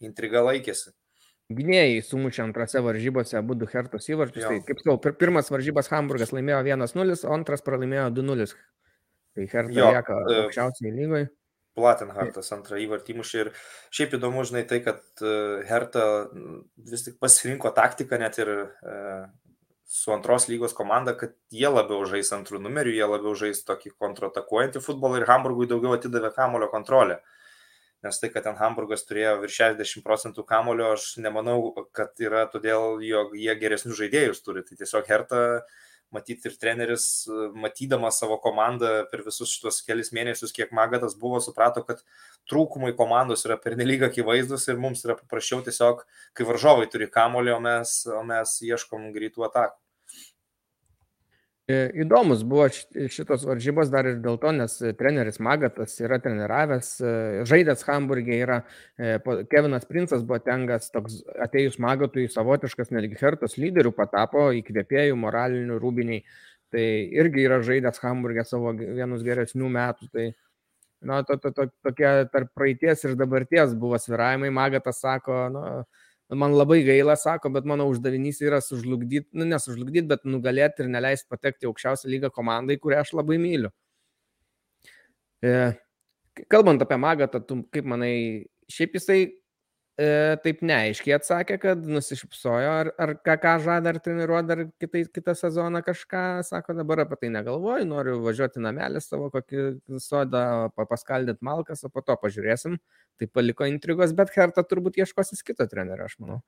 intriga 0.00 0.44
laikėsi. 0.46 0.94
Gynėjai 1.50 2.04
sumušė 2.06 2.44
antrose 2.44 2.80
varžybose 2.86 3.34
abu 3.40 3.56
du 3.58 3.66
Hertos 3.68 4.06
įvarčius. 4.06 4.44
Tai, 4.46 4.58
kaip 4.68 4.80
sakau, 4.84 5.14
pirmas 5.18 5.50
varžybas 5.50 5.90
Hamburgas 5.90 6.30
laimėjo 6.30 6.60
1-0, 6.62 7.16
o 7.26 7.32
antras 7.34 7.66
pralaimėjo 7.66 8.12
2-0 8.20 8.46
Tai 9.36 9.46
Hertha 9.52 9.92
lieka 9.92 10.16
e, 10.24 10.38
aukščiausiai 10.46 10.94
lygoje. 10.94 11.28
Platenhartas 11.78 12.50
antrą 12.56 12.80
įvartį 12.82 13.14
mušė 13.20 13.42
ir 13.44 13.52
šiaip 13.94 14.16
įdomu, 14.18 14.42
žinai, 14.48 14.64
tai, 14.68 14.80
kad 14.84 15.04
e, 15.22 15.34
Hertha 15.68 16.06
vis 16.90 17.06
tik 17.06 17.20
pasirinko 17.22 17.70
taktiką 17.76 18.18
net 18.20 18.40
ir 18.42 18.50
e, 18.50 18.96
su 19.90 20.12
antros 20.14 20.48
lygos 20.50 20.74
komanda, 20.76 21.16
kad 21.18 21.36
jie 21.50 21.70
labiau 21.70 22.04
žais 22.06 22.30
antrų 22.34 22.60
numerių, 22.62 22.94
jie 22.94 23.06
labiau 23.10 23.34
žais 23.38 23.62
tokį 23.66 23.94
kontratakuojantį 23.98 24.82
futbolą 24.84 25.18
ir 25.18 25.28
Hamburgui 25.30 25.70
daugiau 25.70 25.96
atidavė 25.96 26.30
kamulio 26.36 26.70
kontrolę. 26.70 27.20
Nes 28.00 28.16
tai, 28.16 28.30
kad 28.32 28.46
ten 28.46 28.56
Hamburgas 28.56 29.02
turėjo 29.04 29.34
virš 29.42 29.56
60 29.60 30.04
procentų 30.06 30.44
kamulio, 30.48 30.94
aš 30.96 31.18
nemanau, 31.20 31.58
kad 31.92 32.14
yra 32.22 32.46
todėl, 32.48 33.02
jog 33.04 33.34
jie 33.36 33.56
geresnius 33.60 33.98
žaidėjus 33.98 34.40
turi. 34.46 34.62
Tai 34.64 34.78
tiesiog 34.78 35.10
Hertha 35.10 35.42
matyti 36.14 36.50
ir 36.50 36.56
treneris, 36.60 37.04
matydamas 37.54 38.18
savo 38.22 38.38
komandą 38.42 38.92
per 39.10 39.24
visus 39.26 39.52
šitos 39.54 39.80
kelius 39.86 40.12
mėnesius, 40.16 40.54
kiek 40.56 40.72
Magatas 40.76 41.16
buvo, 41.18 41.40
suprato, 41.44 41.84
kad 41.86 42.02
trūkumai 42.50 42.94
komandos 42.98 43.46
yra 43.48 43.58
pernelyg 43.60 44.06
akivaizdus 44.08 44.68
ir 44.68 44.80
mums 44.82 45.04
yra 45.06 45.18
paprasčiau 45.18 45.62
tiesiog, 45.66 46.02
kai 46.34 46.48
varžovai 46.48 46.88
turi 46.92 47.10
kamolį, 47.10 47.54
o 47.56 47.60
mes, 47.66 48.00
o 48.10 48.24
mes 48.26 48.56
ieškom 48.66 49.10
greitų 49.16 49.48
atakų. 49.50 49.78
E, 51.70 51.78
įdomus 52.02 52.40
buvo 52.48 52.66
šitos 52.72 53.44
varžybos 53.46 53.90
dar 53.92 54.08
ir 54.08 54.18
dėl 54.24 54.38
to, 54.42 54.50
nes 54.56 54.74
treneris 54.98 55.38
Magatas 55.44 55.96
yra 56.02 56.18
treniravęs, 56.22 56.88
e, 56.98 57.12
žaidęs 57.48 57.84
Hamburgė 57.86 58.38
yra, 58.46 58.58
e, 58.98 59.18
Kevinas 59.50 59.86
Princas 59.88 60.24
buvo 60.26 60.40
tengas, 60.42 60.88
toks 60.94 61.20
atėjus 61.46 61.78
Magatui 61.82 62.26
savotiškas 62.32 62.92
netgi 62.96 63.20
Hertos 63.20 63.58
lyderių 63.60 63.92
patapo, 63.96 64.48
įkvėpėjų, 64.60 65.18
moralinių, 65.20 65.78
rūbiniai. 65.82 66.24
Tai 66.70 66.86
irgi 67.18 67.46
yra 67.48 67.60
žaidęs 67.66 67.98
Hamburgė 68.02 68.46
savo 68.46 68.72
vienus 68.78 69.24
geresnių 69.26 69.70
metų. 69.74 70.10
Tai, 70.14 70.26
na, 71.02 71.22
to, 71.26 71.36
to, 71.42 71.50
to, 71.56 71.66
tokie 71.84 72.10
tarp 72.30 72.54
praeities 72.54 73.02
ir 73.04 73.16
dabarties 73.18 73.74
buvo 73.78 73.98
sviravimai. 73.98 74.52
Magatas 74.54 75.02
sako, 75.02 75.42
na, 75.50 75.64
nu, 75.66 75.88
man 76.38 76.54
labai 76.54 76.80
gaila, 76.86 77.16
sako, 77.18 77.50
bet 77.54 77.66
mano 77.66 77.88
uždavinys 77.90 78.40
yra 78.44 78.60
sužlugdyti, 78.62 79.28
nu 79.38 79.46
nesužlugdyti, 79.50 80.06
bet 80.10 80.26
nugalėti 80.28 80.84
ir 80.84 80.90
neleisti 80.92 81.26
patekti 81.30 81.66
aukščiausią 81.66 82.10
lygą 82.12 82.30
komandai, 82.34 82.78
kurią 82.78 83.00
aš 83.02 83.14
labai 83.18 83.38
myliu. 83.42 83.72
E, 85.42 85.54
kalbant 86.52 86.82
apie 86.84 86.98
Magatą, 87.00 87.40
tu 87.42 87.62
kaip 87.74 87.88
manai, 87.90 88.14
šiaip 88.70 88.94
jisai 88.98 89.24
e, 90.00 90.36
taip 90.44 90.62
neaiškiai 90.64 91.14
atsakė, 91.18 91.58
kad 91.60 91.84
nusišypsojo, 91.84 92.72
ar, 92.82 92.90
ar 93.04 93.12
ką, 93.26 93.36
ką 93.42 93.54
žada, 93.66 93.92
ar 93.92 94.00
treniruoti 94.02 94.48
dar 94.48 94.62
kitai, 94.82 95.04
kitą 95.18 95.34
sezoną 95.36 95.82
kažką, 95.86 96.24
sako, 96.48 96.76
dabar 96.78 97.04
apie 97.04 97.20
tai 97.20 97.32
negalvoju, 97.36 97.88
noriu 97.90 98.16
važiuoti 98.24 98.64
namelį 98.64 99.04
savo 99.04 99.30
kokį 99.34 99.66
sodą, 100.02 100.42
paskaldyti 100.80 101.44
malkas, 101.46 101.84
o 101.84 101.92
po 101.92 102.04
to 102.06 102.16
pažiūrėsim. 102.24 102.80
Tai 103.20 103.30
paliko 103.30 103.68
intrigos, 103.68 104.16
bet 104.16 104.32
Herta 104.36 104.64
turbūt 104.64 105.02
ieškosis 105.02 105.44
kito 105.44 105.68
trenerio, 105.68 106.08
aš 106.08 106.16
manau. 106.22 106.40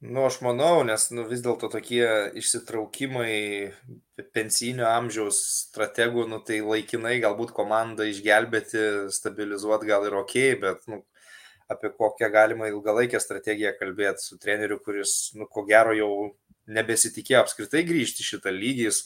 Nu, 0.00 0.22
aš 0.28 0.36
manau, 0.46 0.84
nes 0.86 1.08
nu, 1.10 1.24
vis 1.26 1.40
dėlto 1.42 1.66
tokie 1.72 2.04
išsitraukimai 2.38 3.72
pensinio 4.30 4.86
amžiaus 4.86 5.40
strategų, 5.64 6.28
nu, 6.30 6.38
tai 6.38 6.60
laikinai 6.62 7.16
galbūt 7.24 7.50
komandą 7.56 8.06
išgelbėti, 8.06 8.84
stabilizuoti 9.10 9.90
gal 9.90 10.06
ir 10.06 10.14
ok, 10.20 10.36
bet 10.62 10.86
nu, 10.86 11.00
apie 11.68 11.90
kokią 11.90 12.30
galima 12.32 12.68
ilgalaikę 12.68 13.20
strategiją 13.20 13.74
kalbėti 13.76 14.24
su 14.24 14.38
treneriu, 14.40 14.78
kuris, 14.84 15.34
nu, 15.36 15.46
ko 15.52 15.66
gero 15.68 15.92
jau 15.96 16.12
nebesitikėjo 16.68 17.42
apskritai 17.44 17.84
grįžti 17.88 18.24
šitą 18.24 18.52
lygį. 18.54 18.86
Jis 18.88 19.02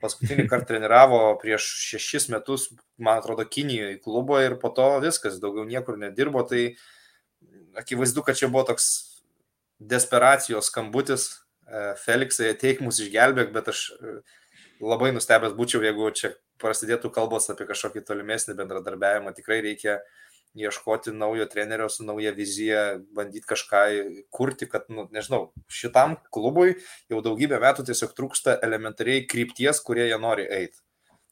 paskutinį 0.00 0.46
kartą 0.48 0.72
treniravo 0.72 1.20
prieš 1.42 1.66
šešis 1.90 2.30
metus, 2.32 2.70
man 2.96 3.20
atrodo, 3.20 3.44
Kinijoje 3.44 3.98
klubo 4.00 4.38
ir 4.40 4.56
po 4.62 4.72
to 4.76 4.88
viskas, 5.04 5.36
daugiau 5.42 5.66
niekur 5.68 6.00
nedirbo. 6.00 6.42
Tai 6.48 6.62
akivaizdu, 7.80 8.24
kad 8.24 8.40
čia 8.40 8.48
buvo 8.48 8.64
toks 8.72 8.88
desperacijos 9.92 10.72
skambutis. 10.72 11.28
E, 11.68 11.82
Feliksai, 12.00 12.54
ateik 12.54 12.80
mus 12.84 13.02
išgelbėk, 13.04 13.52
bet 13.52 13.68
aš 13.74 13.84
e, 13.92 14.16
labai 14.80 15.12
nustebęs 15.12 15.52
būčiau, 15.56 15.84
jeigu 15.84 16.08
čia 16.16 16.32
prasidėtų 16.60 17.12
kalbos 17.12 17.52
apie 17.52 17.68
kažkokį 17.68 18.06
tolimesnį 18.08 18.56
bendradarbiavimą. 18.56 19.32
Tikrai 19.36 19.60
reikia 19.64 19.98
uh, 20.00 20.29
ieškoti 20.58 21.12
naujo 21.14 21.46
trenerio 21.46 21.88
su 21.88 22.04
nauja 22.04 22.32
vizija, 22.34 22.98
bandyti 23.14 23.46
kažką 23.46 23.82
kurti, 24.34 24.68
kad, 24.70 24.88
nu, 24.88 25.06
nežinau, 25.14 25.50
šitam 25.70 26.16
klubui 26.34 26.74
jau 27.10 27.20
daugybę 27.24 27.60
metų 27.62 27.86
tiesiog 27.90 28.16
trūksta 28.18 28.56
elementariai 28.66 29.26
krypties, 29.30 29.82
kurie 29.86 30.08
jie 30.08 30.18
nori 30.18 30.48
eiti. 30.50 30.80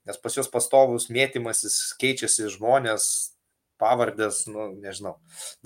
Nes 0.09 0.16
pas 0.22 0.37
juos 0.38 0.48
pastovus 0.48 1.11
mėtymasis, 1.12 1.81
keičiasi 2.00 2.48
žmonės, 2.54 3.09
pavardės, 3.79 4.44
nu, 4.50 4.71
nežinau. 4.83 5.16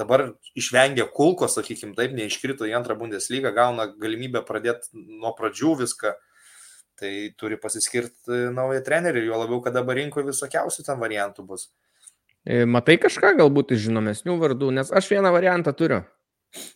Dabar 0.01 0.33
išvengė 0.59 1.07
kulko, 1.17 1.49
sakykim, 1.49 1.95
taip, 1.99 2.15
neiškrito 2.17 2.69
į 2.69 2.75
antrą 2.77 2.97
Bundeslygą, 3.01 3.55
gauna 3.57 3.89
galimybę 3.93 4.45
pradėti 4.49 4.93
nuo 4.93 5.33
pradžių 5.39 5.77
viską. 5.85 6.13
Tai 7.03 7.13
turi 7.41 7.57
pasiskirti 7.59 8.51
naują 8.55 8.83
trenerį, 8.85 9.25
jo 9.27 9.39
labiau, 9.41 9.63
kad 9.65 9.75
dabar 9.75 9.97
rinkoje 9.99 10.29
visokiausių 10.29 10.85
ten 10.87 11.01
variantų 11.01 11.47
bus. 11.49 11.71
E, 12.43 12.65
matai 12.67 12.97
kažką 12.99 13.37
galbūt 13.39 13.77
iš 13.77 13.87
žinomesnių 13.87 14.35
vardų, 14.41 14.73
nes 14.79 14.91
aš 14.91 15.11
vieną 15.13 15.31
variantą 15.35 15.75
turiu. 15.79 16.03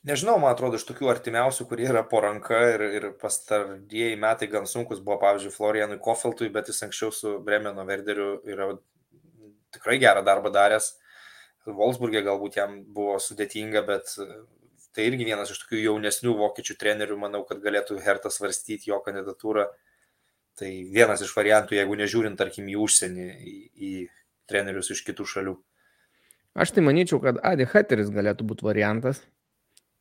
Nežinau, 0.09 0.39
man 0.41 0.55
atrodo, 0.55 0.79
iš 0.79 0.87
tokių 0.89 1.11
artimiausių, 1.13 1.67
kurie 1.69 1.89
yra 1.91 2.01
po 2.09 2.23
ranka 2.25 2.61
ir, 2.73 2.85
ir 2.97 3.07
pastarieji 3.21 4.17
metai 4.21 4.49
gan 4.49 4.69
sunkus 4.71 5.03
buvo, 5.05 5.19
pavyzdžiui, 5.21 5.53
Florianui 5.53 5.99
Kofeltui, 6.03 6.49
bet 6.55 6.71
jis 6.71 6.87
anksčiau 6.87 7.13
su 7.13 7.35
Bremeno 7.45 7.85
Verderiu 7.89 8.39
yra 8.49 8.71
tikrai 9.77 9.99
gerą 10.01 10.23
darbą 10.25 10.55
daręs. 10.55 10.95
Wolfsburgė 11.67 12.23
galbūt 12.25 12.57
jam 12.61 12.79
buvo 12.95 13.19
sudėtinga, 13.21 13.83
bet 13.85 14.15
tai 14.97 15.11
irgi 15.11 15.27
vienas 15.29 15.51
iš 15.53 15.61
tokių 15.65 15.83
jaunesnių 15.83 16.37
vokiečių 16.39 16.77
trenerių, 16.81 17.19
manau, 17.21 17.43
kad 17.45 17.61
galėtų 17.61 17.99
Hertą 18.07 18.31
svarstyti 18.33 18.93
jo 18.93 19.03
kandidatūrą. 19.05 19.67
Tai 20.57 20.71
vienas 20.89 21.21
iš 21.21 21.35
variantų, 21.37 21.77
jeigu 21.77 21.99
nežiūrint, 22.01 22.39
tarkim, 22.41 22.71
į 22.73 22.79
užsienį, 22.81 23.27
į, 23.27 23.57
į 23.77 23.91
trenerius 24.51 24.93
iš 24.95 25.03
kitų 25.07 25.27
šalių. 25.33 25.57
Aš 26.57 26.73
tai 26.73 26.85
manyčiau, 26.87 27.21
kad 27.21 27.41
Adi 27.45 27.67
Hateris 27.69 28.09
galėtų 28.13 28.47
būti 28.49 28.65
variantas, 28.65 29.21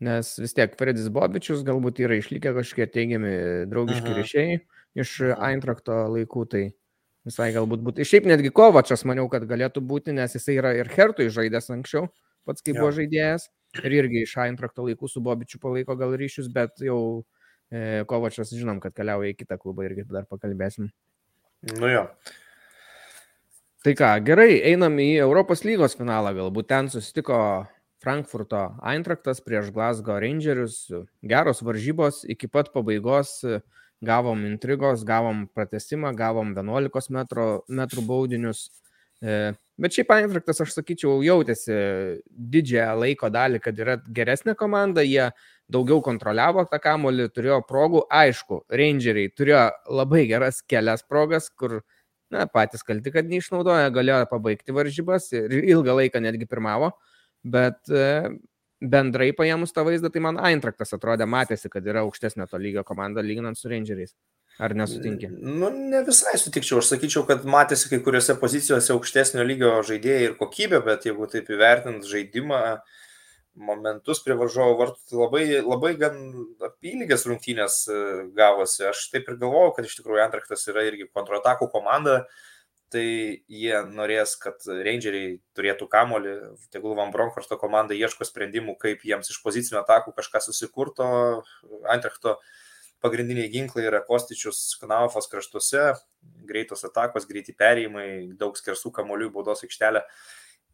nes 0.04 0.30
vis 0.40 0.56
tiek 0.56 0.76
Fredis 0.80 1.10
Bobičius 1.12 1.66
galbūt 1.68 2.00
yra 2.06 2.16
išlikę 2.20 2.54
kažkokie 2.56 2.88
teigiami 2.94 3.34
draugiški 3.72 4.08
mhm. 4.08 4.20
ryšiai 4.22 4.58
iš. 5.04 5.18
Eintrakto 5.36 5.98
laikų, 6.14 6.46
tai 6.52 6.64
visai 7.28 7.50
galbūt 7.56 7.84
būtų. 7.84 8.06
Šiaip 8.08 8.30
netgi 8.32 8.54
Kovačas 8.56 9.04
maniau, 9.08 9.28
kad 9.32 9.44
galėtų 9.50 9.84
būti, 9.84 10.16
nes 10.16 10.38
jisai 10.38 10.56
yra 10.62 10.72
ir 10.78 10.92
Hertui 10.94 11.28
žaidęs 11.34 11.72
anksčiau, 11.76 12.08
pats 12.48 12.64
kaip 12.64 12.80
buvo 12.80 12.94
žaidėjas, 12.96 13.50
ir 13.84 13.98
irgi 14.00 14.24
iš 14.24 14.38
Eintrakto 14.46 14.86
laikų 14.88 15.10
su 15.12 15.24
Bobičiu 15.26 15.60
palaiko 15.64 15.98
gal 16.00 16.16
ryšius, 16.16 16.48
bet 16.54 16.80
jau 16.86 17.00
e, 17.68 18.06
Kovačas 18.08 18.54
žinom, 18.56 18.80
kad 18.84 18.96
keliauja 18.96 19.34
į 19.34 19.38
kitą 19.42 19.60
klubą 19.60 19.88
irgi 19.90 20.08
dar 20.08 20.28
pakalbėsim. 20.30 20.92
Nu 21.76 21.92
jo. 21.92 22.08
Tai 23.86 23.92
ką, 23.94 24.08
gerai, 24.26 24.64
einam 24.66 24.96
į 24.98 25.12
Europos 25.22 25.60
lygos 25.62 25.94
finalą. 25.94 26.32
Galbūt 26.34 26.66
ten 26.72 26.88
susitiko 26.90 27.36
Frankfurto 28.02 28.64
Eintraktas 28.82 29.44
prieš 29.46 29.68
Glasgow 29.76 30.18
Rangerius. 30.24 30.88
Geros 31.22 31.62
varžybos 31.62 32.24
iki 32.26 32.50
pat 32.50 32.72
pabaigos. 32.74 33.36
Gavom 34.02 34.42
intrigos, 34.50 35.06
gavom 35.06 35.46
pratesimą, 35.54 36.16
gavom 36.18 36.56
11 36.58 37.14
metrų, 37.14 37.46
metrų 37.70 38.08
baudinius. 38.10 38.66
E, 39.22 39.54
bet 39.78 39.94
šiaip 39.94 40.18
Eintraktas, 40.18 40.66
aš 40.66 40.74
sakyčiau, 40.80 41.20
jautėsi 41.22 41.78
didžiąją 42.26 43.00
laiko 43.04 43.30
dalį, 43.30 43.62
kad 43.70 43.86
yra 43.86 44.00
geresnė 44.10 44.58
komanda, 44.58 45.06
jie 45.06 45.30
daugiau 45.70 46.02
kontroliavo 46.02 46.66
tą 46.74 46.82
kamolį, 46.82 47.30
turėjo 47.38 47.62
progų. 47.70 48.08
Aišku, 48.10 48.64
Rangeriai 48.82 49.30
turėjo 49.30 49.68
labai 50.02 50.26
geras 50.34 50.66
kelias 50.66 51.06
progas, 51.06 51.54
kur 51.54 51.84
na, 52.34 52.46
patys 52.52 52.86
kalti, 52.86 53.14
kad 53.14 53.30
neišnaudoja, 53.30 53.94
galėjo 53.94 54.26
pabaigti 54.32 54.76
varžybas 54.76 55.30
ir 55.36 55.54
ilgą 55.62 55.98
laiką 56.02 56.22
netgi 56.24 56.48
pirmavo, 56.50 56.92
bet 57.46 57.78
e, 57.92 58.32
bendrai 58.82 59.32
paėmus 59.38 59.76
tą 59.76 59.86
vaizdą, 59.88 60.12
tai 60.14 60.24
man 60.26 60.40
Eintraktas 60.50 60.96
atrodė, 60.98 61.28
matėsi, 61.30 61.72
kad 61.74 61.86
yra 61.86 62.06
aukštesnio 62.06 62.48
to 62.50 62.62
lygio 62.62 62.86
komanda 62.88 63.24
lyginant 63.26 63.60
su 63.60 63.72
Rangeriais. 63.72 64.16
Ar 64.56 64.72
nesutinki? 64.72 65.28
Nu, 65.36 65.68
ne 65.68 66.00
visai 66.08 66.38
sutikčiau. 66.40 66.78
Aš 66.80 66.94
sakyčiau, 66.94 67.26
kad 67.28 67.42
matėsi 67.44 67.90
kai 67.92 68.00
kuriuose 68.04 68.38
pozicijose 68.40 68.94
aukštesnio 68.94 69.44
lygio 69.44 69.74
žaidėjai 69.84 70.30
ir 70.30 70.38
kokybė, 70.40 70.80
bet 70.86 71.10
jeigu 71.10 71.28
taip 71.28 71.50
įvertint 71.52 72.08
žaidimą, 72.08 72.62
uh, 72.78 73.02
momentus 73.56 74.22
prie 74.24 74.36
varžovo 74.38 74.76
vartų, 74.80 75.02
tai 75.10 75.20
labai, 75.20 75.44
labai 75.64 75.94
gan 76.00 76.18
apylygės 76.68 77.26
rungtynės 77.30 77.78
e, 77.88 78.00
gavosi. 78.36 78.84
Aš 78.90 79.08
taip 79.14 79.30
ir 79.32 79.40
galvojau, 79.42 79.76
kad 79.78 79.88
iš 79.88 79.96
tikrųjų 80.00 80.24
Antraktas 80.26 80.68
yra 80.72 80.84
irgi 80.88 81.08
kontratakų 81.16 81.70
komanda, 81.72 82.26
tai 82.94 83.06
jie 83.52 83.80
norės, 83.92 84.36
kad 84.40 84.62
Rangeriai 84.68 85.40
turėtų 85.58 85.88
kamolį, 85.92 86.36
tegul 86.74 86.96
Van 87.00 87.12
Bronckhorsto 87.16 87.58
komanda 87.60 87.98
ieško 87.98 88.28
sprendimų, 88.28 88.78
kaip 88.82 89.04
jiems 89.08 89.32
iš 89.34 89.42
pozicinių 89.44 89.82
atakų 89.82 90.14
kažką 90.20 90.44
susikurto. 90.46 91.08
Antrakto 91.92 92.38
pagrindiniai 93.04 93.52
ginklai 93.52 93.88
yra 93.90 94.02
Kostičius, 94.06 94.78
Knaufas 94.82 95.28
kraštuose, 95.32 95.94
greitos 96.48 96.86
atakos, 96.88 97.28
greiti 97.30 97.56
perėjimai, 97.58 98.08
daug 98.40 98.58
skersų 98.58 98.94
kamolių 98.96 99.32
baudos 99.34 99.66
aikštelė. 99.66 100.06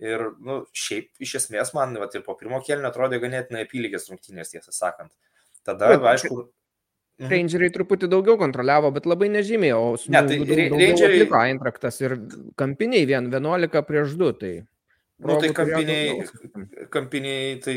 Ir, 0.01 0.23
nu, 0.41 0.63
šiaip 0.73 1.21
iš 1.21 1.35
esmės 1.43 1.75
man, 1.77 1.93
va, 2.01 2.07
ir 2.09 2.23
po 2.25 2.33
pirmo 2.39 2.61
kelnio 2.65 2.89
atrodė 2.89 3.19
ganėtinai 3.21 3.67
apylygės 3.67 4.09
rungtynės, 4.09 4.55
tiesą 4.55 4.73
sakant. 4.73 5.13
Tada, 5.61 5.93
bet, 5.93 6.07
aišku. 6.15 6.39
Mhm. 7.21 7.29
Rangeriai 7.29 7.73
truputį 7.75 8.09
daugiau 8.09 8.39
kontroliavo, 8.41 8.89
bet 8.95 9.05
labai 9.05 9.27
nežymiai, 9.29 9.75
o 9.77 9.93
su 10.01 10.09
ne, 10.09 10.23
tai 10.25 10.39
Rangeriai 10.41 10.95
atliko 10.95 11.41
Eintraktas 11.43 12.01
ir 12.01 12.17
kampiniai 12.57 13.05
vien 13.05 13.29
11 13.29 13.85
prieš 13.85 14.15
2, 14.17 14.31
tai 14.41 14.53
Nu, 15.21 15.35
tai 15.37 15.51
kampiniai, 15.53 16.23
kampiniai, 16.89 17.57
tai 17.61 17.75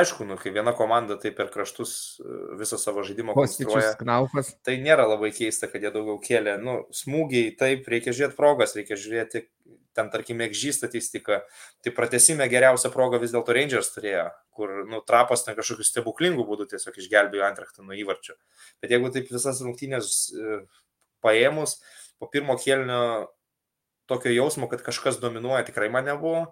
aišku, 0.00 0.24
nu, 0.24 0.36
kai 0.40 0.52
viena 0.54 0.72
komanda 0.72 1.18
tai 1.20 1.32
per 1.36 1.50
kraštus 1.52 1.92
e, 2.24 2.36
visą 2.56 2.78
savo 2.80 3.04
žaidimą 3.04 3.34
konstruoja. 3.36 3.92
Knaufas. 4.00 4.54
Tai 4.64 4.78
nėra 4.80 5.04
labai 5.10 5.28
keista, 5.36 5.68
kad 5.68 5.84
jie 5.84 5.92
daugiau 5.92 6.16
kėlė. 6.24 6.56
Nu, 6.64 6.78
smūgiai, 6.96 7.52
taip, 7.60 7.84
reikia 7.92 8.14
žiūrėti 8.16 8.38
progas, 8.38 8.72
reikia 8.78 8.96
žiūrėti, 8.96 9.44
ten, 9.96 10.10
tarkim, 10.12 10.42
XG 10.46 10.74
statistika. 10.76 11.40
Tai 11.84 11.92
pratesime 11.96 12.46
geriausią 12.50 12.92
progą 12.94 13.20
vis 13.22 13.34
dėlto 13.34 13.56
Rangers 13.56 13.90
turėjo, 13.94 14.28
kur, 14.56 14.74
nu, 14.90 15.02
trapas 15.06 15.44
ten 15.46 15.58
kažkokiu 15.58 15.86
stebuklingų 15.86 16.46
būdų 16.48 16.68
tiesiog 16.74 17.00
išgelbėjo 17.02 17.46
antraktą 17.48 17.86
nuo 17.86 17.96
įvarčio. 17.98 18.38
Bet 18.82 18.94
jeigu 18.94 19.10
taip 19.14 19.32
visas 19.32 19.62
rungtynės 19.64 20.14
e, 20.30 20.62
paėmus, 21.24 21.78
po 22.20 22.30
pirmo 22.30 22.56
kėlinio 22.60 23.02
tokio 24.10 24.32
jausmo, 24.34 24.70
kad 24.70 24.82
kažkas 24.86 25.20
dominuoja, 25.22 25.64
tikrai 25.68 25.90
man 25.92 26.08
nebuvo 26.10 26.48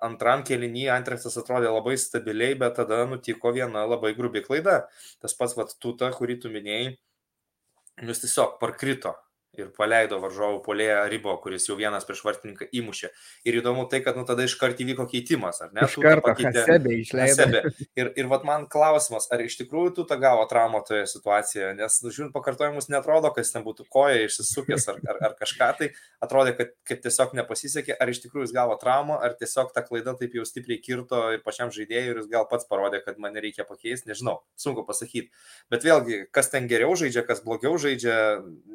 antram 0.00 0.42
kelnyje 0.46 0.88
Antreksas 0.94 1.36
atrodė 1.36 1.68
labai 1.68 1.96
stabiliai, 2.00 2.54
bet 2.56 2.78
tada 2.80 3.04
nutiko 3.06 3.52
viena 3.52 3.84
labai 3.84 4.14
grubi 4.16 4.40
klaida. 4.40 4.86
Tas 5.20 5.36
pats 5.36 5.56
vat 5.58 5.74
tuta, 5.78 6.08
kurį 6.16 6.40
tu 6.40 6.52
minėjai, 6.52 6.94
jis 8.08 8.22
tiesiog 8.24 8.56
parkrito 8.60 9.12
ir 9.58 9.70
paleido 9.74 10.20
varžovų 10.22 10.60
polėje 10.62 10.96
Rybo, 11.10 11.32
kuris 11.42 11.66
jau 11.66 11.74
vienas 11.78 12.06
prieš 12.06 12.22
vartininką 12.26 12.68
įmušė. 12.76 13.10
Ir 13.48 13.58
įdomu 13.60 13.86
tai, 13.90 13.98
kad 14.04 14.18
nu, 14.18 14.22
tada 14.28 14.44
iškart 14.46 14.78
įvyko 14.84 15.06
keitimas, 15.10 15.58
ar 15.64 15.72
ne? 15.74 15.82
Iš 15.86 15.96
karto 16.02 16.34
Hasebe 16.38 16.94
išleido. 17.00 17.46
Hasebe. 17.48 17.88
Ir, 17.98 18.12
ir 18.20 18.30
vat 18.30 18.46
man 18.46 18.68
klausimas, 18.70 19.26
ar 19.34 19.42
iš 19.42 19.58
tikrųjų 19.60 19.94
tu 19.98 20.06
tą 20.08 20.20
gavo 20.22 20.44
traumą 20.50 20.82
toje 20.86 21.02
situacijoje, 21.10 21.72
nes, 21.80 21.98
nu, 22.04 22.12
žiūrint, 22.14 22.34
pakartojimus 22.36 22.90
netrodo, 22.92 23.32
kad 23.34 23.44
jis 23.44 23.54
ten 23.56 23.66
būtų 23.66 23.88
koja 23.90 24.22
išsisukęs 24.28 24.86
ar, 24.92 25.00
ar, 25.10 25.20
ar 25.30 25.36
kažką, 25.40 25.70
tai 25.80 25.90
atrodė, 26.22 26.54
kad, 26.58 26.72
kad 26.86 27.02
tiesiog 27.08 27.34
nepasisekė, 27.40 27.96
ar 27.98 28.14
iš 28.14 28.22
tikrųjų 28.26 28.46
jis 28.46 28.54
gavo 28.54 28.78
traumą, 28.80 29.18
ar 29.18 29.34
tiesiog 29.40 29.74
ta 29.74 29.82
klaida 29.86 30.14
taip 30.18 30.38
jau 30.38 30.46
stipriai 30.46 30.78
kirto 30.82 31.24
ir 31.34 31.42
pačiam 31.42 31.74
žaidėjui 31.74 32.14
ir 32.14 32.22
jis 32.22 32.30
gal 32.30 32.46
pats 32.50 32.68
parodė, 32.70 33.02
kad 33.02 33.18
mane 33.22 33.42
reikia 33.42 33.66
pakeisti, 33.66 34.10
nežinau, 34.12 34.38
sunku 34.58 34.86
pasakyti. 34.86 35.30
Bet 35.72 35.84
vėlgi, 35.86 36.22
kas 36.34 36.52
ten 36.52 36.70
geriau 36.70 36.94
žaidžia, 36.98 37.26
kas 37.26 37.42
blogiau 37.44 37.74
žaidžia, 37.80 38.16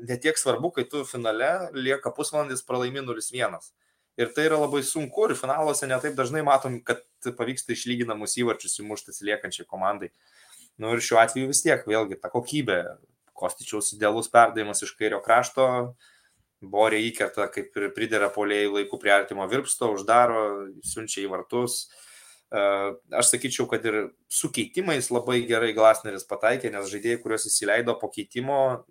netiek 0.06 0.40
svarbu 0.40 0.65
svarbu, 0.66 0.72
kai 0.72 0.90
tu 0.90 1.04
finale 1.06 1.70
lieka 1.74 2.12
pusvalandis 2.12 2.64
pralaimi 2.66 3.02
0-1. 3.02 3.60
Ir 4.18 4.32
tai 4.34 4.46
yra 4.48 4.58
labai 4.58 4.82
sunku 4.84 5.30
ir 5.30 5.36
finaluose 5.36 5.88
netaip 5.88 6.16
dažnai 6.16 6.42
matom, 6.42 6.82
kad 6.82 7.02
pavyksta 7.38 7.74
išlyginamus 7.74 8.38
įvarčius 8.38 8.80
įmušti 8.80 9.12
atsiliekančiai 9.12 9.68
komandai. 9.68 10.12
Nu 10.78 10.94
ir 10.94 11.02
šiuo 11.02 11.20
atveju 11.20 11.48
vis 11.48 11.62
tiek, 11.62 11.84
vėlgi, 11.86 12.20
ta 12.22 12.30
kokybė. 12.30 12.98
Kostičiaus 13.36 13.94
idealus 13.94 14.30
perdavimas 14.32 14.82
iš 14.82 14.96
kairio 14.96 15.20
krašto, 15.20 15.96
Borė 16.66 17.02
įkerta, 17.04 17.50
kaip 17.52 17.76
ir 17.76 17.92
pridėra 17.94 18.30
polėjai 18.32 18.72
laiku 18.72 18.98
prie 18.98 19.12
artimo 19.12 19.46
virpsto, 19.46 19.92
uždaro, 19.92 20.72
siunčia 20.88 21.26
į 21.26 21.28
vartus. 21.30 21.92
E, 22.50 22.62
aš 23.12 23.34
sakyčiau, 23.34 23.68
kad 23.70 23.84
ir 23.86 24.16
su 24.32 24.50
keitimais 24.56 25.12
labai 25.12 25.42
gerai 25.46 25.76
Glasneris 25.76 26.26
pataikė, 26.26 26.72
nes 26.74 26.88
žaidėjai, 26.90 27.20
kuriuos 27.22 27.46
įsileido 27.52 27.98
po 28.00 28.10
keitimo, 28.10 28.86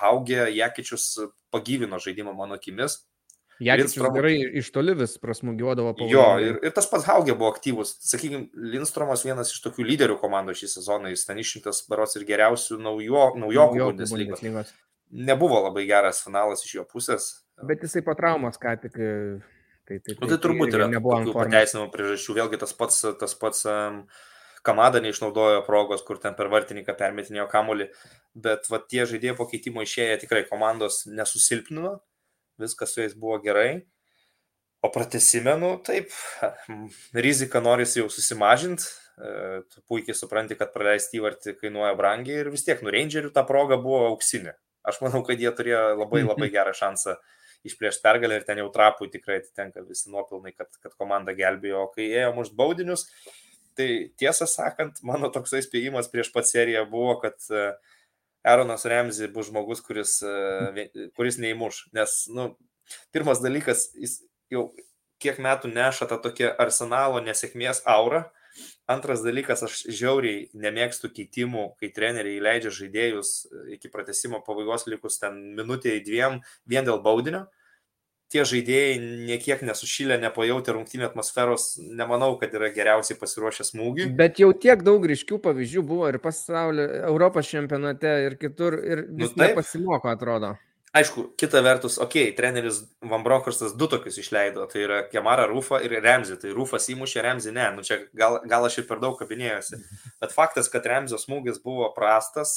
Haugė 0.00 0.46
Jekičius 0.54 1.08
pagyvino 1.54 2.00
žaidimą 2.02 2.34
mano 2.36 2.58
akimis. 2.60 3.02
Jekičius 3.62 3.94
Lindstrom... 3.94 4.16
gerai 4.16 4.34
iš 4.58 4.70
toli 4.74 4.96
vis 4.98 5.14
prasmugiuodavo 5.22 5.92
po 5.94 6.08
Jo, 6.10 6.24
ir, 6.42 6.58
ir 6.66 6.72
tas 6.74 6.88
pats 6.90 7.06
Haugė 7.06 7.36
buvo 7.38 7.52
aktyvus. 7.54 7.94
Sakykime, 8.02 8.48
Lindstromas 8.74 9.22
vienas 9.26 9.52
iš 9.54 9.60
tokių 9.62 9.86
lyderių 9.86 10.18
komandų 10.22 10.56
šį 10.58 10.70
sezoną, 10.72 11.12
jis 11.14 11.22
ten 11.28 11.38
išrinktas 11.38 11.84
baros 11.90 12.18
ir 12.18 12.26
geriausių 12.26 12.80
naujo, 12.82 13.28
naujokų 13.38 13.90
Bundeslygos. 13.92 14.74
Nebuvo 15.14 15.60
labai 15.68 15.86
geras 15.86 16.24
finalas 16.24 16.64
iš 16.66 16.80
jo 16.80 16.86
pusės. 16.90 17.30
Bet 17.62 17.84
jisai 17.86 18.02
po 18.02 18.16
traumos 18.18 18.58
ką 18.58 18.74
tik. 18.82 18.98
Tai, 19.84 19.98
tai, 20.00 20.00
tai, 20.00 20.14
nu, 20.18 20.28
tai 20.32 20.38
turbūt 20.40 20.74
yra 20.74 20.88
pateisinamų 20.90 21.90
priežasčių. 21.94 22.38
Vėlgi 22.40 22.58
tas 22.64 22.74
pats, 22.74 23.02
tas 23.20 23.36
pats 23.38 23.66
um, 23.70 24.00
Kamada 24.64 25.00
neišnaudojo 25.04 25.62
progos, 25.66 26.02
kur 26.06 26.20
ten 26.22 26.36
per 26.38 26.48
vartininką 26.52 26.94
permetinėjo 26.96 27.44
kamulį, 27.52 27.90
bet 28.46 28.70
va, 28.72 28.80
tie 28.80 29.04
žaidėjai 29.08 29.36
po 29.36 29.46
keitimo 29.50 29.84
išėję 29.84 30.22
tikrai 30.22 30.44
komandos 30.48 31.02
nesusilpnino, 31.10 31.98
viskas 32.60 32.94
su 32.94 33.02
jais 33.02 33.16
buvo 33.18 33.38
gerai. 33.44 33.84
O 34.84 34.90
pratesimenu, 34.92 35.78
taip, 35.84 36.12
rizika 37.26 37.60
norisi 37.64 38.02
jau 38.02 38.10
susimažinti, 38.12 38.84
e, 39.16 39.62
puikiai 39.88 40.16
supranti, 40.16 40.58
kad 40.60 40.74
praleisti 40.74 41.20
įvartį 41.20 41.54
kainuoja 41.60 41.94
brangiai 41.96 42.42
ir 42.42 42.50
vis 42.52 42.66
tiek, 42.66 42.82
nu, 42.84 42.92
Rangerių 42.92 43.32
ta 43.32 43.46
proga 43.48 43.78
buvo 43.80 44.02
auksinė. 44.10 44.52
Aš 44.84 45.00
manau, 45.00 45.22
kad 45.24 45.40
jie 45.40 45.48
turėjo 45.56 45.86
labai 46.02 46.20
labai 46.26 46.50
gerą 46.52 46.74
šansą 46.76 47.16
išplėšti 47.64 48.04
pergalę 48.04 48.36
ir 48.36 48.44
ten 48.44 48.60
jau 48.60 48.68
trapui 48.72 49.08
tikrai 49.12 49.38
atitenka 49.40 49.84
visi 49.88 50.12
nuopilnai, 50.12 50.52
kad, 50.52 50.68
kad 50.84 50.92
komanda 51.00 51.32
gelbėjo, 51.36 51.86
kai 51.94 52.10
ėjo 52.10 52.34
mušt 52.36 52.56
baudinius, 52.58 53.06
Tai 53.74 53.88
tiesą 54.20 54.46
sakant, 54.50 55.00
mano 55.02 55.30
toksai 55.34 55.62
spėjimas 55.64 56.10
prieš 56.12 56.30
pat 56.34 56.46
seriją 56.46 56.84
buvo, 56.90 57.16
kad 57.24 57.38
Aaronas 58.46 58.84
Remzi 58.86 59.26
bus 59.32 59.48
žmogus, 59.48 59.80
kuris, 59.82 60.18
kuris 61.16 61.40
neįmuš. 61.42 61.80
Nes, 61.96 62.16
nu, 62.30 62.52
pirmas 63.14 63.40
dalykas, 63.42 63.88
jis 63.98 64.20
jau 64.52 64.68
kiek 65.22 65.40
metų 65.42 65.72
neša 65.72 66.08
tą 66.10 66.20
tokią 66.22 66.52
arsenalo 66.60 67.22
nesėkmės 67.24 67.82
aurą. 67.88 68.26
Antras 68.86 69.24
dalykas, 69.24 69.64
aš 69.66 69.80
žiauriai 69.90 70.44
nemėgstu 70.54 71.08
keitimų, 71.10 71.72
kai 71.80 71.90
treneriai 71.96 72.42
leidžia 72.44 72.70
žaidėjus 72.76 73.30
iki 73.74 73.90
pratesimo 73.90 74.38
pabaigos 74.46 74.86
likus 74.86 75.18
ten 75.18 75.40
minutėje 75.56 76.04
dviem 76.06 76.38
vien 76.70 76.86
dėl 76.86 77.00
baudinio. 77.02 77.46
Tie 78.34 78.42
žaidėjai 78.50 78.98
niekiek 79.28 79.60
nesušylę, 79.62 80.16
nepajauti 80.18 80.74
rungtynio 80.74 81.06
atmosferos, 81.06 81.68
nemanau, 81.78 82.32
kad 82.40 82.56
yra 82.58 82.72
geriausiai 82.74 83.14
pasiruošę 83.20 83.68
smūgiui. 83.68 84.08
Bet 84.18 84.42
jau 84.42 84.50
tiek 84.50 84.82
daug 84.82 85.06
ryškių 85.06 85.38
pavyzdžių 85.44 85.84
buvo 85.86 86.10
ir 86.10 86.18
pasaulio, 86.24 86.88
Europos 87.06 87.46
čempionate 87.46 88.16
ir 88.26 88.34
kitur 88.40 88.80
ir 88.82 89.04
vis 89.06 89.36
nu, 89.36 89.44
nepasimoko, 89.44 90.10
atrodo. 90.10 90.56
Aišku, 90.94 91.28
kita 91.38 91.62
vertus, 91.62 91.96
okei, 91.98 92.28
okay, 92.28 92.34
treneris 92.38 92.76
Van 93.02 93.22
Bronckhortas 93.22 93.72
du 93.74 93.88
tokius 93.90 94.18
išleido, 94.22 94.66
tai 94.70 94.84
yra 94.84 95.00
Kemara 95.10 95.48
Rūfa 95.50 95.80
ir 95.82 95.96
Remzi, 95.98 96.36
tai 96.38 96.52
Rūfas 96.54 96.86
įmušė 96.90 97.24
Remzi, 97.24 97.50
ne, 97.54 97.64
nu 97.74 97.82
čia 97.86 97.98
gal, 98.14 98.38
gal 98.50 98.66
aš 98.66 98.78
ir 98.78 98.86
per 98.86 99.02
daug 99.02 99.16
kabinėjusi, 99.18 99.80
bet 100.22 100.34
faktas, 100.34 100.70
kad 100.70 100.86
Remzio 100.86 101.18
smūgis 101.18 101.58
buvo 101.62 101.88
prastas, 101.96 102.54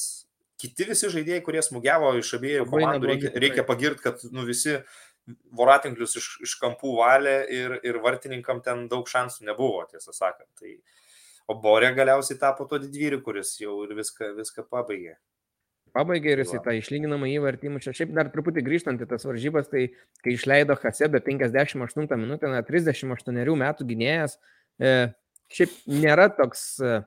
kiti 0.62 0.86
visi 0.90 1.10
žaidėjai, 1.14 1.42
kurie 1.46 1.64
smūgiavo 1.66 2.14
iš 2.20 2.36
abiejų 2.38 2.68
komandų, 2.70 3.10
reikia, 3.10 3.34
reikia 3.42 3.66
pagirti, 3.66 4.06
kad 4.06 4.22
nu, 4.30 4.46
visi 4.46 4.78
voratinklius 5.58 6.18
iš, 6.20 6.28
iš 6.48 6.58
kampų 6.62 6.98
valė 7.00 7.38
ir, 7.54 7.78
ir 7.88 8.02
vartininkam 8.04 8.62
ten 8.66 8.86
daug 8.92 9.10
šansų 9.10 9.48
nebuvo, 9.50 9.86
tiesą 9.92 10.16
sakant. 10.16 10.50
Tai, 10.60 10.76
o 11.48 11.58
Borė 11.64 11.94
galiausiai 11.96 12.40
tapo 12.40 12.68
to 12.70 12.80
didvyriu, 12.84 13.22
kuris 13.26 13.56
jau 13.62 13.82
ir 13.86 13.96
viską, 13.98 14.34
viską 14.40 14.68
pabaigė 14.72 15.18
pabaigė 15.98 16.34
ir 16.34 16.44
jisai 16.44 16.62
tą 16.66 16.74
išlyginamą 16.78 17.30
įvartį 17.32 17.72
mušė. 17.74 17.94
Šiaip 17.98 18.14
dar 18.18 18.30
truputį 18.34 18.64
grįžtant 18.66 19.02
į 19.02 19.10
tas 19.10 19.26
varžybas, 19.28 19.70
tai 19.72 19.88
kai 20.24 20.36
išleido 20.36 20.78
Hasebe 20.82 21.22
58 21.26 22.20
minutę, 22.20 22.52
na, 22.52 22.64
38 22.66 23.56
metų 23.64 23.88
gynėjas, 23.90 24.38
e, 24.80 24.94
šiaip 25.54 25.78
nėra 25.90 26.30
toks 26.38 26.68
e, 26.82 27.00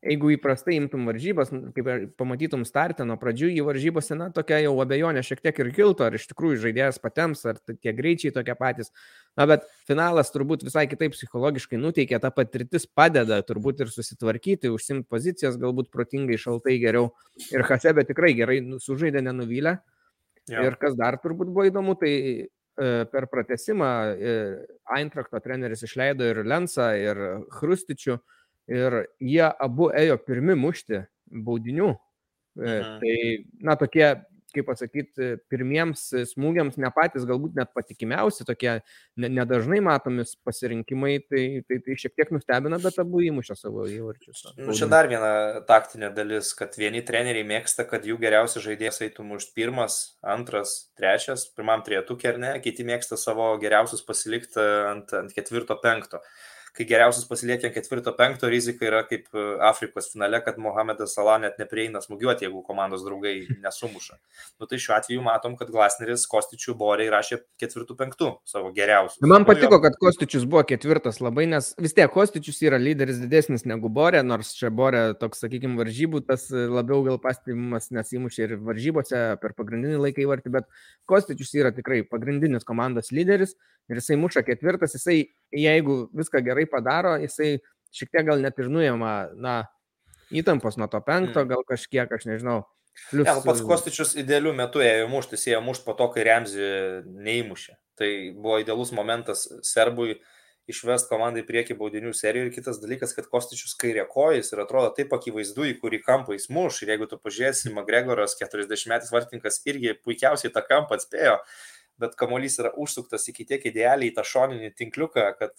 jeigu 0.00 0.30
įprastai 0.32 0.78
imtum 0.78 1.04
varžybas, 1.08 1.50
kaip 1.76 1.88
pamatytum 2.20 2.62
startę 2.64 3.04
nuo 3.08 3.18
pradžių 3.20 3.50
į 3.52 3.64
varžybose, 3.66 4.16
na, 4.16 4.30
tokia 4.32 4.62
jau 4.64 4.72
abejonė 4.80 5.22
šiek 5.26 5.42
tiek 5.44 5.60
ir 5.60 5.70
kiltų, 5.76 6.06
ar 6.06 6.16
iš 6.16 6.24
tikrųjų 6.30 6.62
žaidėjas 6.64 7.00
patems, 7.02 7.44
ar 7.50 7.60
tie 7.68 7.92
greičiai 7.96 8.32
tokie 8.32 8.56
patys. 8.56 8.92
Na, 9.36 9.44
bet 9.50 9.66
finalas 9.88 10.32
turbūt 10.32 10.64
visai 10.64 10.86
kitaip 10.90 11.12
psichologiškai 11.16 11.80
nuteikia, 11.80 12.20
ta 12.22 12.32
patirtis 12.32 12.88
padeda 12.88 13.42
turbūt 13.44 13.84
ir 13.84 13.92
susitvarkyti, 13.92 14.72
užsimti 14.72 15.08
pozicijas, 15.10 15.60
galbūt 15.60 15.92
protingai, 15.92 16.40
šaltai 16.40 16.78
geriau. 16.80 17.12
Ir 17.52 17.66
Hasebe 17.68 18.06
tikrai 18.08 18.32
gerai 18.38 18.60
nu, 18.64 18.80
sužaidė, 18.80 19.20
nenuvylė. 19.28 19.76
Ja. 20.50 20.64
Ir 20.64 20.80
kas 20.80 20.96
dar 20.98 21.20
turbūt 21.20 21.52
buvo 21.52 21.68
įdomu, 21.68 21.94
tai 22.00 22.12
e, 22.16 22.46
per 23.12 23.28
pratesimą 23.30 23.90
e, 24.16 24.36
Eintrakto 24.96 25.38
treneris 25.44 25.84
išleido 25.86 26.24
ir 26.26 26.46
Lensą, 26.48 26.94
ir 26.96 27.20
Hrustičių. 27.60 28.16
Ir 28.70 29.02
jie 29.18 29.46
abu 29.50 29.90
ėjo 29.90 30.18
pirmi 30.22 30.54
mušti 30.58 31.04
baudinių. 31.30 31.94
Aha. 32.60 32.98
Tai, 33.00 33.14
na, 33.62 33.76
tokie, 33.78 34.04
kaip 34.50 34.66
pasakyti, 34.66 35.28
pirmiems 35.50 36.02
smūgiams 36.32 36.74
ne 36.82 36.90
patys 36.94 37.24
galbūt 37.28 37.54
net 37.58 37.70
patikimiausi, 37.76 38.44
tokie 38.46 38.72
nedažnai 39.20 39.78
matomi 39.84 40.24
pasirinkimai, 40.46 41.16
tai, 41.30 41.44
tai, 41.66 41.78
tai 41.86 41.96
šiek 42.02 42.16
tiek 42.18 42.32
nustebina, 42.34 42.80
bet 42.82 42.98
abu 43.02 43.22
įmušė 43.26 43.56
savo 43.58 43.86
įvarčius. 43.90 44.42
Nu, 44.58 44.74
čia 44.76 44.90
dar 44.90 45.10
viena 45.10 45.62
taktinė 45.68 46.10
dalis, 46.16 46.52
kad 46.58 46.74
vieni 46.78 47.02
treneriai 47.06 47.46
mėgsta, 47.46 47.86
kad 47.90 48.06
jų 48.06 48.18
geriausias 48.22 48.66
žaidėjas 48.66 49.02
eitų 49.06 49.26
mušti 49.30 49.54
pirmas, 49.58 50.00
antras, 50.36 50.76
trečias, 50.98 51.46
pirmam 51.54 51.86
trietukė 51.86 52.34
ar 52.34 52.42
ne, 52.42 52.54
kiti 52.64 52.86
mėgsta 52.86 53.18
savo 53.20 53.52
geriausius 53.62 54.02
pasilikti 54.06 54.62
ant, 54.90 55.14
ant 55.22 55.36
ketvirto, 55.36 55.78
penkto 55.82 56.24
kai 56.76 56.86
geriausias 56.88 57.26
pasilieki 57.28 57.68
ant 57.68 57.74
ketvirto, 57.74 58.12
penkto, 58.16 58.48
rizika 58.50 58.86
yra 58.86 59.02
kaip 59.08 59.26
e, 59.34 59.44
Afrikos 59.66 60.10
finale, 60.12 60.40
kad 60.44 60.58
Mohamedas 60.62 61.14
Salah 61.16 61.38
net 61.42 61.58
neprieina 61.60 62.02
smūgiuoti, 62.04 62.46
jeigu 62.46 62.62
komandos 62.66 63.02
draugai 63.06 63.34
nesumuša. 63.64 64.18
Nu, 64.60 64.68
tai 64.70 64.80
šiuo 64.82 64.96
atveju 64.96 65.24
matom, 65.24 65.56
kad 65.58 65.72
Glasneris 65.72 66.26
Kostičių 66.30 66.76
Borė 66.80 67.08
įrašė 67.08 67.40
ketvirtų, 67.60 67.96
penktų 67.98 68.30
savo 68.48 68.70
geriausius. 68.76 69.22
Man 69.30 69.46
patiko, 69.48 69.80
kad 69.82 69.98
Kostičius 70.00 70.46
buvo 70.50 70.62
ketvirtas 70.68 71.20
labai, 71.24 71.48
nes 71.50 71.72
vis 71.80 71.96
tiek 71.96 72.12
Kostičius 72.12 72.62
yra 72.66 72.80
lyderis 72.80 73.20
didesnis 73.22 73.66
negu 73.68 73.90
Borė, 73.92 74.22
nors 74.26 74.54
čia 74.58 74.70
Borė 74.74 75.02
toks, 75.20 75.42
sakykime, 75.44 75.78
varžybų, 75.80 76.22
tas 76.28 76.46
labiau 76.50 77.02
gal 77.06 77.20
pastebimas, 77.22 77.90
nes 77.94 78.14
įmušė 78.16 78.46
ir 78.46 78.56
varžybose 78.70 79.24
per 79.42 79.56
pagrindinį 79.58 80.00
laiką 80.06 80.24
įvartį, 80.24 80.54
bet 80.60 80.70
Kostičius 81.10 81.52
yra 81.58 81.74
tikrai 81.74 82.02
pagrindinis 82.06 82.66
komandos 82.68 83.10
lyderis 83.14 83.56
ir 83.90 83.98
jisai 83.98 84.16
muša 84.20 84.42
ketvirtas, 84.46 84.94
jisai, 84.94 85.18
jeigu 85.54 86.04
viską 86.16 86.42
gerai 86.46 86.59
padaro, 86.70 87.16
jisai 87.22 87.58
šiek 87.94 88.10
tiek 88.12 88.26
gal 88.26 88.42
net 88.42 88.58
ir 88.60 88.70
nuėma, 88.72 89.14
na, 89.38 89.56
įtampos 90.30 90.78
nuo 90.78 90.88
to 90.90 91.00
penkto, 91.04 91.42
mm. 91.42 91.50
gal 91.50 91.64
kažkiek, 91.68 92.10
aš 92.10 92.26
nežinau. 92.28 92.62
Plius... 93.10 93.28
Ja, 93.28 93.36
pats 93.44 93.62
Kostičius 93.64 94.16
idealiu 94.18 94.52
metu 94.56 94.82
ėjo 94.84 95.06
muštis, 95.10 95.46
ėjo 95.48 95.62
mušti 95.64 95.86
po 95.86 95.94
to, 95.98 96.10
kai 96.14 96.26
Remzi 96.26 96.66
neįmušė. 97.06 97.78
Tai 98.00 98.10
buvo 98.36 98.58
idealus 98.60 98.92
momentas 98.96 99.46
serbui 99.66 100.18
išvest 100.70 101.08
komandą 101.10 101.40
į 101.42 101.46
priekį 101.48 101.74
baudinių 101.78 102.12
serijų 102.14 102.46
ir 102.46 102.52
kitas 102.54 102.78
dalykas, 102.82 103.14
kad 103.16 103.26
Kostičius 103.30 103.72
kairė 103.80 104.04
kojas 104.10 104.52
ir 104.52 104.62
atrodo 104.62 104.92
taip 104.94 105.14
akivaizdu, 105.16 105.66
į 105.66 105.78
kurį 105.80 106.02
kampą 106.04 106.36
jis 106.36 106.46
muš. 106.52 106.82
Ir 106.84 106.94
jeigu 106.94 107.08
tu 107.10 107.18
pažiūrėsi, 107.18 107.72
Magregoras 107.74 108.36
40 108.38 108.90
metais 108.92 109.10
vartininkas 109.14 109.58
irgi 109.66 109.96
puikiausiai 110.04 110.52
tą 110.54 110.62
kampą 110.66 110.98
atspėjo 111.00 111.40
bet 112.00 112.16
kamuolys 112.16 112.58
yra 112.62 112.72
užsuktas 112.80 113.28
iki 113.28 113.44
tiek 113.48 113.64
idealiai 113.68 114.10
į 114.10 114.14
tą 114.16 114.24
šoninį 114.26 114.72
tinkliuką, 114.78 115.26
kad 115.36 115.52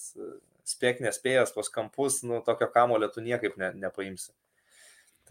spėk 0.68 1.02
nespėjęs 1.04 1.54
tuos 1.56 1.72
kampus, 1.74 2.22
nu, 2.28 2.42
tokio 2.46 2.70
kamulio 2.74 3.10
tu 3.12 3.24
niekaip 3.24 3.58
ne, 3.62 3.72
nepaimsi. 3.86 4.32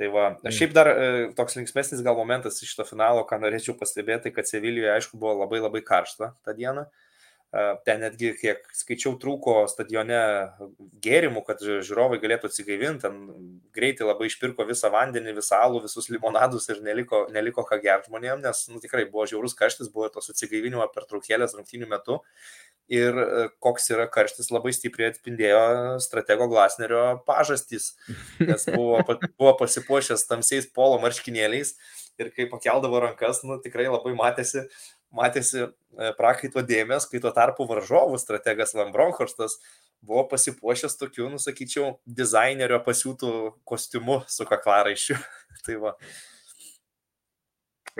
Tai 0.01 0.09
va, 0.15 0.27
mm. 0.39 0.55
šiaip 0.57 0.73
dar 0.77 0.89
e, 0.91 1.07
toks 1.37 1.59
linksmesnis 1.59 2.01
gal 2.07 2.17
momentas 2.17 2.63
iš 2.65 2.73
to 2.79 2.87
finalo, 2.89 3.27
ką 3.29 3.41
norėčiau 3.43 3.77
pastebėti, 3.79 4.33
kad 4.33 4.49
Sevilijoje 4.49 4.95
aišku 4.95 5.21
buvo 5.21 5.37
labai 5.43 5.61
labai 5.61 5.83
karšta 5.85 6.33
tą 6.47 6.57
dieną. 6.57 6.87
Uh, 6.87 7.10
Ten 7.51 7.99
netgi, 7.99 8.29
kiek 8.39 8.69
skaičiau, 8.79 9.17
trūko 9.19 9.65
stadione 9.67 10.19
gėrimų, 11.03 11.41
kad 11.49 11.63
žiūrovai 11.67 12.21
galėtų 12.23 12.47
atsigaivinti. 12.47 13.03
Ten 13.03 13.17
greitai 13.75 14.07
labai 14.07 14.29
išpirko 14.31 14.69
visą 14.69 14.93
vandenį, 14.95 15.35
visą 15.41 15.59
alų, 15.67 15.81
visus 15.89 16.07
limonadus 16.15 16.71
ir 16.71 16.79
neliko, 16.87 17.25
neliko 17.35 17.65
ką 17.67 17.81
gerti 17.83 18.07
žmonėm, 18.13 18.45
nes 18.45 18.63
nu, 18.71 18.79
tikrai 18.83 19.09
buvo 19.11 19.27
žiaurus 19.27 19.59
karštis, 19.59 19.91
buvo 19.91 20.07
tos 20.15 20.31
atsigaivinimo 20.31 20.87
pertraukėlės 20.95 21.57
rungtynių 21.59 21.91
metu. 21.91 22.21
Ir 22.91 23.19
e, 23.19 23.27
koks 23.63 23.91
yra 23.97 24.07
karštis 24.11 24.53
labai 24.55 24.71
stipriai 24.75 25.11
atspindėjo 25.11 25.99
stratego 26.07 26.47
Glasnerio 26.51 27.03
pažastys, 27.27 27.97
nes 28.43 28.67
buvo, 28.71 29.03
buvo 29.39 29.57
pasipuošęs 29.59 30.27
tamsiais 30.31 30.71
polo 30.75 31.03
marškinėliais 31.03 31.75
ir 32.21 32.31
kai 32.35 32.47
pakeldavo 32.51 33.03
rankas, 33.07 33.43
nu, 33.47 33.59
tikrai 33.63 33.87
labai 33.91 34.15
matėsi, 34.19 34.67
matėsi 35.15 35.63
e, 35.67 35.71
prakaito 36.19 36.63
dėmesio, 36.67 37.11
kai 37.11 37.21
tuo 37.23 37.33
tarpu 37.37 37.67
varžovų 37.69 38.19
strategas 38.21 38.75
Van 38.79 38.93
Bronkhorstas 38.95 39.59
buvo 40.01 40.25
pasipuošęs 40.31 40.97
tokiu, 41.01 41.29
nusakyčiau, 41.33 41.95
dizainerio 42.07 42.81
pasiūtų 42.85 43.33
kostiumu 43.69 44.23
su 44.31 44.47
kaklaraiščiu. 44.49 45.19
tai 45.67 45.79
va. 45.83 45.97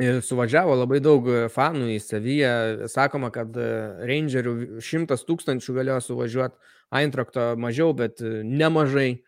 Ir 0.01 0.21
suvažiavo 0.25 0.77
labai 0.79 1.01
daug 1.03 1.27
fanų 1.53 1.91
į 1.97 1.99
Savyje. 2.01 2.53
Sakoma, 2.93 3.33
kad 3.35 3.57
e, 3.59 3.71
Rangerių 4.09 4.81
šimtas 4.85 5.27
tūkstančių 5.29 5.75
galėjo 5.81 5.99
suvažiuoti, 6.07 6.77
Eintrakto 7.01 7.53
mažiau, 7.61 7.93
bet 7.97 8.23
e, 8.23 8.41
nemažai. 8.47 9.21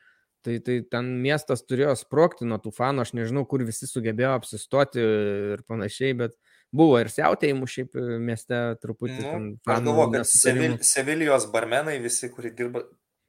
Tai, 0.42 0.56
tai 0.66 0.80
ten 0.90 1.12
miestas 1.22 1.60
turėjo 1.62 1.92
sprokti 2.00 2.46
nuo 2.50 2.56
tų 2.58 2.72
fanų, 2.74 3.04
aš 3.04 3.12
nežinau, 3.14 3.44
kur 3.46 3.62
visi 3.62 3.86
sugebėjo 3.86 4.32
apsistoti 4.34 4.98
ir 5.02 5.62
panašiai, 5.70 6.16
bet 6.18 6.34
buvo 6.74 6.98
ir 7.02 7.10
siautėjimų 7.12 7.68
šiaip 7.68 7.96
e, 7.96 8.04
mieste 8.22 8.60
truputį. 8.82 9.20
Nu, 9.22 9.52
aš 9.68 9.84
galvoju, 9.84 10.12
kad 10.16 10.28
Sevil, 10.30 10.76
Sevilijos 10.86 11.46
barmenai, 11.52 11.98
visi, 12.02 12.30
kurie 12.32 12.52
dirba 12.56 12.84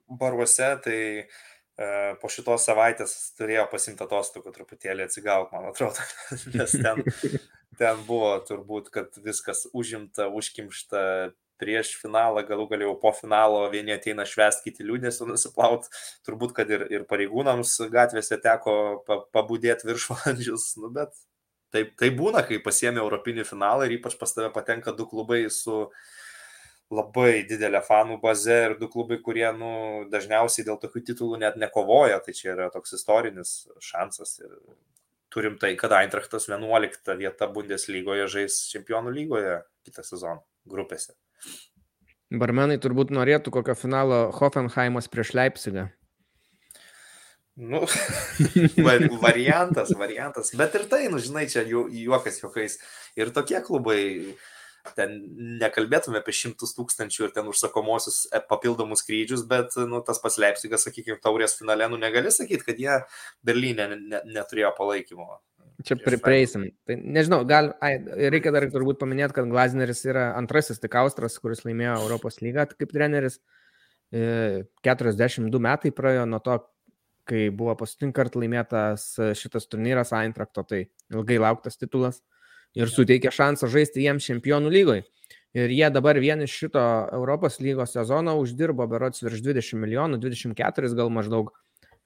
baruose, 0.07 0.69
tai 0.83 0.99
e, 1.23 1.25
po 2.21 2.31
šitos 2.31 2.67
savaitės 2.69 3.15
turėjo 3.37 3.67
pasimti 3.71 4.05
atostogų 4.05 4.55
truputėlį 4.55 5.07
atsigauti, 5.07 5.53
man 5.55 5.71
atrodo, 5.71 6.07
nes 6.57 6.75
ten, 6.79 7.03
ten 7.79 8.03
buvo 8.07 8.35
turbūt, 8.47 8.91
kad 8.93 9.23
viskas 9.23 9.67
užimta, 9.75 10.29
užkimšta, 10.31 11.03
prieš 11.63 11.93
finalą, 12.01 12.41
galų 12.47 12.65
galiau 12.71 12.95
po 12.99 13.13
finalo 13.15 13.61
vieni 13.71 13.93
ateina 13.95 14.25
švęsti, 14.27 14.65
kiti 14.65 14.83
liūdėsi 14.87 15.27
nusiplaut. 15.29 15.85
Turbūt, 16.27 16.51
kad 16.57 16.71
ir, 16.73 16.83
ir 16.91 17.05
pareigūnams 17.07 17.77
gatvėse 17.93 18.39
teko 18.43 18.73
pabudėti 19.35 19.87
viršvalandžius, 19.87 20.73
nu, 20.81 20.89
bet 20.97 21.13
taip, 21.73 21.95
tai 21.99 22.11
būna, 22.15 22.43
kai 22.47 22.61
pasiemi 22.63 23.01
Europinį 23.01 23.45
finalą 23.47 23.87
ir 23.87 23.97
ypač 23.97 24.15
pas 24.19 24.31
tave 24.35 24.51
patenka 24.53 24.93
du 24.95 25.07
klubai 25.09 25.43
su 25.51 25.87
labai 26.93 27.43
didelė 27.49 27.81
fanų 27.83 28.19
baze 28.21 28.55
ir 28.67 28.77
du 28.79 28.89
klubai, 28.91 29.17
kurie 29.25 29.47
nu, 29.57 29.73
dažniausiai 30.13 30.65
dėl 30.67 30.77
tokių 30.81 31.03
titulų 31.09 31.39
net 31.41 31.57
nekovoja, 31.59 32.19
tai 32.23 32.35
čia 32.37 32.53
yra 32.53 32.69
toks 32.73 32.93
istorinis 32.99 33.53
šansas. 33.81 34.37
Ir 34.43 34.53
turim 35.33 35.57
tai, 35.61 35.73
kad 35.79 35.95
Eintrachtas 35.97 36.45
11 36.51 37.17
vieta 37.17 37.49
Bundeslygoje 37.49 38.29
žais 38.29 38.59
čempionų 38.69 39.13
lygoje 39.15 39.61
kitą 39.87 40.05
sezoną 40.05 40.43
grupėse. 40.69 41.15
Barmenai 42.33 42.79
turbūt 42.81 43.11
norėtų 43.13 43.53
kokio 43.53 43.75
finalo 43.77 44.27
Hoffenheimas 44.33 45.09
prieš 45.11 45.33
Leipzigą. 45.37 45.89
Nu, 47.55 47.83
variantas, 49.21 49.93
variantas. 49.93 50.49
Bet 50.57 50.73
ir 50.73 50.87
tai, 50.89 51.05
nu, 51.13 51.21
žinai, 51.21 51.45
čia 51.51 51.61
ju, 51.69 51.85
juokas 51.93 52.41
juokais. 52.41 52.79
Ir 53.19 53.29
tokie 53.35 53.59
klubai, 53.61 53.99
ten 54.97 55.13
nekalbėtume 55.61 56.17
apie 56.19 56.33
šimtus 56.35 56.73
tūkstančių 56.75 57.27
ir 57.27 57.35
ten 57.35 57.47
užsakomosius 57.51 58.23
e, 58.33 58.41
papildomus 58.49 59.05
skrydžius, 59.05 59.45
bet, 59.49 59.77
nu, 59.89 60.01
tas 60.05 60.19
pats 60.23 60.39
Leipzigas, 60.41 60.87
sakykime, 60.87 61.21
taurės 61.23 61.55
finale, 61.59 61.87
nu, 61.93 62.01
negali 62.01 62.33
sakyti, 62.33 62.65
kad 62.65 62.81
jie 62.81 62.99
Berlyne 63.45 63.87
ne, 63.93 64.01
ne, 64.01 64.23
neturėjo 64.33 64.73
palaikymo. 64.79 65.29
Čia 65.83 65.97
pri, 66.01 66.17
prieisim. 66.21 66.67
Tai 66.87 66.97
nežinau, 66.97 67.41
gal, 67.49 67.71
ai, 67.85 67.95
reikia 68.33 68.53
dar 68.55 68.65
turbūt 68.71 68.99
paminėti, 69.01 69.37
kad 69.37 69.49
Glazneris 69.49 70.03
yra 70.05 70.31
antrasis 70.37 70.81
tik 70.81 70.95
Austras, 70.99 71.37
kuris 71.41 71.63
laimėjo 71.67 72.01
Europos 72.03 72.41
lygą 72.43 72.67
kaip 72.73 72.93
treneris. 72.93 73.39
42 74.13 75.49
e, 75.49 75.63
metai 75.63 75.89
praėjo 75.95 76.27
nuo 76.29 76.37
to, 76.45 76.59
kai 77.29 77.47
buvo 77.53 77.75
paskutinį 77.79 78.15
kartą 78.15 78.41
laimėtas 78.43 79.07
šitas 79.39 79.69
turnyras 79.71 80.13
Eintrakto, 80.17 80.65
tai 80.67 80.85
ilgai 81.13 81.39
lauktas 81.41 81.79
titulas 81.79 82.21
ir 82.77 82.89
suteikė 82.89 83.31
šansą 83.33 83.69
žaisti 83.71 84.05
jiems 84.05 84.27
čempionų 84.29 84.71
lygoje. 84.73 85.05
Ir 85.53 85.69
jie 85.69 85.89
dabar 85.93 86.17
vien 86.17 86.41
iš 86.41 86.53
šito 86.63 86.81
Europos 87.13 87.59
lygos 87.61 87.93
sezono 87.93 88.39
uždirbo 88.41 88.87
berots 88.89 89.21
virš 89.21 89.43
20 89.45 89.77
milijonų, 89.83 90.17
24 90.23 90.95
gal 90.97 91.13
maždaug. 91.13 91.51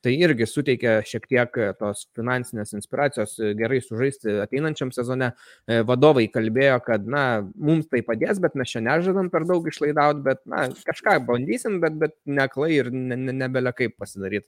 Tai 0.05 0.11
irgi 0.13 0.45
suteikia 0.45 0.99
šiek 1.07 1.24
tiek 1.26 1.55
tos 1.80 2.03
finansinės 2.15 2.76
inspiracijos 2.78 3.32
gerai 3.57 3.80
sužaisti 3.82 4.36
ateinančiam 4.43 4.91
sezone. 4.93 5.32
E, 5.65 5.80
vadovai 5.88 6.28
kalbėjo, 6.30 6.76
kad, 6.86 7.07
na, 7.09 7.24
mums 7.55 7.88
tai 7.89 8.03
padės, 8.05 8.38
bet 8.43 8.53
mes 8.59 8.76
čia 8.76 8.84
nežadam 8.86 9.32
per 9.34 9.47
daug 9.49 9.65
išlaidauti, 9.68 10.22
bet, 10.28 10.43
na, 10.45 10.68
kažką 10.86 11.18
bandysim, 11.26 11.80
bet, 11.82 11.97
bet 12.03 12.13
neklai 12.30 12.76
ir 12.76 12.91
ne, 12.93 13.18
ne, 13.18 13.34
nebelė 13.41 13.74
kaip 13.80 13.97
pasidaryti. 13.97 14.45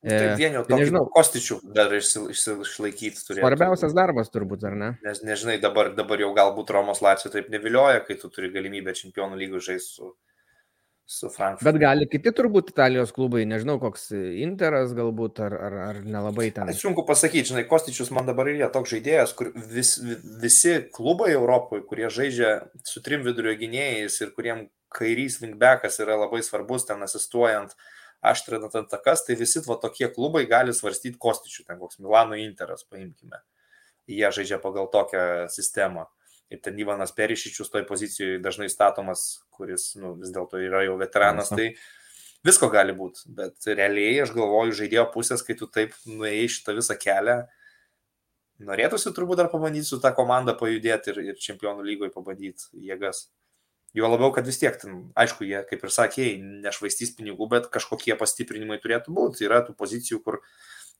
Tai 0.00 0.16
e, 0.16 0.36
vien 0.40 0.54
jau 0.56 0.62
tai 0.64 0.78
nežinau, 0.80 1.02
kostičių 1.12 1.58
dar 1.76 1.92
išlaikyti 1.92 3.20
turėtų. 3.20 3.42
Svarbiausias 3.42 3.92
darbas 3.96 4.32
turbūt, 4.32 4.64
ar 4.64 4.76
ne? 4.80 4.88
Nes 5.04 5.20
nežinai, 5.26 5.58
dabar, 5.60 5.90
dabar 5.92 6.22
jau 6.22 6.30
galbūt 6.38 6.72
Romos 6.72 7.02
Lacijo 7.04 7.28
taip 7.34 7.50
nevilioja, 7.52 8.00
kai 8.06 8.16
tu 8.16 8.30
turi 8.32 8.48
galimybę 8.54 8.94
čempionų 8.96 9.36
lygų 9.42 9.60
žaisti 9.66 9.98
su, 9.98 10.08
su 11.04 11.28
Frankfurtu. 11.34 11.68
Bet 11.68 11.80
gali 11.84 12.08
kiti 12.08 12.32
turbūt 12.32 12.72
Italijos 12.72 13.12
klubai, 13.12 13.44
nežinau, 13.50 13.76
koks 13.82 14.08
Interas 14.46 14.96
galbūt, 14.96 15.44
ar, 15.44 15.58
ar, 15.68 15.78
ar 15.90 16.00
nelabai 16.16 16.48
ten. 16.56 16.72
Sunku 16.80 17.04
pasakyti, 17.04 17.52
žinai, 17.52 17.68
Kostičius 17.68 18.08
man 18.16 18.24
dabar 18.30 18.48
yra 18.48 18.72
toks 18.72 18.96
žaidėjas, 18.96 19.36
kur 19.36 19.52
vis, 19.76 19.98
visi 20.40 20.78
klubai 20.96 21.34
Europoje, 21.36 21.84
kurie 21.92 22.08
žaidžia 22.08 22.56
su 22.88 23.04
trim 23.04 23.28
vidurio 23.28 23.52
gynėjais 23.60 24.16
ir 24.24 24.32
kuriem 24.32 24.70
kairys 24.96 25.42
wingbekas 25.44 26.00
yra 26.00 26.16
labai 26.24 26.40
svarbus 26.40 26.88
ten 26.88 27.04
asistuojant, 27.04 27.76
uh, 27.76 27.96
aštrinant 28.20 28.74
atakas, 28.76 29.24
tai 29.26 29.36
visi 29.40 29.62
va, 29.66 29.78
tokie 29.80 30.08
klubai 30.12 30.44
gali 30.48 30.74
svarstyti 30.76 31.18
kostičių, 31.20 31.66
ten 31.68 31.78
koks 31.80 32.00
Milano 32.02 32.38
Interas, 32.38 32.84
paimkime. 32.84 33.40
Jie 34.10 34.28
žaidžia 34.34 34.58
pagal 34.60 34.90
tokią 34.92 35.48
sistemą. 35.52 36.06
Ir 36.50 36.58
ten 36.64 36.78
Ivanas 36.82 37.14
Perišičius 37.14 37.70
toj 37.70 37.84
pozicijoje 37.86 38.40
dažnai 38.42 38.66
statomas, 38.72 39.44
kuris 39.54 39.92
nu, 40.00 40.16
vis 40.18 40.32
dėlto 40.34 40.58
yra 40.58 40.82
jau 40.82 40.96
veteranas, 40.98 41.52
tai 41.54 41.68
visko 42.46 42.66
gali 42.72 42.94
būti. 42.96 43.28
Bet 43.38 43.70
realiai 43.70 44.18
aš 44.24 44.34
galvoju, 44.34 44.74
žaidėjo 44.80 45.06
pusės, 45.14 45.44
kai 45.46 45.54
tu 45.58 45.70
taip 45.70 45.94
nuėjai 46.10 46.48
šitą 46.50 46.74
visą 46.74 46.96
kelią, 46.98 47.36
norėtųsi 48.66 49.14
turbūt 49.14 49.40
dar 49.40 49.50
pabandyti 49.52 49.86
su 49.86 50.00
tą 50.02 50.10
komandą 50.16 50.56
pajudėti 50.58 51.14
ir, 51.14 51.22
ir 51.30 51.38
čempionų 51.40 51.86
lygoje 51.86 52.12
pabandyti 52.16 52.66
jėgas. 52.88 53.28
Jo 53.96 54.06
labiau, 54.06 54.30
kad 54.34 54.46
vis 54.46 54.60
tiek, 54.60 54.76
ten, 54.78 54.98
aišku, 55.18 55.46
jie, 55.48 55.64
kaip 55.66 55.80
ir 55.82 55.90
sakė, 55.90 56.26
nešvaistys 56.66 57.10
pinigų, 57.16 57.48
bet 57.50 57.70
kažkokie 57.74 58.14
pastiprinimai 58.18 58.78
turėtų 58.82 59.14
būti. 59.16 59.46
Yra 59.48 59.64
tų 59.66 59.74
pozicijų, 59.78 60.20
kur 60.22 60.38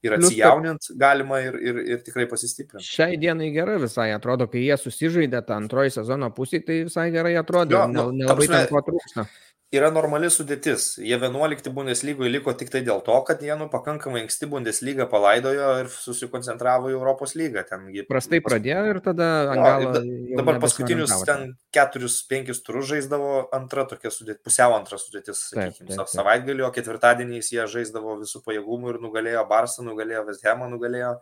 ir 0.03 0.16
atsijaunint 0.16 0.91
galima 0.99 1.38
ir, 1.45 1.59
ir, 1.61 1.78
ir 1.95 2.03
tikrai 2.03 2.26
pasistiprinti. 2.30 2.88
Šiai 2.88 3.20
dienai 3.20 3.53
gerai 3.55 3.76
visai 3.82 4.09
atrodo, 4.16 4.49
kai 4.51 4.64
jie 4.64 4.78
susižaidė 4.80 5.45
tą 5.47 5.61
antroji 5.61 5.95
sezono 6.01 6.32
pusį, 6.34 6.64
tai 6.66 6.80
visai 6.88 7.11
gerai 7.14 7.36
atrodo, 7.38 7.84
nu, 7.93 8.09
nelabai 8.16 8.49
ten 8.51 8.66
ko 8.72 8.82
trūksta 8.88 9.28
yra 9.74 9.90
normali 9.94 10.28
sudėtis. 10.32 10.96
Jie 10.98 11.14
11 11.14 11.70
Bundeslygoje 11.74 12.30
liko 12.32 12.52
tik 12.58 12.72
tai 12.72 12.82
dėl 12.86 13.02
to, 13.06 13.14
kad 13.26 13.42
jie 13.44 13.54
nu, 13.58 13.68
pakankamai 13.70 14.24
anksti 14.24 14.48
Bundeslygą 14.50 15.06
palaidojo 15.10 15.68
ir 15.84 15.90
susikoncentravo 15.94 16.90
į 16.90 16.96
Europos 16.96 17.36
lygą. 17.38 17.62
Ten, 17.68 17.86
jie... 17.94 18.04
Prastai 18.08 18.42
pradėjo 18.44 18.82
ir 18.90 19.00
tada 19.04 19.28
Angalo. 19.54 19.92
Da, 19.94 20.02
dabar 20.40 20.60
paskutinius 20.62 21.14
ten 21.28 21.54
4-5 21.76 22.62
turus 22.66 22.90
žaisdavo 22.90 23.34
antra 23.56 23.86
tokia 23.90 24.12
sudėtis, 24.14 24.42
pusiau 24.46 24.74
antra 24.74 24.98
sudėtis, 25.00 25.46
sakykime, 25.54 26.06
savaitgalį, 26.14 26.66
o 26.66 26.72
ketvirtadieniais 26.74 27.52
jie 27.54 27.66
žaisdavo 27.70 28.18
visų 28.24 28.42
pajėgumų 28.46 28.96
ir 28.96 29.02
nugalėjo 29.04 29.46
Barsą, 29.50 29.86
nugalėjo 29.86 30.26
Vesthemą, 30.32 30.66
nugalėjo, 30.72 31.14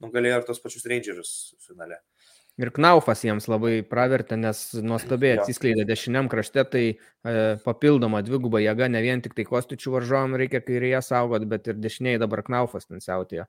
nugalėjo 0.00 0.40
ir 0.40 0.48
tos 0.48 0.64
pačius 0.64 0.88
Rangerius 0.88 1.34
finale. 1.66 2.00
Ir 2.60 2.68
Knaufas 2.76 3.22
jiems 3.24 3.46
labai 3.48 3.80
pravertė, 3.88 4.36
nes 4.36 4.58
nuostabiai 4.84 5.38
atsiskleidė 5.38 5.86
dešiniam 5.88 6.28
krašte, 6.28 6.64
tai 6.68 6.82
e, 6.92 6.96
papildoma 7.64 8.20
dviguba 8.26 8.60
jėga, 8.60 8.90
ne 8.92 9.00
vien 9.00 9.22
tik 9.24 9.32
tai 9.38 9.46
kostičių 9.48 9.94
varžovom 9.94 10.36
reikia 10.36 10.60
kairėje 10.66 11.00
saugot, 11.06 11.46
bet 11.48 11.70
ir 11.72 11.80
dešiniai 11.80 12.20
dabar 12.20 12.44
Knaufas 12.44 12.90
ten 12.90 13.00
siautėjo. 13.00 13.46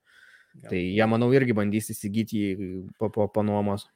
Ja. 0.61 0.69
Tai 0.69 0.79
jie, 0.79 1.03
manau, 1.11 1.27
irgi 1.35 1.55
bandys 1.57 1.91
įsigyti 1.91 2.39
jį 2.39 2.71
po, 2.99 3.11
po, 3.11 3.27
po 3.31 3.43
nuomos, 3.43 3.89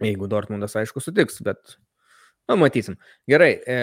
jeigu 0.00 0.28
Dortmundas, 0.30 0.78
aišku, 0.80 1.04
sutiks, 1.04 1.40
bet, 1.44 1.76
na, 2.48 2.56
matysim. 2.60 2.96
Gerai, 3.28 3.52
e, 3.60 3.78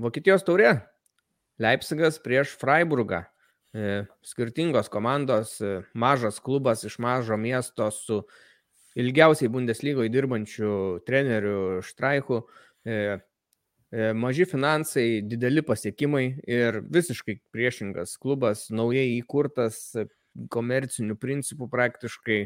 Vokietijos 0.00 0.44
taurė, 0.44 0.76
Leipzigas 1.60 2.20
prieš 2.20 2.52
Freiburgą. 2.60 3.24
E, 3.72 4.02
skirtingos 4.28 4.90
komandos, 4.92 5.56
e, 5.64 5.80
mažas 5.96 6.40
klubas 6.44 6.84
iš 6.84 6.98
mažo 7.00 7.38
miesto 7.40 7.88
su 7.92 8.20
ilgiausiai 8.98 9.50
Bundeslygoje 9.52 10.12
dirbančių 10.12 10.72
trenerių 11.06 11.82
štraikų, 11.86 12.40
e, 12.84 12.96
e, 13.92 14.10
maži 14.12 14.46
finansai, 14.48 15.06
dideli 15.24 15.64
pasiekimai 15.64 16.26
ir 16.48 16.82
visiškai 16.92 17.38
priešingas 17.54 18.18
klubas, 18.20 18.68
naujai 18.70 19.08
įkurtas, 19.18 19.94
komercinių 20.52 21.16
principų 21.20 21.68
praktiškai, 21.72 22.38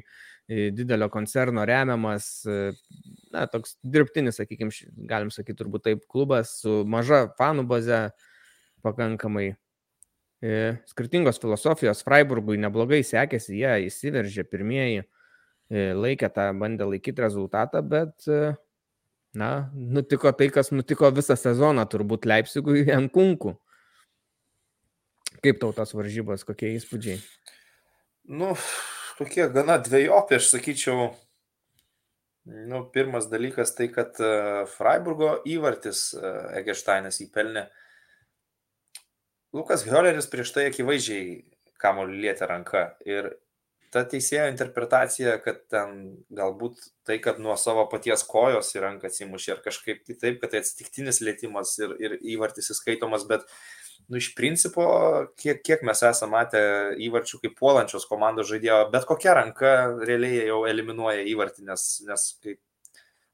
e, 0.49 0.71
didelio 0.75 1.09
koncerno 1.13 1.65
remiamas, 1.67 2.45
e, 2.47 2.73
na, 3.35 3.47
toks 3.51 3.77
dirbtinis, 3.83 4.41
sakykime, 4.41 4.73
galim 5.07 5.31
sakyti 5.31 5.59
turbūt 5.61 5.87
taip, 5.87 6.07
klubas 6.11 6.59
su 6.63 6.83
maža 6.87 7.27
fanų 7.39 7.67
baze 7.67 8.01
pakankamai. 8.83 9.55
E, 10.43 10.77
skirtingos 10.91 11.41
filosofijos 11.41 12.03
Freiburgui 12.05 12.59
neblogai 12.61 13.01
sekėsi, 13.07 13.57
jie 13.57 13.87
įsiveržė 13.87 14.45
pirmieji 14.45 15.07
laikė 15.71 16.31
tą, 16.31 16.51
bandė 16.59 16.87
laikyti 16.87 17.23
rezultatą, 17.23 17.83
bet, 17.83 18.27
e, 18.29 18.55
na, 19.35 19.71
nutiko 19.75 20.33
tai, 20.33 20.51
kas 20.55 20.71
nutiko 20.71 21.11
visą 21.15 21.37
sezoną, 21.37 21.87
turbūt 21.91 22.27
Leipzigui 22.27 22.87
ant 22.97 23.13
kunkų. 23.13 23.57
Kaip 25.43 25.61
tau 25.63 25.73
tas 25.77 25.93
varžybos, 25.95 26.47
kokie 26.47 26.73
įspūdžiai? 26.79 27.21
Nu, 28.31 28.55
tokie 29.19 29.47
gana 29.53 29.79
dviejopi, 29.79 30.39
aš 30.39 30.53
sakyčiau. 30.55 31.11
Nu, 32.47 32.85
pirmas 32.95 33.27
dalykas 33.27 33.75
tai, 33.75 33.89
kad 33.91 34.15
e, 34.23 34.31
Freiburgo 34.71 35.33
įvartis 35.51 36.13
Egesteinas 36.55 37.19
įpelnė. 37.25 37.67
Lukas 39.57 39.83
Hioleris 39.87 40.29
prieš 40.31 40.53
tai 40.55 40.69
akivaizdžiai 40.71 41.41
kamuolį 41.83 42.23
lietė 42.23 42.47
ranką 42.51 42.85
ir 43.09 43.33
ta 43.97 44.03
teisėjo 44.05 44.45
interpretacija, 44.51 45.39
kad 45.45 45.63
ten 45.73 45.97
galbūt 46.37 46.83
tai, 47.09 47.17
kad 47.25 47.41
nuo 47.41 47.57
savo 47.61 47.87
paties 47.89 48.27
kojos 48.29 48.75
į 48.77 48.83
ranką 48.85 49.09
atsimušė 49.09 49.55
ar 49.57 49.63
kažkaip 49.65 50.03
kitaip, 50.05 50.37
kad 50.43 50.53
tai 50.53 50.61
atsitiktinis 50.61 51.23
lėtimas 51.25 51.73
ir, 51.81 51.95
ir 52.03 52.17
įvartis 52.37 52.69
įskaitomas, 52.75 53.25
bet 53.31 53.47
nu, 54.07 54.21
iš 54.21 54.33
principo, 54.37 54.85
kiek, 55.41 55.63
kiek 55.65 55.85
mes 55.87 56.03
esame 56.05 56.37
matę 56.37 56.63
įvarčių 57.07 57.41
kaip 57.43 57.57
puolančios 57.59 58.05
komandos 58.11 58.51
žaidėjo, 58.51 58.83
bet 58.93 59.09
kokia 59.09 59.35
ranka 59.41 59.73
realiai 60.03 60.45
jau 60.51 60.63
eliminuoja 60.69 61.25
įvartį, 61.33 61.65
nes, 61.71 61.87
nes 62.07 62.27
kai 62.45 62.59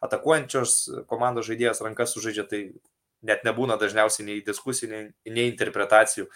atakuojančios 0.07 0.77
komandos 1.11 1.49
žaidėjas 1.51 1.83
rankas 1.85 2.15
sužaidžia, 2.15 2.47
tai 2.51 2.63
net 3.27 3.43
nebūna 3.47 3.79
dažniausiai 3.81 4.29
nei 4.29 4.45
diskusijų, 4.47 4.93
nei, 4.93 5.11
nei 5.31 5.51
interpretacijų. 5.51 6.29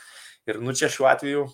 Ir 0.46 0.60
nu 0.62 0.74
čia 0.78 0.90
šiuo 0.92 1.08
atveju 1.10 1.46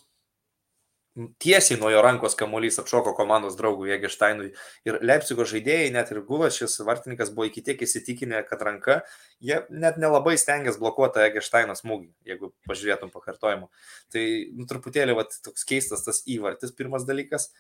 tiesiai 1.42 1.78
nuo 1.80 1.90
jo 1.92 2.00
rankos 2.04 2.34
kamuolys 2.38 2.78
apšoko 2.80 3.12
komandos 3.16 3.56
draugui 3.58 3.90
Jėgeštainui. 3.90 4.48
Ir 4.88 4.98
Leipzigo 5.04 5.44
žaidėjai, 5.48 5.90
net 5.92 6.12
ir 6.14 6.22
Gulas, 6.28 6.56
šis 6.56 6.78
vartininkas 6.88 7.32
buvo 7.34 7.50
iki 7.50 7.64
tiek 7.66 7.82
įsitikinę, 7.84 8.40
kad 8.48 8.64
ranka, 8.64 9.00
jie 9.44 9.60
net 9.68 10.00
nelabai 10.00 10.38
stengiasi 10.40 10.80
blokuoti 10.80 11.20
Jėgeštaino 11.26 11.76
smūgį, 11.76 12.08
jeigu 12.32 12.52
pažiūrėtum 12.70 13.12
pakartojimu. 13.12 13.68
Tai 14.14 14.24
nu, 14.56 14.68
truputėlį 14.70 15.18
va, 15.20 15.26
toks 15.44 15.68
keistas 15.68 16.06
tas 16.06 16.24
įvartis, 16.24 16.72
pirmas 16.76 17.04
dalykas. 17.08 17.50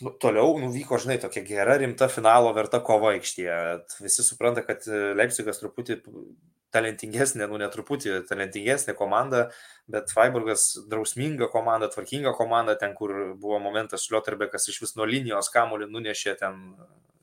Nu, 0.00 0.12
toliau 0.22 0.54
nuvyko, 0.60 0.96
žinai, 1.02 1.18
tokia 1.20 1.42
gera, 1.44 1.76
rimta 1.80 2.08
finalo 2.08 2.52
verta 2.56 2.80
kova 2.84 3.14
aikštėje. 3.16 3.56
Visi 4.00 4.24
supranta, 4.24 4.64
kad 4.64 4.86
Leipzigas 4.88 5.60
truputį 5.60 6.00
talentingesnė, 6.74 7.48
nu 7.50 7.58
netruputį 7.60 8.22
talentingesnė 8.28 8.94
komanda, 8.98 9.48
bet 9.90 10.12
Freiburgas 10.14 10.70
drausminga 10.90 11.50
komanda, 11.52 11.90
tvarkinga 11.92 12.32
komanda, 12.38 12.76
ten 12.78 12.94
kur 12.96 13.34
buvo 13.40 13.58
momentas 13.62 14.06
Šlioterbekas 14.06 14.70
iš 14.70 14.80
vis 14.84 14.96
nuo 14.96 15.08
linijos 15.10 15.50
kamuolį 15.52 15.90
nunešė 15.90 16.36
ten 16.40 16.60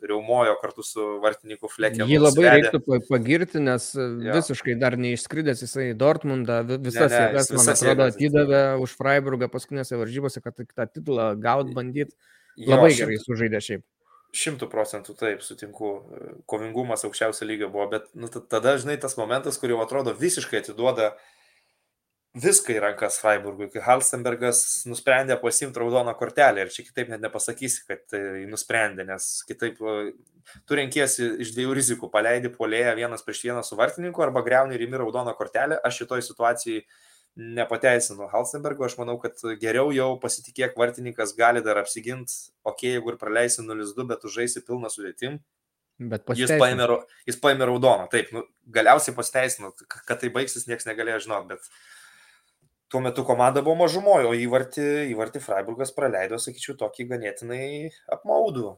riaumojo 0.08 0.54
kartu 0.62 0.84
su 0.86 1.04
vartininku 1.24 1.70
Flekė. 1.72 2.06
Jį 2.06 2.20
labai 2.22 2.44
svedė. 2.44 2.56
reiktų 2.58 3.00
pagirti, 3.08 3.62
nes 3.64 3.90
ja. 3.98 4.36
visiškai 4.36 4.76
dar 4.78 4.98
neišskridęs 5.02 5.64
jisai 5.66 5.88
Dortmundą, 5.98 6.60
visas 6.76 7.16
jėgas, 7.16 7.50
man 7.58 7.72
atrodo, 7.74 8.10
atidavė 8.12 8.64
už 8.84 8.94
Freiburgą 9.00 9.50
paskutinėse 9.54 9.98
varžybose, 9.98 10.44
kad 10.46 10.62
tą 10.62 10.86
titulą 10.92 11.32
gaut 11.42 11.74
bandyt. 12.58 12.74
Labai 12.74 12.92
jo, 12.92 13.00
gerai 13.06 13.22
sužaidė 13.24 13.64
šiaip. 13.64 13.86
Šimtų 14.38 14.68
procentų 14.70 15.16
taip, 15.18 15.42
sutinku, 15.46 15.94
kovingumas 16.52 17.06
aukščiausio 17.08 17.48
lygio 17.48 17.72
buvo, 17.72 17.88
bet 17.94 18.10
nu, 18.18 18.28
tada, 18.28 18.76
žinai, 18.82 18.98
tas 19.02 19.16
momentas, 19.18 19.58
kur 19.58 19.72
jau 19.72 19.80
atrodo 19.82 20.14
visiškai 20.18 20.60
atiduoda 20.60 21.14
viską 22.38 22.76
į 22.76 22.82
rankas 22.84 23.18
Freiburgui, 23.22 23.70
kai 23.74 23.82
Halstenbergas 23.86 24.86
nusprendė 24.90 25.38
pasimti 25.42 25.80
raudoną 25.82 26.14
kortelę 26.20 26.66
ir 26.66 26.74
čia 26.74 26.86
kitaip 26.86 27.10
net 27.14 27.24
nepasakysi, 27.24 27.86
kad 27.88 28.04
tai 28.12 28.22
nusprendė, 28.50 29.08
nes 29.08 29.30
kitaip 29.48 29.80
tu 29.80 30.78
renkiesi 30.78 31.32
iš 31.44 31.54
dviejų 31.56 31.76
rizikų, 31.80 32.12
paleidi 32.14 32.52
polėje 32.54 32.94
vienas 33.00 33.26
prieš 33.26 33.46
vieną 33.48 33.64
su 33.66 33.80
vartininku 33.80 34.24
arba 34.24 34.44
greuni 34.46 34.78
rimi 34.80 35.00
raudoną 35.02 35.34
kortelę, 35.40 35.80
aš 35.88 36.04
šitoj 36.04 36.26
situacijai 36.30 36.84
nepateisinu 37.38 38.28
Halstenbergo, 38.32 38.86
aš 38.88 38.96
manau, 38.98 39.18
kad 39.22 39.38
geriau 39.62 39.92
jau 39.94 40.10
pasitikėk 40.22 40.78
vartininkas 40.80 41.36
gali 41.38 41.62
dar 41.66 41.80
apsiginti, 41.84 42.34
okei, 42.64 42.72
okay, 42.72 42.96
jeigu 42.96 43.14
ir 43.14 43.20
praleisi 43.22 43.66
0-2, 43.66 44.08
bet 44.10 44.24
tu 44.24 44.32
žaisi 44.34 44.64
pilną 44.66 44.90
sudėtim. 44.94 45.38
Bet 45.98 46.26
jis 46.38 46.54
paėmė, 46.62 46.88
jis 47.26 47.38
paėmė 47.42 47.70
raudoną, 47.70 48.08
taip, 48.14 48.30
nu, 48.34 48.44
galiausiai 48.74 49.16
pasiteisino, 49.18 49.72
kad 49.90 50.20
tai 50.22 50.30
baigsis, 50.34 50.68
niekas 50.70 50.86
negalėjo 50.90 51.24
žinot, 51.26 51.48
bet 51.50 51.70
tuo 52.94 53.02
metu 53.06 53.26
komanda 53.26 53.64
buvo 53.66 53.80
mažumojo, 53.84 54.34
o 54.34 54.38
įvartį, 54.38 54.88
įvartį 55.14 55.42
Freiburgas 55.46 55.94
praleido, 55.96 56.38
sakyčiau, 56.42 56.78
tokį 56.78 57.10
ganėtinai 57.14 57.64
apmaudų 58.14 58.76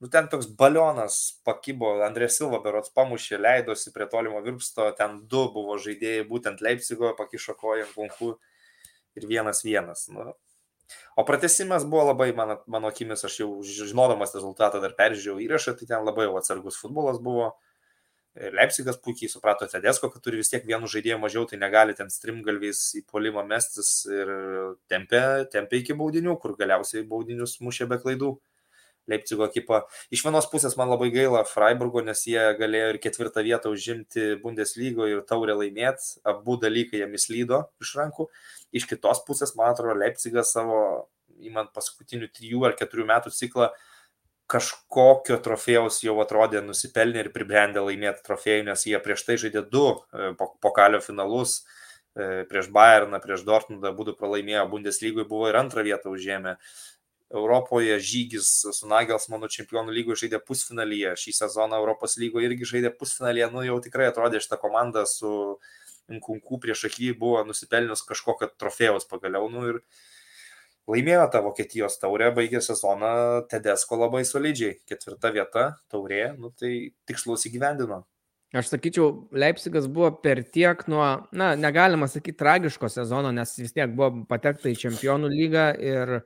nu 0.00 0.08
ten 0.08 0.28
toks 0.32 0.48
balionas 0.56 1.16
pakibo, 1.44 1.92
Andrė 2.06 2.30
Silva 2.32 2.60
berots 2.64 2.92
pamušė, 2.96 3.38
leidosi 3.40 3.92
prie 3.92 4.06
tolimo 4.08 4.40
virpsto, 4.44 4.88
ten 4.96 5.18
du 5.28 5.44
buvo 5.52 5.76
žaidėjai, 5.80 6.28
būtent 6.28 6.62
Leipzigo 6.64 7.12
pakišo 7.18 7.56
koją 7.60 7.88
kunku 7.94 8.34
ir 9.18 9.26
vienas 9.28 9.60
vienas. 9.66 10.06
Nu. 10.08 10.32
O 11.16 11.24
pratesimas 11.28 11.84
buvo 11.84 12.06
labai, 12.10 12.32
mano, 12.36 12.60
mano 12.66 12.88
akimis, 12.88 13.24
aš 13.28 13.40
jau 13.42 13.50
žinodamas 13.66 14.32
rezultatą 14.34 14.80
dar 14.82 14.96
peržiūrėjau 14.98 15.44
įrašą, 15.46 15.76
tai 15.78 15.90
ten 15.92 16.06
labai 16.08 16.30
atsargus 16.32 16.80
futbolas 16.80 17.20
buvo. 17.22 17.52
Leipzigas 18.54 18.96
puikiai 19.02 19.28
suprato 19.28 19.66
Tedesko, 19.66 20.08
kad 20.08 20.22
turi 20.22 20.38
vis 20.38 20.48
tiek 20.52 20.62
vienu 20.64 20.86
žaidėju 20.88 21.16
mažiau, 21.18 21.48
tai 21.50 21.58
negali 21.58 21.96
ten 21.98 22.08
strimgalviais 22.14 22.84
į 23.00 23.02
polimą 23.10 23.42
mestis 23.44 24.04
ir 24.06 24.30
tempė, 24.88 25.50
tempė 25.50 25.80
iki 25.82 25.96
baudinių, 25.98 26.36
kur 26.38 26.54
galiausiai 26.56 27.02
baudinius 27.10 27.58
mušė 27.60 27.88
be 27.90 27.98
klaidų. 28.00 28.36
Leipzigo 29.10 29.46
ekipą. 29.46 29.82
Iš 30.12 30.24
vienos 30.26 30.48
pusės 30.52 30.76
man 30.78 30.90
labai 30.92 31.10
gaila 31.14 31.42
Freiburgo, 31.48 32.02
nes 32.04 32.22
jie 32.28 32.42
galėjo 32.58 32.92
ir 32.92 33.00
ketvirtą 33.02 33.44
vietą 33.46 33.72
užimti 33.74 34.34
Bundeslygoje 34.42 35.16
ir 35.16 35.22
taurę 35.28 35.56
laimėti, 35.62 36.20
abu 36.28 36.58
dalykai 36.60 37.00
jie 37.02 37.08
mislydo 37.10 37.64
iš 37.82 37.94
rankų. 38.00 38.28
Iš 38.76 38.86
kitos 38.90 39.24
pusės, 39.26 39.56
man 39.58 39.72
atrodo, 39.74 39.96
Leipzigas 39.98 40.52
savo, 40.54 40.82
įmant 41.40 41.72
paskutinių 41.74 42.30
trijų 42.34 42.68
ar 42.68 42.76
keturių 42.78 43.08
metų 43.10 43.32
ciklą, 43.34 43.70
kažkokio 44.50 45.38
trofėjaus 45.44 46.00
jau 46.02 46.16
atrodė 46.22 46.62
nusipelnė 46.64 47.24
ir 47.24 47.34
pribrendę 47.34 47.82
laimėti 47.86 48.24
trofėjų, 48.26 48.64
nes 48.70 48.86
jie 48.88 48.98
prieš 49.02 49.22
tai 49.28 49.36
žaidė 49.40 49.62
du 49.70 49.84
e, 49.94 50.32
pokalio 50.64 50.98
finalus 51.04 51.60
e, 51.60 52.42
prieš 52.50 52.70
Bayerną, 52.74 53.20
prieš 53.22 53.44
Dortmundą, 53.46 53.92
būtų 53.94 54.16
pralaimėjo 54.18 54.66
Bundeslygoje, 54.72 55.28
buvo 55.30 55.50
ir 55.52 55.60
antrą 55.60 55.86
vietą 55.86 56.10
užėmę. 56.14 56.56
Europoje 57.30 57.94
žygis 58.02 58.48
su 58.74 58.88
Nagelsmanu 58.90 59.46
čempionų 59.54 59.94
lygoje 59.94 60.24
žaidė 60.24 60.40
pusfinalyje, 60.42 61.14
šį 61.22 61.34
sezoną 61.36 61.78
Europos 61.78 62.16
lygoje 62.18 62.48
irgi 62.50 62.66
žaidė 62.72 62.90
pusfinalyje, 62.98 63.50
nu 63.54 63.62
jau 63.66 63.78
tikrai 63.84 64.08
atrodė 64.10 64.42
šitą 64.42 64.58
komandą 64.62 65.06
su 65.06 65.30
Nkunku 66.10 66.58
prieš 66.58 66.88
akį 66.88 67.12
buvo 67.20 67.44
nusipelnius 67.46 68.02
kažkokio 68.02 68.48
trofėjaus 68.58 69.06
pagaliau, 69.06 69.46
nu 69.52 69.66
ir 69.68 69.82
laimėjo 70.90 71.28
tą 71.30 71.44
Vokietijos 71.44 72.00
taurę, 72.02 72.32
baigė 72.34 72.58
sezoną 72.66 73.12
Tedesko 73.50 74.00
labai 74.00 74.24
solidžiai, 74.26 74.80
ketvirta 74.90 75.30
vieta 75.36 75.66
taurė, 75.92 76.32
nu 76.34 76.50
tai 76.50 76.90
tikslus 77.06 77.46
įgyvendino. 77.46 78.02
Aš 78.50 78.72
sakyčiau, 78.72 79.28
Leipzigas 79.30 79.86
buvo 79.86 80.08
per 80.24 80.40
tiek 80.42 80.80
nuo, 80.90 81.04
na, 81.30 81.52
negalima 81.54 82.08
sakyti 82.10 82.40
tragiško 82.40 82.88
sezono, 82.90 83.30
nes 83.30 83.52
vis 83.60 83.70
tiek 83.76 83.92
buvo 83.94 84.24
patekta 84.26 84.72
į 84.72 84.78
čempionų 84.80 85.30
lygą 85.30 85.66
ir 85.78 86.16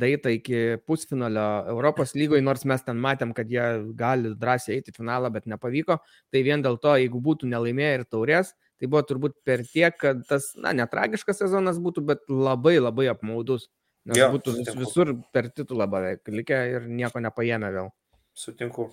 daeita 0.00 0.32
iki 0.34 0.80
pusfinalio 0.86 1.46
Europos 1.72 2.14
lygoje, 2.18 2.42
nors 2.44 2.64
mes 2.68 2.82
ten 2.84 3.00
matėm, 3.00 3.32
kad 3.36 3.50
jie 3.50 3.64
gali 3.98 4.34
drąsiai 4.40 4.78
eiti 4.78 4.92
į 4.92 4.98
finalą, 4.98 5.30
bet 5.34 5.48
nepavyko. 5.50 5.98
Tai 6.32 6.44
vien 6.46 6.64
dėl 6.64 6.78
to, 6.82 6.96
jeigu 7.00 7.22
būtų 7.24 7.48
nelaimėję 7.52 7.94
ir 8.00 8.04
taurės, 8.10 8.52
tai 8.80 8.90
buvo 8.90 9.04
turbūt 9.08 9.38
per 9.46 9.64
tiek, 9.70 9.96
kad 10.00 10.22
tas, 10.28 10.52
na, 10.60 10.74
netragiškas 10.76 11.42
sezonas 11.44 11.80
būtų, 11.82 12.06
bet 12.12 12.28
labai 12.28 12.76
labai 12.80 13.08
apmaudus. 13.14 13.70
Nes 14.04 14.20
jo, 14.20 14.28
būtų 14.34 14.58
vis, 14.58 14.72
visur 14.76 15.14
per 15.32 15.48
titulą 15.48 15.88
beveik 15.88 16.28
likę 16.28 16.60
ir 16.74 16.88
nieko 16.92 17.24
nepaėmė 17.24 17.72
vėl. 17.72 17.92
Sutinku. 18.36 18.90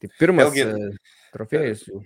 Tai 0.00 0.12
pirmas 0.16 0.52
Vėlgi, 0.52 0.94
trofėjus 1.34 1.88
jų 1.90 2.04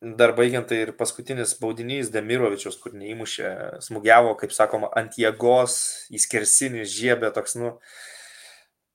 dar 0.00 0.32
baigiant, 0.36 0.68
tai 0.70 0.82
ir 0.84 0.92
paskutinis 0.98 1.56
baudinys 1.58 2.12
Demirovičius, 2.14 2.76
kur 2.82 2.94
neįmušė, 2.94 3.48
smūgiavo, 3.82 4.36
kaip 4.38 4.54
sakoma, 4.54 4.90
ant 4.98 5.18
jėgos, 5.18 5.78
įskersinį 6.14 6.84
žiebę, 6.86 7.32
toks, 7.34 7.56
nu, 7.58 7.72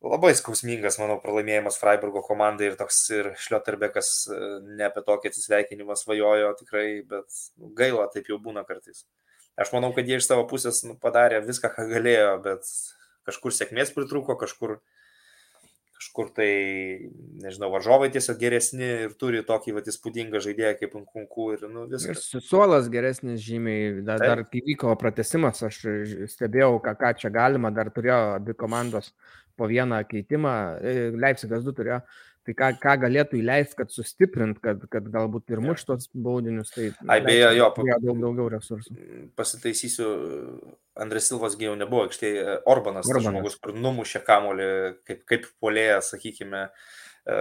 labai 0.04 0.32
skausmingas, 0.40 1.00
manau, 1.02 1.20
pralaimėjimas 1.24 1.80
Freiburgo 1.82 2.24
komandai 2.24 2.72
ir 2.72 2.80
toks 2.80 3.02
ir 3.16 3.34
Šlioterbekas 3.40 4.14
e, 4.32 4.40
ne 4.80 4.88
apie 4.88 5.04
tokį 5.04 5.32
atsisveikinimą 5.32 6.00
svajojo 6.00 6.56
tikrai, 6.64 6.88
bet 7.08 7.28
nu, 7.60 7.74
gaila, 7.76 8.08
taip 8.14 8.32
jau 8.32 8.40
būna 8.44 8.64
kartais. 8.68 9.04
Aš 9.60 9.76
manau, 9.76 9.92
kad 9.96 10.08
jie 10.08 10.18
iš 10.18 10.28
savo 10.32 10.48
pusės 10.50 10.82
nu, 10.88 10.96
padarė 11.00 11.44
viską, 11.46 11.72
ką 11.76 11.88
galėjo, 11.92 12.38
bet 12.48 12.70
kažkur 13.28 13.54
sėkmės 13.56 13.92
pritruko, 13.96 14.40
kažkur 14.40 14.80
kažkur 16.04 16.30
tai, 16.36 17.10
nežinau, 17.40 17.70
varžovai 17.72 18.10
tiesiog 18.12 18.40
geresni 18.42 18.84
ir 19.06 19.14
turi 19.16 19.44
tokį 19.48 19.78
vat, 19.78 19.88
įspūdingą 19.88 20.42
žaidėją 20.44 20.74
kaip 20.80 20.98
Nkunku 21.00 21.54
ir 21.56 21.64
nu, 21.72 21.86
viskas. 21.88 22.28
Ir 22.36 22.44
suolas 22.44 22.90
geresnis 22.92 23.40
žymiai, 23.42 24.04
dar, 24.04 24.20
Taip. 24.20 24.28
dar 24.28 24.44
kai 24.52 24.64
vyko 24.68 24.96
pratesimas, 25.00 25.64
aš 25.64 25.80
stebėjau, 26.34 26.82
ką, 26.84 26.96
ką 27.00 27.14
čia 27.22 27.32
galima, 27.34 27.72
dar 27.72 27.92
turėjo 27.94 28.20
abi 28.36 28.56
komandos 28.60 29.14
po 29.56 29.70
vieną 29.70 30.02
keitimą, 30.10 30.54
e, 30.82 31.12
Leipzigas 31.16 31.64
2 31.64 31.76
turėjo, 31.78 32.02
tai 32.48 32.56
ką, 32.58 32.70
ką 32.82 32.96
galėtų 33.06 33.40
įleisti, 33.40 33.78
kad 33.80 33.94
sustiprint, 33.94 34.60
kad, 34.64 34.82
kad 34.92 35.08
galbūt 35.12 35.54
ir 35.54 35.62
muštos 35.64 36.10
baudinius, 36.14 36.74
tai 36.76 36.90
Ai, 37.08 37.20
beje, 37.24 37.54
jo, 37.58 37.70
daug 37.78 38.20
daugiau 38.20 38.50
resursų. 38.52 38.98
Pasitaisysiu, 39.40 40.10
Andrės 41.00 41.30
Silvas 41.32 41.56
jau 41.60 41.78
nebuvo 41.80 42.08
aikštėje, 42.10 42.60
Orbanas, 42.70 43.08
Orbanas. 43.08 43.30
žmogus, 43.30 43.58
kur 43.64 43.78
numušė 43.78 44.24
kamolį 44.28 44.68
kaip, 45.08 45.24
kaip 45.30 45.48
polėjas, 45.64 46.12
sakykime. 46.14 46.68
E, 47.24 47.40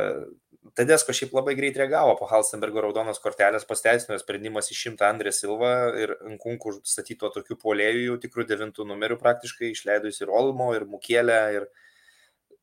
Tedesko 0.79 1.13
šiaip 1.17 1.33
labai 1.35 1.57
greit 1.59 1.77
reagavo 1.77 2.15
po 2.21 2.29
Halstenbergo 2.31 2.85
raudonos 2.85 3.19
kortelės, 3.21 3.67
pasteisino 3.67 4.15
sprendimas 4.21 4.71
išimti 4.71 5.03
Andrė 5.05 5.33
Silvą 5.35 5.73
ir 5.99 6.15
Nkunkų 6.37 6.79
statyto 6.87 7.33
tokių 7.35 7.59
polėjų 7.65 8.05
jau 8.07 8.19
tikrų 8.23 8.47
devintų 8.47 8.87
numerių 8.87 9.19
praktiškai, 9.19 9.73
išleidus 9.75 10.23
ir 10.23 10.31
Olmo, 10.31 10.71
ir 10.79 10.87
Mukėlę, 10.87 11.41
ir 11.59 11.67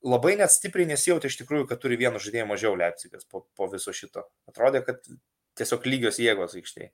labai 0.05 0.35
net 0.39 0.53
stipriai 0.53 0.87
nesijauti 0.89 1.29
iš 1.29 1.39
tikrųjų, 1.41 1.67
kad 1.69 1.81
turi 1.81 1.99
vienu 1.99 2.21
žaidėju 2.21 2.47
mažiau 2.49 2.77
Leipzigas 2.79 3.27
po, 3.29 3.45
po 3.57 3.69
viso 3.71 3.93
šito. 3.95 4.25
Atrodė, 4.49 4.83
kad 4.87 5.03
tiesiog 5.59 5.87
lygios 5.89 6.19
jėgos 6.21 6.55
aikštėje. 6.59 6.91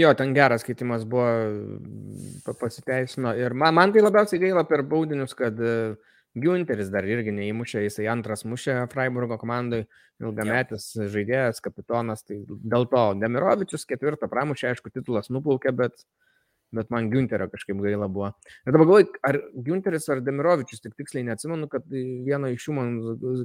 Jo, 0.00 0.12
ten 0.16 0.32
geras 0.32 0.64
keitimas 0.64 1.04
buvo, 1.04 2.54
pasiteisino. 2.60 3.34
Ir 3.36 3.52
man, 3.52 3.74
man 3.76 3.92
tai 3.92 4.04
labiausiai 4.04 4.40
gaila 4.40 4.62
per 4.68 4.86
baudinius, 4.88 5.34
kad 5.36 5.58
uh, 5.60 5.98
Günteris 6.36 6.90
dar 6.92 7.06
irgi 7.08 7.32
neįmušė, 7.32 7.82
jisai 7.86 8.10
antras 8.12 8.44
mušė 8.48 8.74
Freiburgo 8.92 9.38
komandai, 9.40 9.86
ilgametis 10.20 10.90
ja. 10.98 11.06
žaidėjas, 11.12 11.62
kapitonas, 11.64 12.24
tai 12.28 12.42
dėl 12.46 12.84
to 12.92 13.04
Demirovičius 13.22 13.88
ketvirtą 13.88 14.28
pramušė, 14.32 14.74
aišku, 14.74 14.92
titulas 14.92 15.32
nuplaukė, 15.32 15.72
bet, 15.76 16.04
bet 16.74 16.90
man 16.90 17.10
Günterio 17.12 17.48
kažkaip 17.52 17.78
gaila 17.82 18.08
buvo. 18.12 18.32
Ir 18.66 18.74
dabar 18.74 18.86
galvoju, 18.88 19.08
ar 19.26 19.38
Günteris 19.68 20.08
ar 20.12 20.22
Demirovičius, 20.24 20.82
tik 20.82 20.96
tiksliai 20.98 21.26
neatsimenu, 21.28 21.68
kad 21.72 21.86
vieno 21.90 22.50
iš 22.52 22.68
jų 22.68 22.76
man 22.76 22.92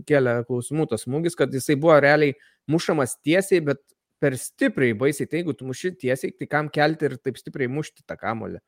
kėlė 0.10 0.42
klausimų 0.50 0.88
tas 0.92 1.06
smūgis, 1.08 1.38
kad 1.40 1.54
jisai 1.54 1.78
buvo 1.80 2.00
realiai 2.02 2.36
mušamas 2.72 3.18
tiesiai, 3.22 3.64
bet 3.72 3.84
per 4.22 4.38
stipriai, 4.38 4.94
baisiai, 4.98 5.30
tai 5.30 5.42
jeigu 5.42 5.56
tu 5.58 5.68
muši 5.70 5.96
tiesiai, 6.04 6.34
tai 6.38 6.48
kam 6.50 6.70
kelti 6.74 7.10
ir 7.10 7.18
taip 7.18 7.40
stipriai 7.42 7.72
mušti 7.72 8.06
tą 8.06 8.18
kamolį? 8.22 8.62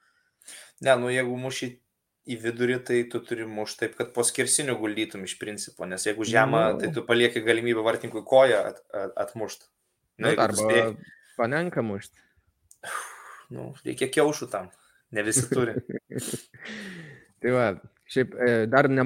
Ne, 0.84 0.96
nu 1.00 1.12
jeigu 1.14 1.38
muši 1.40 1.70
į 2.24 2.38
vidurį, 2.40 2.80
tai 2.88 3.02
tu 3.12 3.20
turi 3.26 3.46
mušti 3.48 3.84
taip, 3.84 3.96
kad 4.00 4.14
po 4.16 4.24
skirsinių 4.26 4.78
guldytum 4.80 5.26
iš 5.28 5.36
principo, 5.42 5.86
nes 5.90 6.08
jeigu 6.08 6.26
žemą, 6.28 6.64
no. 6.74 6.82
tai 6.82 6.90
tu 6.96 7.04
palieki 7.06 7.44
galimybę 7.46 7.84
vartininkui 7.86 8.24
koją 8.28 8.62
at, 8.72 8.82
at, 8.96 9.14
atmušti. 9.28 9.68
Nu, 10.24 10.32
arba 10.32 10.58
spėj... 10.58 10.94
panenka 11.38 11.84
mušti. 11.86 12.22
Nu, 13.54 13.72
reikia 13.86 14.10
kiaušų 14.12 14.50
tam, 14.52 14.70
ne 15.14 15.26
visi 15.26 15.46
turi. 15.52 15.78
tai 17.44 17.54
va, 17.54 17.68
Šiaip 18.14 18.34
e, 18.36 18.48
dar 18.68 18.90
ne, 18.92 19.04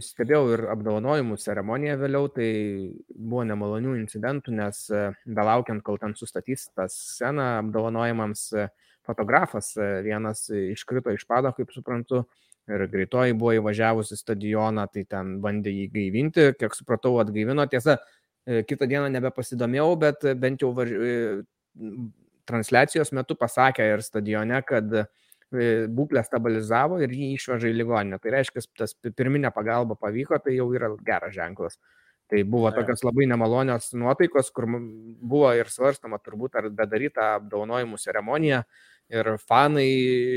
stebėjau 0.00 0.42
ir 0.54 0.62
apdovanojimų 0.72 1.36
ceremoniją 1.42 1.96
vėliau, 2.00 2.28
tai 2.32 2.50
buvo 3.10 3.42
nemalonių 3.48 3.96
incidentų, 3.98 4.54
nes 4.54 4.84
e, 4.94 5.08
belaukiant, 5.26 5.82
kol 5.84 5.98
ten 6.00 6.14
sustatys 6.16 6.68
tą 6.78 6.86
sceną 6.92 7.48
apdovanojimams, 7.64 8.44
e, 8.54 8.68
fotografas 9.08 9.72
vienas 10.04 10.46
iškrito 10.52 11.12
iš 11.16 11.24
pado, 11.28 11.50
kaip 11.56 11.72
suprantu, 11.72 12.22
ir 12.68 12.84
greitoji 12.92 13.36
buvo 13.40 13.54
įvažiavusi 13.56 14.16
stadioną, 14.20 14.84
tai 14.92 15.06
ten 15.08 15.38
bandė 15.44 15.72
jį 15.72 15.86
gaivinti, 15.94 16.48
kiek 16.60 16.76
supratau, 16.76 17.14
atgaivino. 17.22 17.64
Tiesa, 17.72 17.96
kitą 18.44 18.88
dieną 18.88 19.08
nebepasidomėjau, 19.16 19.88
bet 20.04 20.28
bent 20.40 20.64
jau 20.64 20.74
var... 20.76 20.92
transliacijos 22.48 23.12
metu 23.16 23.36
pasakė 23.38 23.92
ir 23.92 24.04
stadione, 24.04 24.60
kad 24.66 25.06
E, 25.48 25.86
būklę 25.88 26.20
stabilizavo 26.26 26.98
ir 27.00 27.12
jį 27.14 27.30
išveža 27.38 27.70
į 27.70 27.76
ligoninę. 27.78 28.18
Tai 28.20 28.34
reiškia, 28.34 28.62
tas 28.76 28.92
pirminė 29.00 29.48
pagalba 29.54 29.96
pavyko, 29.96 30.36
tai 30.44 30.58
jau 30.58 30.66
yra 30.76 30.90
geras 31.06 31.32
ženklas. 31.32 31.78
Tai 32.28 32.42
buvo 32.44 32.68
tokios 32.76 33.00
labai 33.06 33.24
nemalonios 33.30 33.94
nuotaikos, 33.96 34.50
kur 34.52 34.66
buvo 34.68 35.48
ir 35.56 35.70
svarstama 35.72 36.18
turbūt, 36.20 36.58
ar 36.60 36.68
bedaryta 36.68 37.30
apdovanojimų 37.38 37.96
ceremonija 38.02 38.60
ir 39.08 39.30
fanai 39.40 39.88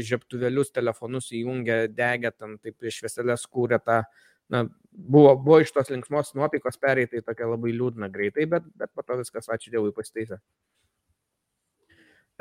žiaptuvėlius 0.08 0.72
telefonus 0.72 1.28
įjungė, 1.36 1.82
degė, 1.92 2.32
ten 2.32 2.56
taip 2.64 2.88
švieselės 2.88 3.44
kūrė 3.52 3.82
tą, 3.84 4.06
na, 4.48 4.64
buvo, 4.96 5.36
buvo 5.36 5.60
iš 5.60 5.76
tos 5.76 5.92
linksmos 5.92 6.32
nuotaikos 6.40 6.80
pereitai 6.80 7.20
tokia 7.28 7.52
labai 7.52 7.76
liūdna 7.76 8.08
greitai, 8.16 8.48
bet, 8.48 8.72
bet 8.80 8.96
po 8.96 9.04
to 9.04 9.20
viskas, 9.20 9.52
ačiū 9.52 9.76
Dievui, 9.76 9.92
pasitaisė. 9.92 10.40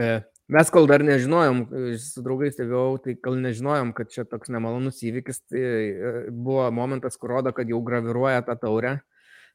E, 0.00 0.10
Mes 0.50 0.66
kol 0.74 0.88
dar 0.90 1.04
nežinojom, 1.06 1.60
su 2.02 2.22
draugais 2.26 2.56
stebėjau, 2.56 2.96
tai 3.04 3.12
kol 3.22 3.36
nežinojom, 3.38 3.92
kad 3.94 4.08
čia 4.10 4.24
toks 4.26 4.50
nemalonus 4.50 4.98
įvykis, 5.06 5.44
tai 5.46 5.60
e, 5.62 6.10
buvo 6.34 6.64
momentas, 6.74 7.14
kur 7.20 7.30
rodo, 7.36 7.52
kad 7.54 7.70
jau 7.70 7.78
graviruoja 7.86 8.42
tą 8.48 8.56
taurę. 8.58 8.96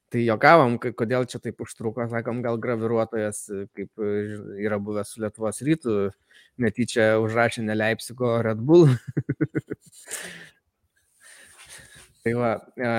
Tai 0.08 0.22
jokavom, 0.22 0.78
kodėl 0.80 1.26
čia 1.28 1.40
taip 1.42 1.60
užtruko, 1.60 2.06
sakom, 2.08 2.40
gal 2.40 2.56
graviruotojas, 2.62 3.42
kaip 3.76 4.06
yra 4.62 4.78
buvęs 4.80 5.12
su 5.12 5.20
Lietuvos 5.20 5.60
rytų, 5.66 5.96
netyčia 6.62 7.10
užrašė 7.20 7.66
ne 7.66 7.76
Leipzigo 7.76 8.30
Red 8.46 8.62
Bull. 8.64 8.94
tai 12.24 12.36
va, 12.38 12.54
e, 12.78 12.94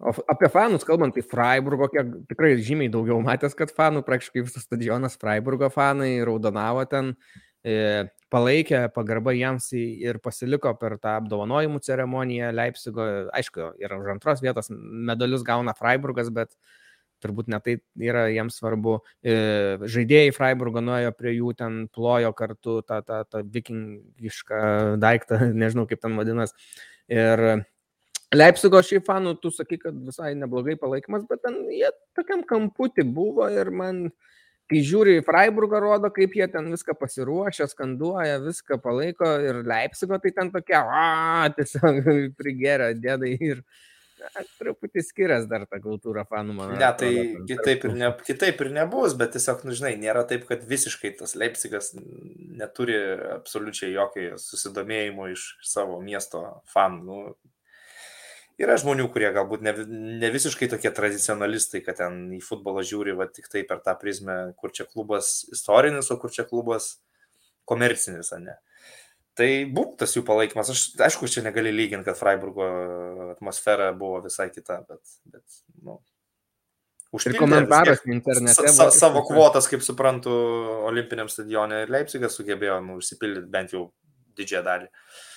O 0.00 0.14
apie 0.32 0.48
fanus 0.48 0.84
kalbant, 0.88 1.12
tai 1.12 1.20
Freiburgo, 1.20 1.84
kiek 1.92 2.08
tikrai 2.30 2.54
žymiai 2.64 2.88
daugiau 2.92 3.20
matęs, 3.20 3.52
kad 3.56 3.72
fanų, 3.76 4.00
praktiškai 4.06 4.46
visas 4.46 4.64
stadionas 4.64 5.18
Freiburgo 5.20 5.68
fanai 5.72 6.14
raudonavo 6.24 6.86
ten, 6.88 7.10
e, 7.60 8.06
palaikė 8.32 8.86
pagarbą 8.94 9.34
jiems 9.36 9.66
ir 9.76 10.16
pasiliko 10.24 10.72
per 10.80 10.96
tą 11.02 11.18
apdovanojimų 11.20 11.82
ceremoniją 11.84 12.48
Leipzigo. 12.56 13.06
Aišku, 13.36 13.74
ir 13.82 13.92
už 13.98 14.14
antros 14.14 14.40
vietos 14.40 14.72
medalius 14.72 15.44
gauna 15.44 15.74
Freiburgas, 15.76 16.30
bet 16.32 16.56
turbūt 17.20 17.50
netai 17.52 17.76
yra 18.00 18.22
jiems 18.32 18.56
svarbu. 18.56 18.96
E, 19.20 19.34
žaidėjai 19.84 20.32
Freiburgo 20.32 20.80
nuėjo 20.80 21.12
prie 21.18 21.34
jų, 21.36 21.52
ten 21.58 21.82
plojo 21.92 22.32
kartu 22.38 22.78
tą, 22.88 23.02
tą, 23.04 23.20
tą 23.28 23.44
vikingišką 23.58 24.62
daiktą, 25.02 25.42
nežinau 25.64 25.84
kaip 25.90 26.00
ten 26.00 26.16
vadinasi. 26.16 26.56
Ir 27.10 27.66
Leipzigo 28.30 28.78
šiaip 28.86 29.08
fanų, 29.08 29.34
tu 29.42 29.50
sakai, 29.50 29.80
kad 29.82 29.96
visai 30.06 30.36
neblogai 30.38 30.76
palaikymas, 30.78 31.26
bet 31.30 31.42
ten 31.42 31.64
jie 31.74 31.90
tokiam 32.14 32.44
kamputį 32.46 33.04
buvo 33.10 33.48
ir 33.50 33.72
man, 33.74 34.04
kai 34.70 34.84
žiūri 34.86 35.16
į 35.18 35.24
Freiburgą, 35.26 35.80
rodo, 35.82 36.12
kaip 36.14 36.36
jie 36.38 36.46
ten 36.52 36.70
viską 36.70 36.94
pasiruošia, 37.00 37.66
skanduoja, 37.72 38.38
viską 38.44 38.78
palaiko 38.84 39.32
ir 39.42 39.64
Leipzigo, 39.66 40.20
tai 40.22 40.34
ten 40.36 40.54
tokia, 40.54 40.84
a, 40.86 41.50
tiesiog 41.58 42.06
prigeria 42.40 42.92
dėdai 42.94 43.34
ir 43.34 43.64
na, 44.22 44.46
truputį 44.62 45.02
skiriasi 45.10 45.50
dar 45.50 45.66
ta 45.66 45.82
kultūra 45.82 46.22
fanų, 46.30 46.54
man. 46.54 46.78
Ne, 46.78 46.86
tai 47.02 47.10
atrodo, 47.10 47.44
kitaip 47.50 47.90
ir, 47.90 47.98
ne, 47.98 48.14
kitaip 48.30 48.62
ir 48.62 48.74
nebus, 48.78 49.18
bet 49.18 49.34
tiesiog, 49.34 49.66
nu, 49.66 49.74
žinai, 49.74 49.96
nėra 49.98 50.22
taip, 50.30 50.46
kad 50.46 50.62
visiškai 50.70 51.16
tas 51.18 51.34
Leipzigas 51.34 51.96
neturi 51.98 53.02
absoliučiai 53.40 53.90
jokio 53.96 54.36
susidomėjimo 54.38 55.32
iš 55.34 55.56
savo 55.66 55.98
miesto 56.04 56.60
fanų. 56.70 57.00
Nu, 57.10 57.22
yra 58.60 58.76
žmonių, 58.80 59.08
kurie 59.12 59.30
galbūt 59.34 59.62
ne, 59.64 59.72
ne 60.20 60.30
visiškai 60.32 60.68
tokie 60.72 60.92
tradicionalistai, 60.94 61.82
kad 61.84 62.00
ten 62.00 62.22
į 62.36 62.40
futbolą 62.44 62.84
žiūri 62.86 63.16
va, 63.18 63.28
tik 63.30 63.48
tai 63.52 63.64
per 63.68 63.80
tą 63.84 63.94
prizmę, 64.00 64.40
kur 64.60 64.74
čia 64.76 64.86
klubas 64.88 65.40
istorinis, 65.54 66.10
o 66.12 66.18
kur 66.20 66.32
čia 66.34 66.46
klubas 66.48 66.92
komercinis, 67.68 68.32
ne. 68.42 68.58
Tai 69.38 69.48
buvo 69.72 69.94
tas 69.96 70.12
jų 70.16 70.24
palaikymas. 70.26 70.72
Aš, 70.72 70.84
aišku, 71.00 71.28
čia 71.30 71.44
negali 71.46 71.72
lyginti, 71.72 72.04
kad 72.10 72.18
Freiburgo 72.18 72.66
atmosfera 73.30 73.92
buvo 73.96 74.20
visai 74.26 74.50
kita, 74.52 74.82
bet, 74.88 75.00
bet 75.30 75.60
nu, 75.80 76.00
Užpildė, 77.10 77.38
ir 77.38 77.42
komentaras 77.42 78.04
internete. 78.06 78.68
Sa, 78.68 78.70
sa, 78.70 78.90
savo 78.94 79.24
kvotas, 79.26 79.66
kaip 79.70 79.82
suprantu, 79.82 80.34
olimpiniam 80.90 81.30
stadione 81.30 81.80
ir 81.82 81.90
Leipzigas 81.90 82.36
sugebėjo 82.38 82.76
nu, 82.84 83.00
užsipildyti 83.00 83.50
bent 83.50 83.74
jau 83.74 83.88
didžiąją 84.38 84.62
dalį. 84.68 84.90
Uh, 84.90 85.29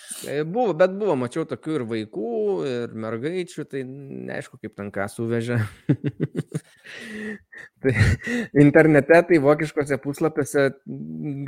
buvo, 0.47 0.73
bet 0.77 0.93
buvo, 0.97 1.15
mačiau 1.19 1.45
tokių 1.47 1.75
ir 1.77 1.83
vaikų, 1.89 2.31
ir 2.69 2.93
mergaičių, 3.05 3.65
tai 3.69 3.83
neaišku, 3.87 4.59
kaip 4.61 4.75
ten 4.77 4.91
ką 4.93 5.07
suvežė. 5.11 5.57
tai 7.83 7.93
internete, 8.63 9.19
tai 9.29 9.39
vokiškose 9.43 9.97
puslapiuose 10.03 10.65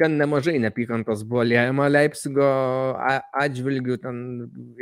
gan 0.01 0.17
nemažai 0.19 0.57
nepykantos 0.63 1.23
buvo 1.27 1.45
liejama 1.47 1.87
Leipzigo 1.91 2.49
atžvilgių, 3.45 3.99
ten 4.03 4.19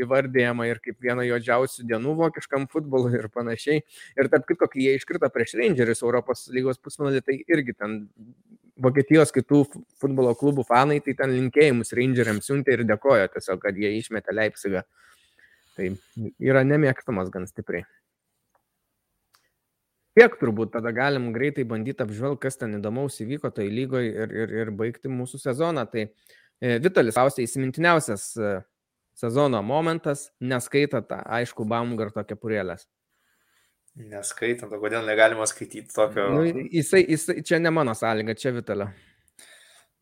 įvardėjama 0.05 0.69
ir 0.69 0.81
kaip 0.83 0.99
viena 1.03 1.27
juodžiausių 1.27 1.87
dienų 1.91 2.17
vokiškam 2.23 2.69
futbolui 2.73 3.15
ir 3.19 3.29
panašiai. 3.33 3.83
Ir 4.17 4.31
tarp 4.33 4.49
kitko, 4.49 4.71
kai 4.71 4.87
jie 4.87 4.97
iškrito 4.99 5.29
prieš 5.33 5.57
Rangerius 5.59 6.03
Europos 6.05 6.47
lygos 6.53 6.81
pusfinalį, 6.81 7.23
tai 7.25 7.39
irgi 7.45 7.77
ten 7.77 8.03
Vokietijos 8.81 9.29
kitų 9.33 9.59
futbolo 10.01 10.31
klubų 10.37 10.63
fanai, 10.65 10.97
tai 11.05 11.13
ten 11.17 11.33
linkėjimus 11.35 11.93
Rangeriams 11.93 12.47
siuntė 12.49 12.73
ir 12.73 12.85
dėkojo 12.89 13.27
tiesiog, 13.35 13.59
kad 13.61 13.77
jie 13.77 13.91
išmetė 13.99 14.33
Leipzigą. 14.33 14.81
Tai 15.77 15.89
yra 16.41 16.63
nemėgstamas 16.65 17.29
gan 17.33 17.45
stipriai. 17.49 17.85
Tiek 20.13 20.35
turbūt 20.37 20.75
tada 20.75 20.91
galim 20.93 21.31
greitai 21.33 21.65
bandyti 21.65 22.05
apžvelgti, 22.05 22.43
kas 22.45 22.59
ten 22.61 22.77
įdomaus 22.77 23.17
įvyko 23.23 23.49
tai 23.53 23.65
lygoje 23.73 24.11
ir, 24.13 24.35
ir, 24.43 24.51
ir 24.61 24.71
baigti 24.77 25.09
mūsų 25.09 25.39
sezoną. 25.41 25.87
Tai 25.89 26.03
e, 26.05 26.75
Vitalis 26.81 27.17
ausiai 27.17 27.47
įsimintiniausias 27.47 28.27
e, 28.37 28.51
sezono 29.17 29.61
momentas, 29.65 30.27
neskaitant, 30.41 31.09
aišku, 31.09 31.65
Baumgarto 31.65 32.21
kepurėlės. 32.29 32.85
Neskaitant, 33.93 34.71
o 34.73 34.79
kodėl 34.81 35.03
negalima 35.05 35.45
skaityti 35.49 35.93
tokio. 35.93 36.25
Nu, 36.33 36.45
jisai, 36.47 37.03
jisai, 37.05 37.43
čia 37.45 37.59
ne 37.61 37.69
mano 37.73 37.93
sąlyga, 37.97 38.33
čia 38.39 38.53
Vitalio. 38.55 38.87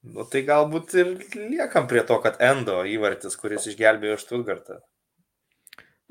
Nu, 0.07 0.23
tai 0.31 0.45
galbūt 0.47 0.95
ir 0.97 1.11
liekam 1.35 1.89
prie 1.91 2.05
to, 2.07 2.15
kad 2.23 2.39
Endo 2.41 2.79
įvartis, 2.87 3.35
kuris 3.37 3.67
išgelbėjo 3.69 4.15
Štutgartą. 4.23 4.79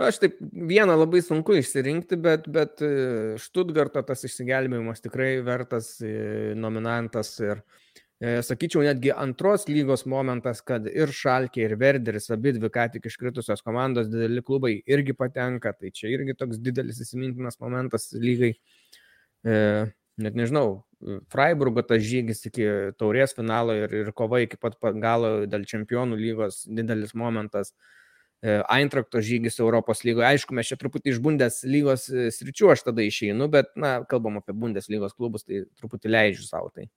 Aš 0.01 0.21
taip 0.23 0.37
vieną 0.41 0.95
labai 0.97 1.21
sunku 1.25 1.57
išsirinkti, 1.59 2.17
bet, 2.21 2.47
bet 2.53 2.85
e, 2.85 2.93
Štutgarto 3.41 4.01
tas 4.07 4.25
išsigelbėjimas 4.29 5.03
tikrai 5.05 5.33
vertas 5.45 5.97
e, 6.05 6.13
nominantas 6.57 7.35
ir, 7.43 7.61
E, 7.61 7.90
sakyčiau, 8.21 8.83
netgi 8.85 9.15
antros 9.17 9.65
lygos 9.71 10.05
momentas, 10.05 10.61
kad 10.61 10.85
ir 10.91 11.09
Šalkė, 11.17 11.63
ir 11.65 11.77
Verderis, 11.81 12.29
abi 12.35 12.53
dvi 12.53 12.69
ką 12.73 12.85
tik 12.93 13.09
iškritusios 13.09 13.65
komandos, 13.65 14.11
dideli 14.13 14.43
klubai 14.45 14.75
irgi 14.85 15.17
patenka, 15.17 15.73
tai 15.73 15.89
čia 15.97 16.11
irgi 16.13 16.37
toks 16.37 16.61
didelis 16.61 17.01
įsimintinas 17.01 17.57
momentas 17.65 18.11
lygai. 18.13 18.53
E, 19.49 19.57
net 20.21 20.37
nežinau, 20.37 20.83
Freiburgo 21.33 21.81
tas 21.87 22.05
žygis 22.05 22.45
iki 22.51 22.67
taurės 23.01 23.33
finalo 23.37 23.73
ir, 23.79 23.95
ir 24.03 24.13
kova 24.13 24.43
iki 24.45 24.61
pat 24.61 24.77
galo 25.01 25.47
dėl 25.49 25.65
čempionų 25.69 26.21
lygos 26.21 26.67
didelis 26.69 27.17
momentas. 27.17 27.73
E, 28.45 28.61
Eintrakto 28.69 29.21
žygis 29.25 29.57
Europos 29.65 30.05
lygoje. 30.05 30.29
Aišku, 30.29 30.57
mes 30.57 30.69
čia 30.69 30.77
truputį 30.81 31.15
iš 31.15 31.25
Bundes 31.25 31.63
lygos 31.65 32.11
e, 32.13 32.29
sričių 32.37 32.75
aš 32.75 32.85
tada 32.91 33.05
išeinu, 33.05 33.49
bet, 33.53 33.73
na, 33.81 34.03
kalbam 34.09 34.37
apie 34.41 34.53
Bundes 34.57 34.93
lygos 34.93 35.17
klubus, 35.17 35.49
tai 35.49 35.65
truputį 35.81 36.13
leidžiu 36.13 36.45
savo 36.45 36.69
tai. 36.75 36.91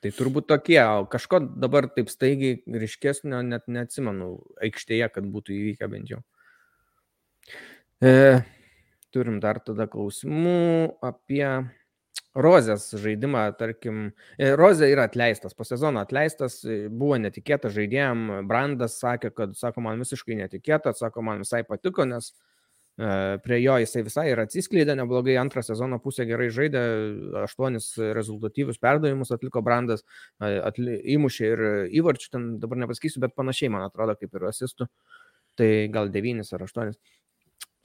Tai 0.00 0.12
turbūt 0.16 0.46
tokie, 0.48 0.78
kažko 1.12 1.42
dabar 1.60 1.90
taip 1.92 2.08
staigiai 2.08 2.60
ryškesnio 2.80 3.42
net 3.44 3.66
neatsimenu 3.68 4.30
aikštėje, 4.64 5.10
kad 5.12 5.26
būtų 5.28 5.52
įvykę 5.56 5.88
bent 5.92 6.14
jau. 6.14 6.22
E, 8.00 8.40
turim 9.12 9.42
dar 9.44 9.60
tada 9.60 9.84
klausimų 9.90 10.96
apie 11.04 11.44
Rozės 12.30 12.92
žaidimą, 12.94 13.42
tarkim, 13.58 14.12
e, 14.38 14.52
Rozė 14.54 14.86
yra 14.92 15.08
atleistas, 15.08 15.54
po 15.58 15.66
sezono 15.66 15.98
atleistas, 16.00 16.60
e, 16.64 16.86
buvo 16.86 17.18
netikėta 17.18 17.72
žaidėjim, 17.74 18.46
Brandas 18.46 19.00
sakė, 19.02 19.32
kad, 19.34 19.56
sako, 19.58 19.82
man 19.82 19.98
visiškai 19.98 20.38
netikėta, 20.38 20.94
sako, 20.94 21.24
man 21.26 21.42
visai 21.42 21.64
patiko, 21.66 22.06
nes 22.06 22.30
e, 22.30 22.34
prie 23.44 23.60
jo 23.62 23.76
jisai 23.80 24.02
visai 24.04 24.26
ir 24.32 24.42
atsiskleidė 24.42 24.96
neblogai, 24.98 25.36
antrą 25.40 25.62
sezono 25.64 26.00
pusę 26.02 26.26
gerai 26.28 26.50
žaidė, 26.52 26.82
aštuonis 27.44 27.92
rezultatyvius 28.16 28.80
perdavimus 28.82 29.32
atliko 29.32 29.62
Brandas, 29.64 30.04
atli, 30.40 30.98
įmušė 31.14 31.48
ir 31.54 31.64
įvarčių, 32.00 32.28
ten 32.34 32.50
dabar 32.60 32.82
nepasakysiu, 32.82 33.22
bet 33.24 33.36
panašiai, 33.38 33.72
man 33.72 33.86
atrodo, 33.86 34.18
kaip 34.20 34.36
ir 34.36 34.50
asistų, 34.50 34.90
tai 35.56 35.70
gal 35.92 36.12
devynis 36.12 36.52
ar 36.56 36.66
aštuonis. 36.66 37.00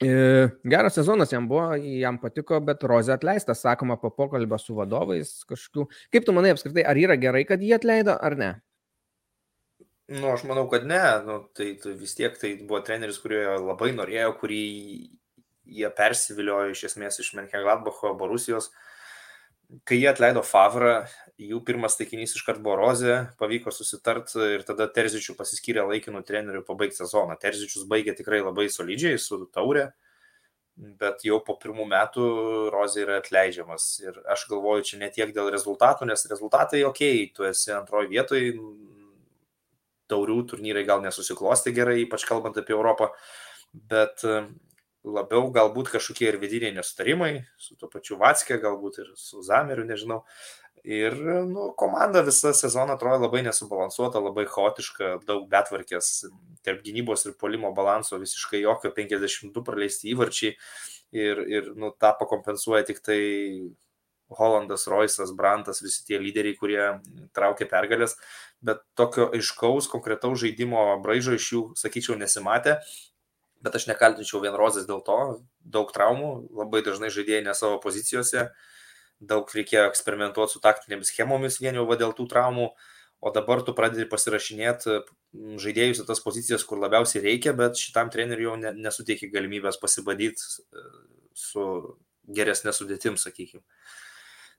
E, 0.04 0.48
geras 0.68 0.94
sezonas 0.98 1.30
jam 1.32 1.46
buvo, 1.48 1.70
jam 1.80 2.18
patiko, 2.20 2.58
bet 2.60 2.82
Rozė 2.84 3.14
atleistas, 3.14 3.62
sakoma, 3.64 3.96
po 3.96 4.10
pokalbio 4.12 4.58
su 4.60 4.76
vadovais 4.76 5.30
kažkokių. 5.48 5.86
Kaip 6.12 6.26
tu 6.26 6.34
manai 6.36 6.52
apskritai, 6.52 6.84
ar 6.84 7.00
yra 7.00 7.16
gerai, 7.16 7.46
kad 7.48 7.64
jį 7.64 7.72
atleido, 7.78 8.18
ar 8.20 8.36
ne? 8.36 8.50
Nu, 10.08 10.28
aš 10.30 10.44
manau, 10.46 10.68
kad 10.70 10.86
ne. 10.86 11.02
Nu, 11.26 11.40
tai, 11.54 11.72
tai 11.82 11.96
vis 11.98 12.14
tiek 12.14 12.36
tai 12.38 12.54
buvo 12.62 12.78
treneris, 12.86 13.18
kurio 13.18 13.56
labai 13.58 13.90
norėjo, 13.96 14.36
kurį 14.38 14.62
jie 15.66 15.90
persiviliojo 15.98 16.74
iš 16.76 16.84
esmės 16.92 17.18
iš 17.22 17.32
Menchengladbacho, 17.34 18.12
Borusijos. 18.18 18.70
Kai 19.82 19.98
jie 19.98 20.06
atleido 20.12 20.44
Favrą, 20.46 21.00
jų 21.42 21.58
pirmas 21.66 21.98
taikinys 21.98 22.36
iškart 22.38 22.62
buvo 22.62 22.76
Rozė, 22.78 23.16
pavyko 23.40 23.72
susitart 23.74 24.30
ir 24.38 24.62
tada 24.68 24.86
Terzičių 24.86 25.34
pasiskyrė 25.34 25.82
laikinų 25.88 26.22
trenerių 26.28 26.62
pabaigti 26.68 27.00
sezoną. 27.02 27.34
Terzičius 27.42 27.88
baigė 27.90 28.14
tikrai 28.14 28.44
labai 28.44 28.68
solidžiai 28.70 29.18
su 29.18 29.40
taurė, 29.50 29.88
bet 30.76 31.26
jau 31.26 31.40
po 31.42 31.58
pirmų 31.58 31.88
metų 31.90 32.28
Rozė 32.70 33.02
yra 33.08 33.18
atleidžiamas. 33.24 33.88
Ir 34.06 34.22
aš 34.30 34.46
galvoju, 34.52 34.86
čia 34.86 35.02
ne 35.02 35.10
tiek 35.10 35.34
dėl 35.34 35.50
rezultatų, 35.50 36.06
nes 36.12 36.28
rezultatai 36.30 36.86
ok, 36.86 37.02
tu 37.34 37.50
esi 37.50 37.74
antroji 37.74 38.14
vietoje, 38.14 38.54
taurių 40.10 40.40
turnyrai 40.52 40.84
gal 40.88 41.02
nesusiklosti 41.04 41.74
gerai, 41.76 42.00
ypač 42.04 42.26
kalbant 42.28 42.58
apie 42.60 42.74
Europą, 42.76 43.10
bet 43.90 44.24
labiau 45.06 45.50
galbūt 45.54 45.90
kažkokie 45.94 46.28
ir 46.30 46.38
vidiniai 46.42 46.74
nesutarimai 46.76 47.32
su 47.62 47.76
tuo 47.78 47.88
pačiu 47.92 48.18
Vatskė, 48.20 48.58
galbūt 48.62 49.02
ir 49.02 49.12
su 49.20 49.42
Zameriu, 49.46 49.86
nežinau. 49.86 50.22
Ir 50.86 51.16
nu, 51.50 51.72
komanda 51.74 52.20
visą 52.22 52.52
sezoną 52.54 52.94
atrodo 52.94 53.24
labai 53.24 53.40
nesubalansuota, 53.42 54.20
labai 54.22 54.44
chaotiška, 54.50 55.16
daug 55.26 55.48
betvarkės, 55.50 56.10
tarp 56.62 56.84
gynybos 56.86 57.26
ir 57.26 57.34
polimo 57.40 57.72
balanso 57.74 58.20
visiškai 58.22 58.60
jokio 58.62 58.92
52 58.94 59.64
praleisti 59.66 60.12
įvarčiai 60.12 60.52
ir, 61.16 61.42
ir 61.50 61.72
nu, 61.74 61.90
tą 61.90 62.12
pakompensuoja 62.20 62.86
tik 62.86 63.02
tai 63.02 63.18
Holandas, 64.28 64.86
Roisas, 64.90 65.30
Brantas, 65.36 65.82
visi 65.84 66.02
tie 66.06 66.18
lyderiai, 66.18 66.56
kurie 66.58 66.80
traukia 67.36 67.68
pergalės, 67.70 68.16
bet 68.64 68.82
tokio 68.98 69.28
aiškaus, 69.36 69.86
konkretaus 69.92 70.40
žaidimo 70.42 70.82
braižo 71.04 71.36
iš 71.36 71.50
jų, 71.52 71.62
sakyčiau, 71.78 72.18
nesimatė. 72.18 72.80
Bet 73.62 73.78
aš 73.78 73.86
nekaltinčiau 73.88 74.42
vien 74.42 74.56
Rozės 74.58 74.86
dėl 74.88 75.00
to, 75.06 75.18
daug 75.64 75.90
traumų, 75.94 76.30
labai 76.54 76.82
dažnai 76.86 77.08
žaidėjai 77.14 77.46
ne 77.46 77.54
savo 77.56 77.78
pozicijose, 77.82 78.50
daug 79.20 79.48
reikėjo 79.48 79.86
eksperimentuoti 79.88 80.56
su 80.56 80.60
taktinėmis 80.62 81.10
schemomis 81.14 81.60
vien 81.62 81.78
jau 81.78 81.86
dėl 81.96 82.12
tų 82.14 82.26
traumų, 82.30 82.68
o 83.24 83.32
dabar 83.32 83.62
tu 83.64 83.72
pradedi 83.74 84.04
pasirašinėti 84.10 84.98
žaidėjus 85.62 86.02
į 86.02 86.08
tas 86.10 86.20
pozicijas, 86.24 86.64
kur 86.68 86.82
labiausiai 86.82 87.22
reikia, 87.24 87.54
bet 87.56 87.80
šitam 87.80 88.10
treneriui 88.12 88.48
jau 88.50 88.56
nesuteikia 88.76 89.30
galimybės 89.32 89.80
pasibadyti 89.80 90.42
e, 90.42 90.84
su 91.36 91.64
geresnė 92.28 92.74
sudėtim, 92.76 93.16
sakykime. 93.20 93.64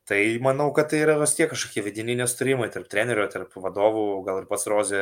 Tai 0.07 0.19
manau, 0.39 0.69
kad 0.71 0.87
tai 0.87 1.01
yra 1.03 1.17
vis 1.19 1.33
tiek 1.35 1.49
kažkokie 1.51 1.81
vidiniai 1.83 2.21
nesustarimai 2.21 2.69
tarp 2.71 2.85
trenerio, 2.87 3.25
tarp 3.27 3.51
vadovų, 3.59 4.03
gal 4.23 4.37
ir 4.39 4.45
pats 4.47 4.63
Rozė 4.71 5.01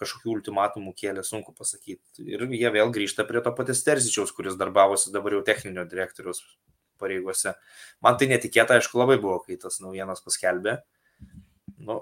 kažkokių 0.00 0.32
ultimatumų 0.32 0.90
kėlė, 0.98 1.22
sunku 1.22 1.54
pasakyti. 1.54 2.24
Ir 2.26 2.42
jie 2.50 2.72
vėl 2.74 2.90
grįžta 2.94 3.22
prie 3.28 3.38
to 3.44 3.52
paties 3.54 3.84
Terzičiaus, 3.86 4.32
kuris 4.34 4.56
darbavosi 4.58 5.12
dabar 5.14 5.36
jau 5.36 5.44
techninio 5.46 5.84
direktoriaus 5.86 6.42
pareigose. 6.98 7.52
Man 8.02 8.18
tai 8.18 8.26
netikėta, 8.32 8.80
aišku, 8.80 8.98
labai 8.98 9.20
buvo, 9.22 9.36
kai 9.44 9.54
tas 9.62 9.78
naujienas 9.84 10.24
paskelbė. 10.24 10.80
Nu, 11.78 12.00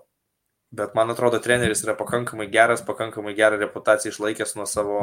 bet 0.73 0.97
man 0.97 1.13
atrodo, 1.13 1.43
treneris 1.45 1.85
yra 1.85 1.99
pakankamai 1.99 2.47
geras, 2.49 2.81
pakankamai 2.87 3.35
gerą 3.37 3.61
reputaciją 3.61 4.15
išlaikęs 4.15 4.57
nuo 4.57 4.65
savo 4.71 5.03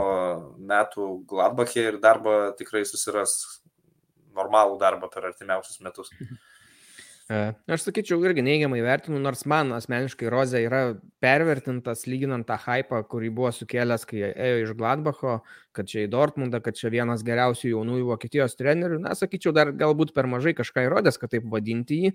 metų 0.57 1.11
Gladbachė 1.29 1.85
ir 1.91 2.01
darbą 2.01 2.39
tikrai 2.57 2.81
susiras 2.89 3.37
normalų 4.33 4.81
darbą 4.81 5.13
per 5.13 5.29
artimiausius 5.29 5.77
metus. 5.85 6.09
E, 6.17 6.31
aš 7.71 7.85
sakyčiau, 7.85 8.17
irgi 8.27 8.43
neigiamai 8.43 8.81
vertinu, 8.83 9.15
nors 9.23 9.45
man 9.47 9.71
asmeniškai 9.71 10.27
Rozė 10.31 10.59
yra 10.65 10.81
pervertintas, 11.23 12.01
lyginant 12.03 12.43
tą 12.49 12.57
hypą, 12.59 12.99
kurį 13.07 13.29
buvo 13.37 13.51
sukėlęs, 13.55 14.03
kai 14.09 14.25
ėjo 14.27 14.57
iš 14.65 14.73
Gladbacho, 14.75 15.37
kad 15.71 15.87
čia 15.87 16.03
į 16.03 16.09
Dortmundą, 16.11 16.59
kad 16.63 16.75
čia 16.75 16.91
vienas 16.91 17.23
geriausių 17.23 17.71
jaunųjų 17.71 18.09
Vokietijos 18.09 18.57
trenerių. 18.59 18.99
Na, 19.05 19.15
sakyčiau, 19.15 19.53
dar 19.55 19.71
galbūt 19.71 20.11
per 20.11 20.27
mažai 20.27 20.51
kažką 20.57 20.83
įrodęs, 20.89 21.19
kad 21.21 21.31
taip 21.31 21.47
vadinti 21.47 22.01
jį. 22.01 22.11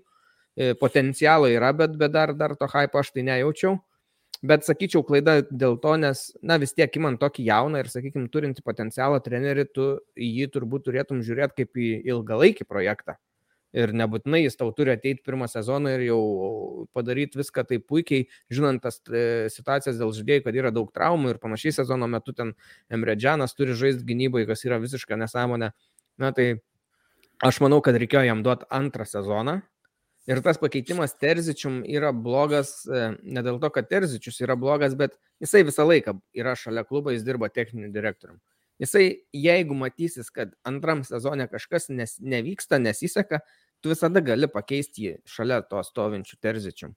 E, 0.58 0.74
potencialo 0.76 1.48
yra, 1.48 1.72
bet, 1.72 1.96
bet 1.96 2.12
dar, 2.12 2.34
dar 2.36 2.52
to 2.60 2.68
hypo 2.68 3.00
aš 3.00 3.14
tai 3.14 3.24
nejaučiau. 3.30 3.78
Bet 4.44 4.68
sakyčiau, 4.68 5.00
klaida 5.06 5.38
dėl 5.48 5.78
to, 5.82 5.94
nes, 5.98 6.28
na 6.44 6.60
vis 6.60 6.76
tiek, 6.76 6.92
imant 7.00 7.16
tokį 7.18 7.48
jauną 7.48 7.80
ir, 7.80 7.88
sakykime, 7.90 8.28
turinti 8.30 8.62
potencialą 8.66 9.22
trenerį, 9.24 9.64
tu 9.72 9.88
jį 10.20 10.50
turbūt 10.52 10.84
turėtum 10.90 11.24
žiūrėti 11.24 11.64
kaip 11.64 11.80
į 11.80 11.88
ilgalaikį 12.12 12.68
projektą 12.68 13.16
ir 13.76 13.92
nebūtinai 13.96 14.42
jis 14.42 14.56
tau 14.58 14.70
turi 14.76 14.92
ateiti 14.94 15.22
pirmą 15.26 15.48
sezoną 15.50 15.92
ir 15.96 16.04
jau 16.08 16.20
padaryti 16.96 17.40
viską 17.40 17.64
taip 17.68 17.86
puikiai, 17.90 18.26
žinant 18.52 18.82
tas 18.84 19.00
e, 19.08 19.48
situacijas 19.52 19.98
dėl 20.00 20.14
žaidėjų, 20.16 20.44
kad 20.46 20.58
yra 20.58 20.72
daug 20.74 20.90
traumų 20.94 21.34
ir 21.34 21.40
panašiai 21.42 21.74
sezono 21.80 22.08
metu 22.10 22.34
ten 22.36 22.54
Emredžianas 22.92 23.56
turi 23.58 23.76
žaisti 23.78 24.06
gynybai, 24.08 24.46
kas 24.48 24.64
yra 24.64 24.80
visiška 24.82 25.18
nesąmonė. 25.20 25.72
Na 26.18 26.32
tai 26.34 26.50
aš 27.44 27.60
manau, 27.64 27.82
kad 27.84 27.98
reikėjo 28.00 28.24
jam 28.30 28.44
duoti 28.46 28.68
antrą 28.74 29.06
sezoną. 29.08 29.60
Ir 30.28 30.42
tas 30.44 30.58
pakeitimas 30.60 31.14
Terzičium 31.16 31.80
yra 31.88 32.10
blogas 32.12 32.82
e, 32.84 33.14
ne 33.24 33.44
dėl 33.44 33.60
to, 33.62 33.70
kad 33.72 33.88
Terzičius 33.88 34.42
yra 34.44 34.58
blogas, 34.60 34.96
bet 34.96 35.16
jisai 35.40 35.64
visą 35.64 35.86
laiką 35.88 36.18
yra 36.36 36.52
šalia 36.58 36.84
klubo, 36.84 37.14
jis 37.14 37.24
dirba 37.24 37.48
techniniu 37.48 37.88
direktoriumi. 37.94 38.40
Jisai, 38.78 39.24
jeigu 39.34 39.74
matysis, 39.74 40.30
kad 40.30 40.54
antram 40.66 41.02
sezone 41.06 41.48
kažkas 41.50 41.88
nes, 41.90 42.14
nevyksta, 42.22 42.78
nesiseka, 42.78 43.42
tu 43.82 43.90
visada 43.90 44.22
gali 44.24 44.46
pakeisti 44.50 45.08
jį 45.08 45.14
šalia 45.26 45.60
to 45.66 45.82
stovinčių 45.86 46.38
terzičių. 46.42 46.92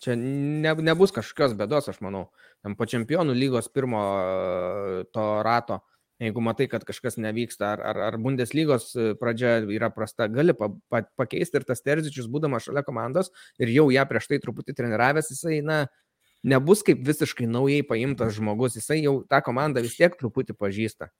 Čia 0.00 0.16
ne, 0.16 0.72
nebus 0.80 1.12
kažkokios 1.12 1.52
bėdos, 1.58 1.90
aš 1.92 2.00
manau. 2.00 2.30
Tam 2.64 2.72
po 2.76 2.88
čempionų 2.88 3.34
lygos 3.36 3.68
pirmo 3.68 4.00
to 5.12 5.26
rato, 5.44 5.82
jeigu 6.20 6.40
matai, 6.44 6.70
kad 6.72 6.84
kažkas 6.88 7.18
nevyksta, 7.20 7.74
ar, 7.74 7.82
ar, 7.92 8.00
ar 8.08 8.16
Bundeslygos 8.20 8.94
pradžia 9.20 9.58
yra 9.72 9.90
prasta, 9.92 10.28
gali 10.32 10.56
pa, 10.56 10.70
pa, 10.92 11.02
pakeisti 11.20 11.60
ir 11.60 11.68
tas 11.68 11.84
terzičius, 11.84 12.28
būdamas 12.32 12.64
šalia 12.64 12.84
komandos 12.86 13.28
ir 13.60 13.72
jau 13.72 13.90
ją 13.92 14.04
prieš 14.08 14.28
tai 14.32 14.40
truputį 14.40 14.76
treniravęs, 14.76 15.32
jisai, 15.34 15.60
na, 15.64 15.82
nebus 16.42 16.84
kaip 16.86 17.02
visiškai 17.06 17.48
naujai 17.50 17.82
paimtas 17.86 18.36
žmogus, 18.36 18.78
jisai 18.78 19.00
jau 19.02 19.20
tą 19.28 19.42
komandą 19.44 19.82
vis 19.84 19.96
tiek 19.98 20.14
truputį 20.16 20.56
pažįsta. 20.58 21.10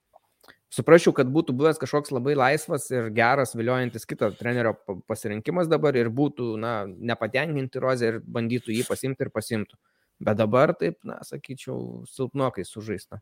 Suprasčiau, 0.71 1.11
kad 1.11 1.27
būtų 1.27 1.51
buvęs 1.59 1.79
kažkoks 1.81 2.13
labai 2.15 2.31
laisvas 2.37 2.85
ir 2.93 3.09
geras, 3.11 3.51
viliojantis 3.59 4.07
kito 4.07 4.29
trenerio 4.39 4.71
pasirinkimas 5.09 5.67
dabar 5.67 5.97
ir 5.99 6.07
būtų, 6.07 6.53
na, 6.61 6.85
nepatenkinti 6.87 7.81
rozę 7.83 8.07
ir 8.07 8.19
bandytų 8.23 8.71
jį 8.77 8.85
pasimti 8.87 9.27
ir 9.27 9.33
pasimtų. 9.35 9.75
Bet 10.23 10.39
dabar 10.39 10.71
taip, 10.79 11.01
na, 11.03 11.17
sakyčiau, 11.27 12.05
silpnokai 12.07 12.63
sužaista. 12.63 13.19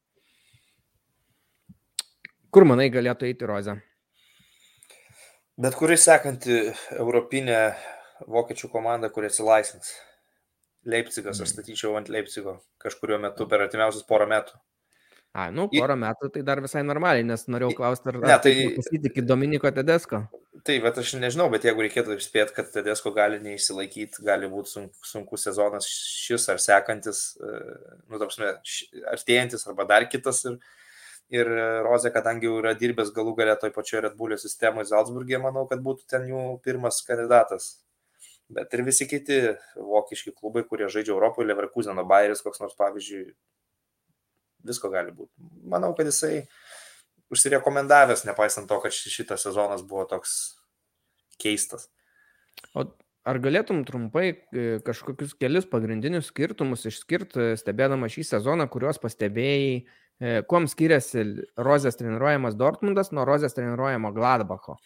Kur 2.54 2.68
manai 2.70 2.91
galėtų 2.93 3.32
eiti 3.32 3.50
rozę? 3.50 3.80
Bet 5.60 5.74
kuri 5.76 5.97
sekanti 6.00 6.70
europinė 6.95 7.74
vokiečių 8.30 8.70
komanda, 8.72 9.10
kuri 9.10 9.28
atsilaisvins. 9.32 9.95
Leipzigas, 10.88 11.39
aš 11.39 11.49
mm. 11.49 11.53
statyčiau 11.53 11.95
ant 11.99 12.09
Leipzigo 12.11 12.59
kažkurio 12.82 13.19
metu 13.19 13.47
per 13.49 13.65
artimiausius 13.65 14.05
porą 14.07 14.27
metų. 14.32 14.55
A, 15.36 15.49
nu, 15.53 15.67
porą 15.69 15.93
I... 15.97 16.01
metų 16.01 16.32
tai 16.34 16.41
dar 16.45 16.61
visai 16.63 16.82
normaliai, 16.86 17.25
nes 17.27 17.43
norėjau 17.51 17.75
klausti, 17.77 18.09
ar, 18.09 18.17
ne, 18.23 18.38
tai 18.41 18.53
pasitikė 18.77 19.25
Dominiko 19.27 19.69
Tedesko. 19.75 20.23
Tai, 20.65 20.75
bet 20.84 20.97
aš 20.99 21.13
nežinau, 21.21 21.45
bet 21.53 21.67
jeigu 21.67 21.84
reikėtų 21.86 22.17
spėti, 22.23 22.55
kad 22.55 22.71
Tedesko 22.73 23.11
gali 23.15 23.38
neišsilaikyti, 23.43 24.23
gali 24.25 24.49
būti 24.51 24.73
sunkus 24.73 25.11
sunku 25.13 25.39
sezonas 25.39 25.88
šis 25.88 26.49
ar 26.51 26.59
sekantis, 26.63 27.21
e, 27.38 27.59
nu, 28.09 28.19
tapsime, 28.19 28.55
artėjantis 29.13 29.67
arba 29.69 29.86
dar 29.91 30.07
kitas. 30.11 30.41
Ir, 30.49 30.57
ir 31.36 31.51
Rozė, 31.86 32.11
kadangi 32.15 32.49
jau 32.49 32.57
yra 32.63 32.73
dirbęs 32.80 33.13
galų 33.15 33.36
galę 33.38 33.55
toj 33.61 33.75
pačioje 33.75 34.07
Red 34.07 34.17
Bullio 34.17 34.39
sistemoje 34.41 34.89
Salzburgė, 34.89 35.38
manau, 35.43 35.67
kad 35.69 35.84
būtų 35.86 36.09
ten 36.09 36.25
jų 36.32 36.43
pirmas 36.65 37.03
kandidatas 37.07 37.75
bet 38.50 38.74
ir 38.74 38.84
visi 38.88 39.08
kiti 39.10 39.39
vokiški 39.76 40.34
klubai, 40.36 40.66
kurie 40.68 40.89
žaidžia 40.91 41.14
Europoje, 41.14 41.47
Leverkuseno, 41.50 42.06
Bayeris, 42.10 42.43
koks 42.45 42.62
nors 42.64 42.78
pavyzdžiui, 42.80 43.28
visko 44.70 44.91
gali 44.93 45.14
būti. 45.16 45.32
Manau, 45.70 45.93
kad 45.97 46.10
jisai 46.10 46.43
užsirekomendavęs, 47.34 48.26
nepaisant 48.28 48.70
to, 48.70 48.80
kad 48.84 48.95
šitas 48.95 49.45
sezonas 49.45 49.86
buvo 49.86 50.08
toks 50.10 50.39
keistas. 51.39 51.88
O 52.74 52.88
ar 53.30 53.39
galėtum 53.43 53.84
trumpai 53.88 54.28
e, 54.32 54.68
kažkokius 54.86 55.36
kelius 55.39 55.68
pagrindinius 55.70 56.32
skirtumus 56.32 56.88
išskirti, 56.89 57.54
stebėdama 57.60 58.10
šį 58.12 58.26
sezoną, 58.32 58.66
kuriuos 58.72 59.00
pastebėjai, 59.04 59.76
e, 59.78 60.39
kuom 60.50 60.66
skiriasi 60.72 61.26
Rozės 61.60 62.00
treniruojamas 62.00 62.58
Dortmundas 62.60 63.14
nuo 63.14 63.28
Rozės 63.30 63.56
treniruojamo 63.58 64.12
Gladbacho? 64.16 64.80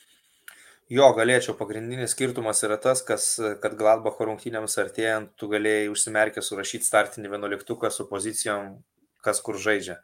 Jo, 0.94 1.08
galėčiau. 1.18 1.56
Pagrindinis 1.58 2.12
skirtumas 2.14 2.60
yra 2.68 2.76
tas, 2.78 3.00
kas, 3.02 3.24
kad 3.64 3.74
Gladbacho 3.80 4.28
rungtynėms 4.28 4.76
artėjant, 4.78 5.32
tu 5.42 5.48
galėjai 5.50 5.88
užsimerkę 5.90 6.42
surašyti 6.46 6.86
startinį 6.86 7.32
vienuoliktuką 7.32 7.90
su 7.90 8.06
pozicijom, 8.06 8.76
kas 9.26 9.40
kur 9.42 9.58
žaidžia. 9.58 9.96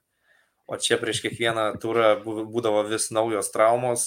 O 0.65 0.79
čia 0.81 0.97
prieš 1.01 1.19
kiekvieną 1.25 1.65
turą 1.83 2.07
būdavo 2.23 2.81
vis 2.89 3.09
naujos 3.13 3.51
traumos 3.53 4.05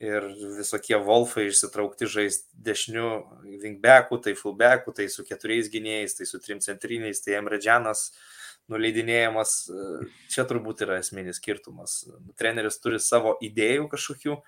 ir 0.00 0.24
visokie 0.56 0.96
Wolfai 1.04 1.50
išsitraukti 1.50 2.08
žaisti 2.08 2.48
dešinių 2.68 3.10
wingbackų, 3.60 4.20
tai 4.24 4.34
fullbackų, 4.38 4.94
tai 4.96 5.08
su 5.12 5.26
keturiais 5.28 5.68
gynėjais, 5.72 6.16
tai 6.16 6.28
su 6.30 6.40
trim 6.40 6.62
centriniais, 6.64 7.20
tai 7.20 7.36
Emredžianas 7.42 8.06
nuleidinėjamas. 8.72 9.52
Čia 10.32 10.46
turbūt 10.48 10.86
yra 10.86 11.02
esminis 11.04 11.42
skirtumas. 11.42 12.06
Treneris 12.40 12.80
turi 12.80 13.02
savo 13.04 13.34
idėjų 13.44 13.90
kažkokių, 13.92 14.38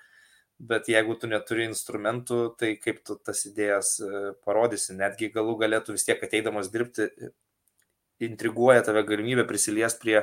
bet 0.59 0.87
jeigu 0.91 1.15
tu 1.19 1.27
neturi 1.27 1.67
instrumentų, 1.69 2.39
tai 2.59 2.75
kaip 2.81 3.01
tu 3.07 3.17
tas 3.19 3.43
idėjas 3.49 3.95
e, 3.99 4.23
parodysi, 4.45 4.95
netgi 4.97 5.31
galų 5.33 5.57
galėtų 5.63 5.97
vis 5.97 6.05
tiek 6.07 6.21
ateidamas 6.23 6.71
dirbti, 6.73 7.09
intriguoja 8.23 8.83
tave 8.85 9.03
galimybė 9.07 9.45
prisiliesti 9.49 10.03
prie 10.03 10.17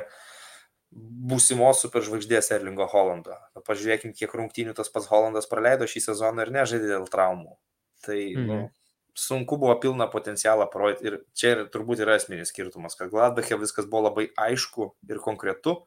būsimos 0.91 1.83
superžvaigždės 1.85 2.51
Erlingo 2.55 2.87
Holando. 2.91 3.37
Pažiūrėkim, 3.67 4.15
kiek 4.17 4.33
rungtynių 4.35 4.75
tas 4.75 4.91
pats 4.91 5.07
Holandas 5.11 5.47
praleido 5.51 5.87
šį 5.87 6.03
sezoną 6.09 6.45
ir 6.45 6.53
nežaidė 6.57 6.91
dėl 6.95 7.07
traumų. 7.11 7.55
Tai 8.05 8.17
nu, 8.17 8.41
mhm. 8.41 8.49
nu, 8.49 8.71
sunku 9.15 9.57
buvo 9.61 9.75
pilną 9.79 10.07
potencialą 10.11 10.67
parodyti 10.71 11.07
ir 11.07 11.17
čia 11.37 11.53
ir 11.55 11.63
turbūt 11.71 12.03
yra 12.03 12.17
esminis 12.19 12.51
skirtumas, 12.51 12.97
kad 12.99 13.11
Gladbachė 13.13 13.59
viskas 13.61 13.87
buvo 13.87 14.09
labai 14.09 14.29
aišku 14.39 14.91
ir 15.09 15.21
konkretu, 15.23 15.81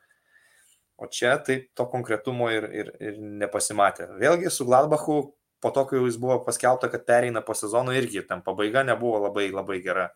O 0.96 1.08
čia 1.10 1.38
tai 1.42 1.56
to 1.74 1.86
konkretumo 1.90 2.48
ir, 2.54 2.68
ir, 2.70 2.90
ir 3.02 3.16
nepasimatė. 3.18 4.12
Vėlgi 4.20 4.52
su 4.54 4.66
Gladbachu, 4.68 5.16
po 5.62 5.72
to, 5.74 5.82
kai 5.90 6.02
jis 6.04 6.18
buvo 6.22 6.38
paskelbta, 6.46 6.90
kad 6.92 7.06
pereina 7.08 7.42
po 7.42 7.56
sezono, 7.58 7.94
irgi 7.96 8.22
tam 8.28 8.44
pabaiga 8.46 8.84
nebuvo 8.86 9.24
labai 9.26 9.48
labai 9.50 9.80
gera. 9.82 10.10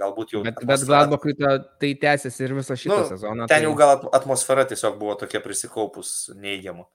Galbūt 0.00 0.32
jau. 0.34 0.42
Bet, 0.44 0.60
bet 0.68 0.84
Gladbachui 0.88 1.36
ta, 1.36 1.56
tai 1.80 1.94
tęsiasi 2.00 2.44
ir 2.44 2.56
visą 2.56 2.76
šitą 2.76 2.98
nu, 3.02 3.08
sezoną. 3.12 3.48
Ten 3.48 3.56
tai... 3.56 3.64
jau 3.64 3.76
gal 3.76 4.08
atmosfera 4.16 4.64
tiesiog 4.68 4.98
buvo 5.00 5.16
tokia 5.20 5.40
prisikaupus 5.44 6.32
neigiama. 6.36 6.88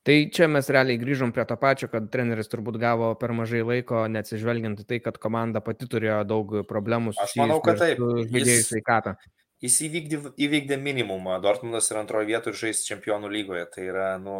Tai 0.00 0.16
čia 0.32 0.46
mes 0.48 0.68
realiai 0.72 0.96
grįžom 1.00 1.32
prie 1.36 1.44
to 1.44 1.56
pačio, 1.60 1.88
kad 1.92 2.06
treneris 2.12 2.48
turbūt 2.48 2.78
gavo 2.80 3.10
per 3.20 3.34
mažai 3.36 3.60
laiko, 3.60 4.06
neatsižvelgiant 4.08 4.80
į 4.80 4.86
tai, 4.88 4.98
kad 5.04 5.20
komanda 5.20 5.60
pati 5.64 5.88
turėjo 5.92 6.22
daug 6.24 6.54
problemų 6.68 7.12
su 7.16 7.26
žaidėjų 7.36 8.62
sveikatą. 8.64 9.18
Jis, 9.60 9.76
įvykdė, 9.84 10.18
įvykdė 10.40 10.80
minimumą. 10.80 11.36
Dortmundas 11.44 11.90
yra 11.92 12.00
antroje 12.00 12.30
vietoje 12.30 12.54
ir 12.54 12.60
žais 12.62 12.82
čempionų 12.86 13.28
lygoje. 13.28 13.66
Tai 13.74 13.84
yra, 13.84 14.10
nu, 14.22 14.36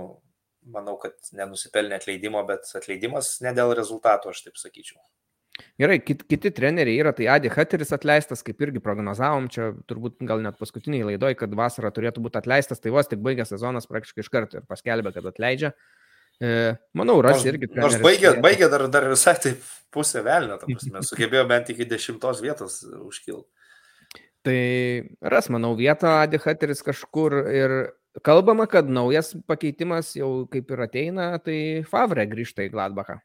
manau, 0.73 0.97
kad 1.01 1.17
nenusipelnė 1.37 1.99
atleidimo, 1.99 2.41
bet 2.49 2.69
atleidimas 2.79 3.35
ne 3.45 3.53
dėl 3.57 3.75
rezultatų, 3.77 4.33
aš 4.33 4.47
taip 4.47 4.61
sakyčiau. 4.61 5.01
Gerai, 5.81 5.99
kit, 6.01 6.23
kiti 6.29 6.53
treneriai 6.57 7.03
yra, 7.03 7.13
tai 7.17 7.27
Adi 7.33 7.51
Hateris 7.53 7.93
atleistas, 7.93 8.41
kaip 8.47 8.61
irgi 8.65 8.81
prognozavom, 8.81 9.51
čia 9.53 9.71
turbūt 9.91 10.17
gal 10.29 10.41
net 10.45 10.57
paskutiniai 10.61 11.05
laidoj, 11.11 11.37
kad 11.37 11.53
vasarą 11.57 11.91
turėtų 11.93 12.25
būti 12.25 12.41
atleistas, 12.41 12.81
tai 12.81 12.93
vos 12.95 13.09
tik 13.11 13.21
baigė 13.25 13.45
sezonas 13.49 13.89
praktiškai 13.91 14.25
iš 14.25 14.31
karto 14.33 14.61
ir 14.61 14.69
paskelbė, 14.71 15.13
kad 15.17 15.29
atleidžia. 15.29 15.75
E, 16.41 16.53
manau, 16.97 17.19
ras 17.25 17.45
irgi. 17.45 17.69
Nors 17.77 17.99
baigė, 18.01 18.39
baigė 18.41 18.71
dar, 18.73 18.87
dar 18.93 19.09
visai 19.13 19.37
taip 19.43 19.65
pusę 19.93 20.25
velnio, 20.25 20.57
sugebėjo 21.11 21.45
bent 21.51 21.73
iki 21.75 21.89
dešimtos 21.89 22.41
vietos 22.45 22.81
užkilti. 23.05 23.49
Tai 24.47 24.61
ras, 25.21 25.51
manau, 25.53 25.75
vietą 25.77 26.15
Adihateris 26.23 26.81
kažkur 26.85 27.35
ir 27.53 27.75
kalbama, 28.25 28.65
kad 28.71 28.89
naujas 28.89 29.35
pakeitimas 29.49 30.15
jau 30.17 30.47
kaip 30.53 30.71
ir 30.73 30.85
ateina, 30.87 31.27
tai 31.45 31.59
Favre 31.89 32.25
grįžta 32.31 32.65
į 32.65 32.73
Gladbachą. 32.73 33.21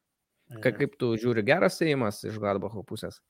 Ka, 0.59 0.69
mhm. 0.69 0.75
kaip 0.81 0.99
tu 1.01 1.15
žiūri, 1.17 1.45
geras 1.45 1.79
įėjimas 1.81 2.21
iš 2.27 2.35
Gladbacho 2.41 2.83
pusės? 2.85 3.21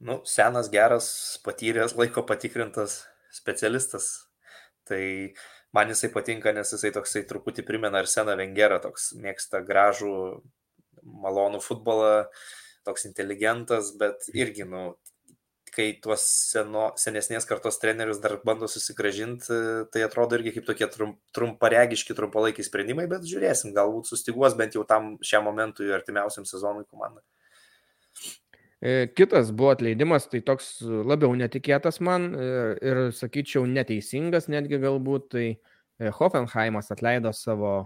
Nu, 0.00 0.20
senas, 0.28 0.68
geras, 0.72 1.08
patyręs, 1.44 1.96
laiko 1.96 2.24
patikrintas 2.28 3.02
specialistas. 3.32 4.28
Tai 4.86 5.02
man 5.76 5.90
jisai 5.92 6.10
patinka, 6.14 6.52
nes 6.56 6.72
jisai 6.72 6.92
toksai 6.94 7.24
truputį 7.28 7.64
primena 7.66 8.00
Arseną 8.04 8.36
Vengerą, 8.38 8.78
toks 8.84 9.10
mėgsta 9.20 9.62
gražų, 9.66 10.14
malonų 11.02 11.60
futbolą, 11.64 12.28
toks 12.86 13.08
inteligentas, 13.08 13.90
bet 13.98 14.28
irgi, 14.32 14.64
nu, 14.68 14.92
kai 15.74 15.88
tuos 16.02 16.24
seno, 16.52 16.88
senesnės 17.00 17.46
kartos 17.48 17.78
trenerius 17.82 18.20
dar 18.22 18.36
bando 18.46 18.68
susigražinti, 18.70 19.56
tai 19.92 20.04
atrodo 20.06 20.38
irgi 20.38 20.54
kaip 20.56 20.66
tokie 20.68 20.88
trum, 20.92 21.14
trumparegiški, 21.36 22.16
trumpalaikiai 22.16 22.66
sprendimai, 22.66 23.06
bet 23.10 23.26
žiūrėsim, 23.28 23.74
galbūt 23.76 24.10
sustiguos 24.10 24.56
bent 24.58 24.76
jau 24.78 24.84
tam 24.88 25.14
šiam 25.26 25.46
momentui 25.48 25.90
artimiausiam 25.94 26.46
sezonui 26.48 26.86
komanda. 26.88 27.24
E, 28.80 29.08
kitas 29.16 29.50
buvo 29.56 29.72
atleidimas, 29.72 30.28
tai 30.32 30.42
toks 30.44 30.78
labiau 30.82 31.32
netikėtas 31.36 31.98
man 32.04 32.28
ir, 32.36 32.76
ir 32.84 33.02
sakyčiau, 33.16 33.64
neteisingas 33.68 34.50
netgi 34.52 34.80
galbūt, 34.82 35.30
tai 35.32 35.46
e, 35.48 36.12
Hoffenheimas 36.18 36.92
atleido 36.94 37.32
savo 37.36 37.78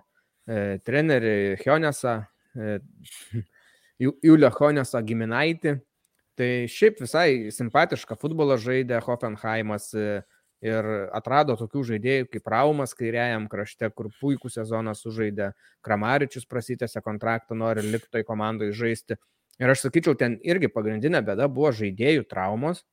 e, 0.46 0.78
trenerį 0.86 1.60
Hionesą, 1.62 2.18
e, 2.54 2.80
Julio 4.00 4.50
Hionesą 4.56 5.02
giminaitį, 5.06 5.78
Tai 6.40 6.50
šiaip 6.72 7.02
visai 7.02 7.50
simpatišką 7.52 8.16
futbolą 8.16 8.56
žaidė 8.60 9.02
Hoffenheimas 9.04 9.90
e, 9.92 10.22
ir 10.64 10.86
atrado 11.16 11.52
tokių 11.60 11.82
žaidėjų 11.90 12.30
kaip 12.32 12.48
Raumas 12.48 12.94
kairiajam 12.96 13.44
krašte, 13.52 13.90
kur 13.92 14.08
puikų 14.22 14.48
sezoną 14.52 14.94
sužaidė, 14.96 15.50
Kramaričius 15.84 16.48
prasitėse 16.48 17.02
kontraktą, 17.04 17.58
nori 17.60 17.84
likti 17.84 18.08
toj 18.16 18.24
komandai 18.28 18.70
žaisti. 18.72 19.18
Ir 19.60 19.74
aš 19.74 19.84
sakyčiau, 19.84 20.16
ten 20.16 20.38
irgi 20.40 20.70
pagrindinė 20.72 21.20
bėda 21.26 21.50
buvo 21.52 21.74
žaidėjų 21.76 22.24
traumos 22.30 22.86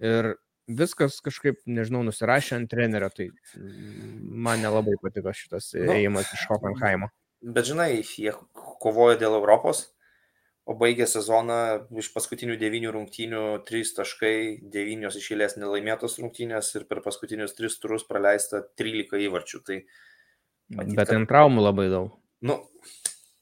ir 0.00 0.32
viskas 0.66 1.20
kažkaip, 1.24 1.60
nežinau, 1.68 2.00
nusirašė 2.06 2.56
ant 2.56 2.70
trenerio, 2.72 3.10
tai 3.12 3.28
man 4.48 4.64
nelabai 4.64 4.96
patiko 5.02 5.36
šitas 5.36 5.74
nu, 5.76 5.92
ėjimas 5.92 6.32
iš 6.32 6.46
Hoffenheimo. 6.48 7.10
Bet 7.44 7.68
žinai, 7.68 7.90
jie 8.00 8.32
kovojo 8.80 9.18
dėl 9.20 9.36
Europos, 9.36 9.84
o 10.66 10.74
baigė 10.78 11.06
sezoną 11.06 11.58
iš 12.02 12.10
paskutinių 12.14 12.56
devynių 12.58 12.92
rungtynių 12.96 13.42
3 13.68 13.92
taškai, 14.00 14.36
9 14.74 15.18
iš 15.20 15.30
eilės 15.34 15.56
nelaimėtos 15.60 16.18
rungtynės 16.18 16.72
ir 16.74 16.86
per 16.90 17.02
paskutinius 17.04 17.54
3 17.58 17.78
turus 17.82 18.06
praleista 18.08 18.64
13 18.80 19.22
įvarčių. 19.28 19.62
Tai, 19.66 19.80
matyt, 20.74 20.96
Bet 20.98 21.12
ten 21.14 21.26
traumų 21.30 21.68
labai 21.68 21.86
daug. 21.92 22.16
Nu, 22.46 22.58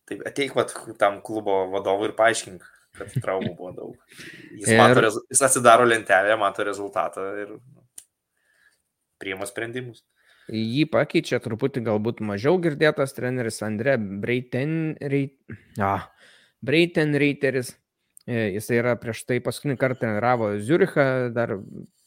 tai 0.08 0.20
ateik 0.28 0.56
vat, 0.58 0.76
tam 1.00 1.22
klubo 1.24 1.62
vadovui 1.72 2.10
ir 2.10 2.16
paaiškink, 2.18 2.66
kad 3.00 3.16
traumų 3.24 3.54
buvo 3.56 3.72
daug. 3.78 4.18
Jis, 4.52 4.68
ir... 4.74 4.80
mato, 4.82 5.08
jis 5.32 5.44
atsidaro 5.48 5.88
lentelę, 5.88 6.36
mato 6.40 6.66
rezultatą 6.68 7.30
ir 7.40 7.56
priima 9.22 9.48
sprendimus. 9.48 10.04
Jį 10.52 10.84
pakeičia 10.92 11.38
truputį 11.40 11.80
galbūt 11.86 12.18
mažiau 12.20 12.58
girdėtas 12.60 13.16
treneris 13.16 13.62
Andrė 13.64 13.96
Breiten. 13.96 14.92
Reit... 15.00 15.38
Ah, 15.80 16.10
Breitenreiteris. 16.64 17.74
E, 18.24 18.54
jis 18.54 18.70
yra 18.72 18.94
prieš 18.96 19.24
tai 19.28 19.36
paskutinį 19.44 19.76
kartą 19.80 20.00
treniravo 20.00 20.54
Zürichą 20.64 21.28
dar 21.36 21.58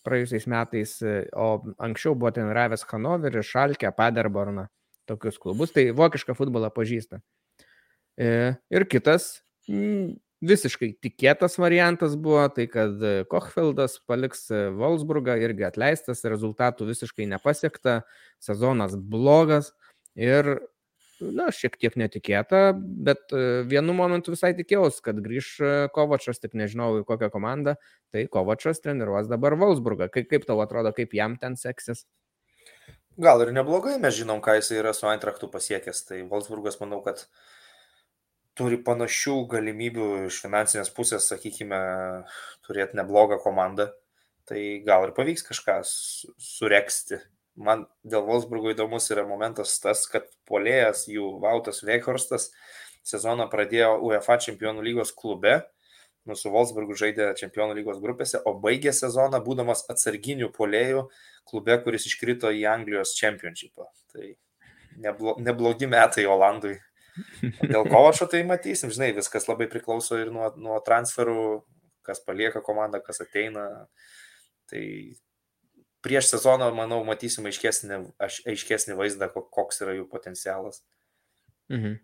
praėjusiais 0.07 0.47
metais, 0.49 0.95
e, 1.05 1.27
o 1.37 1.49
anksčiau 1.83 2.15
buvo 2.17 2.31
treniravęs 2.33 2.87
Hanoverį, 2.89 3.43
Šalkę, 3.45 3.91
Paderborną, 3.93 4.65
tokius 5.09 5.37
klubus, 5.41 5.75
tai 5.75 5.91
vokišką 5.93 6.33
futbolą 6.37 6.71
pažįsta. 6.73 7.21
E, 8.17 8.55
ir 8.73 8.87
kitas 8.89 9.35
visiškai 9.67 10.89
tikėtas 11.03 11.57
variantas 11.61 12.15
buvo 12.17 12.47
tai, 12.55 12.65
kad 12.71 12.97
Kochfeldas 13.29 13.99
paliks 14.09 14.47
Wolfsburgą 14.49 15.35
irgi 15.43 15.67
atleistas, 15.69 16.25
rezultatų 16.25 16.89
visiškai 16.93 17.29
nepasiekta, 17.29 17.99
sezonas 18.41 18.95
blogas 18.97 19.73
ir 20.17 20.55
na, 21.21 21.47
šiek 21.53 21.77
tiek 21.81 21.95
netikėta, 21.99 22.71
bet 22.77 23.33
e, 23.35 23.63
vienu 23.69 23.95
momentu 23.97 24.33
visai 24.33 24.53
tikėjausi, 24.57 25.01
kad 25.05 25.19
grįž 25.23 25.49
e, 25.59 25.71
Kovačas, 25.93 26.41
tik 26.43 26.55
nežinau 26.57 26.91
į 27.01 27.05
kokią 27.07 27.29
komandą, 27.33 27.77
tai 28.13 28.27
Kovačas 28.31 28.81
treniruos 28.83 29.29
dabar 29.31 29.57
Valsburgą. 29.59 30.09
Kaip, 30.13 30.29
kaip 30.31 30.47
tau 30.49 30.61
atrodo, 30.63 30.93
kaip 30.95 31.15
jam 31.17 31.37
ten 31.41 31.57
seksis? 31.59 32.05
Gal 33.17 33.41
ir 33.41 33.53
neblogai, 33.55 33.95
mes 34.01 34.13
žinom, 34.13 34.43
ką 34.45 34.59
jis 34.59 34.75
yra 34.77 34.93
su 34.93 35.07
Eintrachtu 35.09 35.49
pasiekęs. 35.49 36.03
Tai 36.09 36.19
Valsburgas, 36.29 36.77
manau, 36.83 36.99
kad 37.05 37.23
turi 38.57 38.77
panašių 38.85 39.39
galimybių 39.49 40.09
iš 40.27 40.41
finansinės 40.43 40.93
pusės, 40.93 41.29
sakykime, 41.31 41.79
turėti 42.67 42.97
neblogą 42.99 43.39
komandą. 43.41 43.89
Tai 44.47 44.61
gal 44.85 45.07
ir 45.07 45.15
pavyks 45.17 45.43
kažką 45.49 45.81
sureksti 45.83 47.19
man 47.57 47.85
dėl 48.07 48.25
Wolfsburgo 48.27 48.71
įdomus 48.71 49.09
yra 49.13 49.25
momentas 49.27 49.77
tas, 49.83 50.05
kad 50.09 50.29
polėjas 50.49 51.07
jų 51.09 51.37
Vautas 51.43 51.81
Veikhorstas 51.85 52.51
sezoną 53.07 53.47
pradėjo 53.51 53.97
UEFA 54.05 54.37
čempionų 54.43 54.83
lygos 54.85 55.13
klube, 55.15 55.61
nu, 56.27 56.35
su 56.35 56.51
Wolfsburgu 56.51 56.97
žaidė 56.99 57.31
čempionų 57.39 57.77
lygos 57.79 58.01
grupėse, 58.03 58.41
o 58.45 58.53
baigė 58.61 58.91
sezoną 58.95 59.39
būdamas 59.45 59.85
atsarginių 59.91 60.51
polėjų 60.55 61.07
klube, 61.47 61.77
kuris 61.85 62.07
iškrito 62.09 62.51
į 62.51 62.65
Anglijos 62.69 63.15
čempionšipą. 63.17 63.87
Tai 64.13 64.27
neblo, 65.03 65.37
neblogi 65.39 65.89
metai 65.89 66.27
Olandui. 66.29 66.75
Dėl 67.41 67.87
Kovačio 67.87 68.27
tai 68.29 68.43
matysim, 68.45 68.91
žinai, 68.93 69.13
viskas 69.17 69.47
labai 69.49 69.69
priklauso 69.71 70.19
ir 70.21 70.29
nuo, 70.33 70.51
nuo 70.59 70.77
transferų, 70.85 71.63
kas 72.05 72.21
palieka 72.23 72.61
komandą, 72.65 73.01
kas 73.03 73.23
ateina. 73.23 73.87
Tai 74.67 74.83
prieš 76.05 76.31
sezoną, 76.33 76.69
manau, 76.75 77.01
matysim 77.07 77.47
aiškesnį, 77.49 78.01
aiškesnį 78.21 78.97
vaizdą, 78.99 79.29
koks 79.33 79.83
yra 79.85 79.97
jų 79.97 80.07
potencialas. 80.11 80.83
Mhm. 81.73 81.99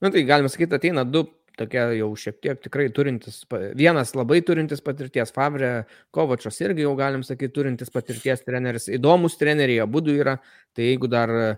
Na 0.00 0.08
nu, 0.08 0.14
tai 0.14 0.24
galima 0.24 0.48
sakyti, 0.48 0.78
ateina 0.78 1.04
du 1.04 1.26
tokie 1.60 1.82
jau 1.98 2.08
šiek 2.16 2.38
tiek 2.40 2.60
tikrai 2.64 2.86
turintis, 2.94 3.42
vienas 3.76 4.14
labai 4.16 4.40
turintis 4.46 4.80
patirties, 4.84 5.32
Favrė 5.34 5.72
Kovačas 6.14 6.60
irgi 6.62 6.86
jau 6.86 6.94
galim 6.96 7.24
sakyti 7.26 7.52
turintis 7.58 7.92
patirties 7.92 8.44
treneris, 8.46 8.88
įdomus 8.92 9.36
treneriai, 9.40 9.82
abu 9.84 10.00
yra, 10.08 10.38
tai 10.76 10.88
jeigu 10.88 11.10
dar 11.10 11.32
e, 11.36 11.50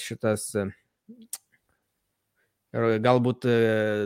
šitas 0.00 0.48
Ir 2.70 3.00
galbūt 3.02 3.46
e, 3.50 3.54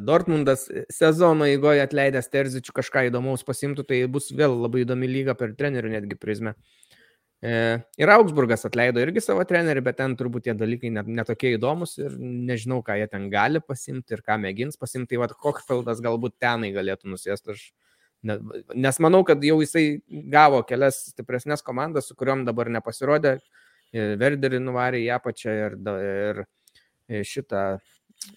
Dortmundas 0.01 0.65
sezono 0.93 1.45
įgoje 1.53 1.82
atleidęs 1.85 2.31
Terzičių 2.32 2.73
kažką 2.78 3.03
įdomaus 3.11 3.45
pasimtų, 3.45 3.85
tai 3.91 3.99
bus 4.09 4.31
vėl 4.32 4.57
labai 4.62 4.86
įdomi 4.86 5.11
lyga 5.11 5.35
per 5.36 5.53
trenerių 5.59 5.91
netgi 5.99 6.16
prizmę. 6.16 6.55
E, 7.45 7.53
ir 8.01 8.12
Augsburgas 8.15 8.65
atleido 8.65 9.03
irgi 9.05 9.20
savo 9.20 9.45
trenerių, 9.45 9.82
bet 9.85 9.99
ten 10.01 10.15
turbūt 10.16 10.47
tie 10.47 10.55
dalykai 10.57 10.95
netokie 10.95 11.51
net 11.53 11.59
įdomus 11.59 11.99
ir 12.01 12.16
nežinau, 12.16 12.81
ką 12.86 12.97
jie 13.03 13.11
ten 13.12 13.28
gali 13.32 13.61
pasimti 13.61 14.16
ir 14.16 14.24
ką 14.24 14.39
mėgins 14.41 14.81
pasimti. 14.81 15.12
Tai 15.12 15.27
vad 15.27 15.36
Kochfeldas 15.45 16.01
galbūt 16.05 16.39
tenai 16.41 16.73
galėtų 16.73 17.12
nusėsti. 17.12 17.53
Aš 17.53 17.66
Nes 18.24 18.99
manau, 19.05 19.20
kad 19.28 19.43
jau 19.45 19.59
jisai 19.61 20.01
gavo 20.32 20.62
kelias 20.65 21.11
stipresnės 21.11 21.61
komandas, 21.61 22.07
su 22.09 22.16
kuriuom 22.16 22.47
dabar 22.47 22.70
nepasirodė. 22.73 23.35
Verderį 23.93 24.62
nuvarė 24.65 25.03
į 25.05 25.11
apačią 25.12 25.53
ir, 25.66 25.74
ir 27.12 27.24
šitą 27.28 27.65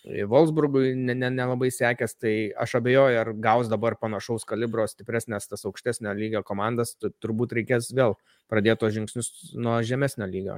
Wolfsburgui 0.06 0.94
nelabai 0.96 1.30
ne, 1.32 1.72
ne 1.72 1.72
sekęs, 1.74 2.16
tai 2.22 2.34
aš 2.60 2.78
abejoju, 2.80 3.20
ar 3.22 3.32
gaus 3.44 3.70
dabar 3.72 3.98
panašaus 4.00 4.46
kalibro 4.48 4.86
stipresnės 4.88 5.48
tas 5.48 5.66
aukštesnio 5.68 6.14
lygio 6.18 6.44
komandas, 6.48 6.96
turbūt 7.24 7.56
reikės 7.58 7.92
vėl 7.96 8.18
pradėti 8.52 8.82
tos 8.84 8.96
žingsnius 8.96 9.32
nuo 9.56 9.78
žemesnio 9.86 10.28
lygio. 10.30 10.58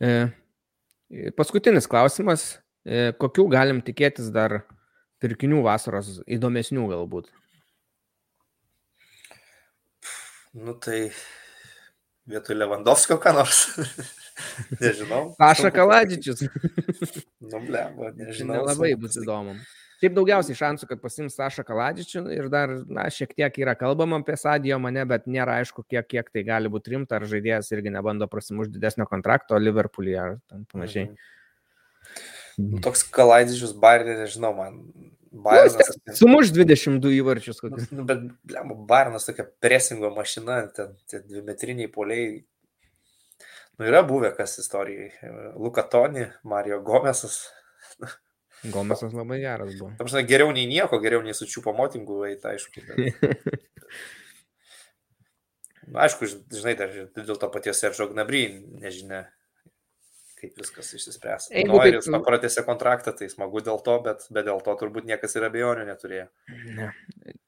E, 0.00 0.30
paskutinis 1.36 1.88
klausimas, 1.90 2.54
e, 2.84 3.10
kokių 3.20 3.48
galim 3.52 3.82
tikėtis 3.84 4.30
dar 4.32 4.62
pirkinių 5.20 5.60
vasaros 5.66 6.20
įdomesnių 6.24 6.86
galbūt? 6.94 7.28
Nu 10.56 10.74
tai 10.82 11.10
vietoj 12.26 12.56
Lewandowskio 12.58 13.20
ką 13.22 13.36
nors. 13.36 13.68
Nežinau. 14.80 15.22
Paša 15.40 15.70
Kaladžičius. 15.74 16.46
nu, 17.40 17.60
blemba, 17.66 18.10
nežinau. 18.18 18.60
Nelabai 18.60 18.94
bus 19.00 19.18
įdomu. 19.20 19.56
Šiaip 20.00 20.14
daugiausiai 20.16 20.56
šansų, 20.56 20.86
kad 20.88 21.00
pasims 21.02 21.34
Sašą 21.36 21.60
Kaladžičių 21.68 22.22
ir 22.32 22.46
dar, 22.52 22.70
na, 22.88 23.04
šiek 23.12 23.34
tiek 23.36 23.58
yra 23.60 23.74
kalbama 23.76 24.16
apie 24.22 24.32
Sadijo 24.40 24.78
mane, 24.80 25.02
bet 25.08 25.26
nėra 25.28 25.58
aišku, 25.60 25.84
kiek, 25.84 26.06
kiek 26.08 26.30
tai 26.32 26.44
gali 26.46 26.72
būti 26.72 26.94
rimta, 26.94 27.18
ar 27.18 27.26
žaidėjas 27.28 27.68
irgi 27.74 27.92
nebando 27.92 28.24
prasimušti 28.32 28.78
didesnio 28.78 29.04
kontrakto 29.10 29.60
Liverpoolį 29.60 30.16
ar 30.16 30.38
panašiai. 30.72 31.10
Mhm. 31.10 32.80
Toks 32.84 33.04
Kaladžičius 33.12 33.76
Bayernė, 33.76 34.22
nežinau, 34.22 34.54
man. 34.56 34.80
Bayernas. 35.30 35.92
Nu, 36.06 36.14
sumuš 36.18 36.50
22 36.56 37.12
įvarčius 37.20 37.60
kokius. 37.62 37.90
Nu, 37.94 38.04
bet, 38.08 38.24
blem, 38.46 38.72
Bayernas 38.88 39.28
tokia 39.28 39.46
presingo 39.62 40.10
mašina, 40.16 40.64
ten 40.74 40.96
tie 41.10 41.20
dvimetriniai 41.22 41.90
poliai 41.92 42.40
Nu, 43.80 43.86
yra 43.88 44.02
buvę 44.04 44.28
kas 44.36 44.58
istorijai. 44.60 45.08
Luka 45.56 45.82
Toni, 45.82 46.26
Mario 46.44 46.82
Gomesas. 46.84 47.46
Gomesas 48.64 49.14
labai 49.16 49.38
geras 49.40 49.72
buvo. 49.78 49.94
Tam 49.96 50.08
žinai, 50.12 50.26
geriau 50.28 50.50
nei 50.52 50.66
nieko, 50.68 50.98
geriau 51.00 51.22
nei 51.24 51.32
sučiupo 51.32 51.72
motingų 51.78 52.18
eiti, 52.28 52.44
aišku. 52.50 52.82
Bet... 52.90 52.98
Aišku, 56.04 56.28
žinai, 56.52 56.74
dar 56.76 56.92
dėl 57.16 57.38
to 57.40 57.48
paties 57.50 57.80
Seržo 57.80 58.10
Gnabry, 58.12 58.42
nežinia, 58.84 59.24
kaip 60.40 60.58
viskas 60.58 60.90
išsispręs. 60.96 61.48
Jeigu 61.54 61.76
Noiris 61.76 62.08
taip... 62.08 62.24
pratęsė 62.26 62.64
kontraktą, 62.66 63.12
tai 63.16 63.28
smagu 63.32 63.62
dėl 63.64 63.80
to, 63.86 63.96
bet, 64.04 64.24
bet 64.34 64.46
dėl 64.48 64.62
to 64.64 64.74
turbūt 64.80 65.08
niekas 65.08 65.36
ir 65.36 65.46
abejonių 65.48 65.86
neturėjo. 65.88 66.28
Ne. 66.76 66.90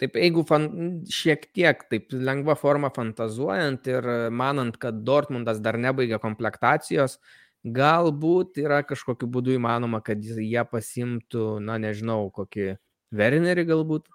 Taip, 0.02 0.19
jeigu 0.20 0.44
fan, 0.48 0.69
šiek 1.12 1.48
tiek 1.56 1.86
taip 1.93 2.12
lengva 2.12 2.56
forma 2.60 2.93
fantazuojant 2.94 3.89
ir 3.90 4.10
manant, 4.35 4.77
kad 4.81 5.01
Dortmundas 5.06 5.62
dar 5.64 5.81
nebaigia 5.81 6.20
komplektacijos, 6.23 7.19
galbūt 7.62 8.59
yra 8.62 8.82
kažkokiu 8.86 9.28
būdu 9.31 9.56
įmanoma, 9.56 10.02
kad 10.05 10.23
jie 10.23 10.64
pasimtų, 10.69 11.56
na 11.64 11.78
nežinau, 11.82 12.27
kokį 12.35 12.77
Wernerį 13.12 13.66
galbūt. 13.73 14.09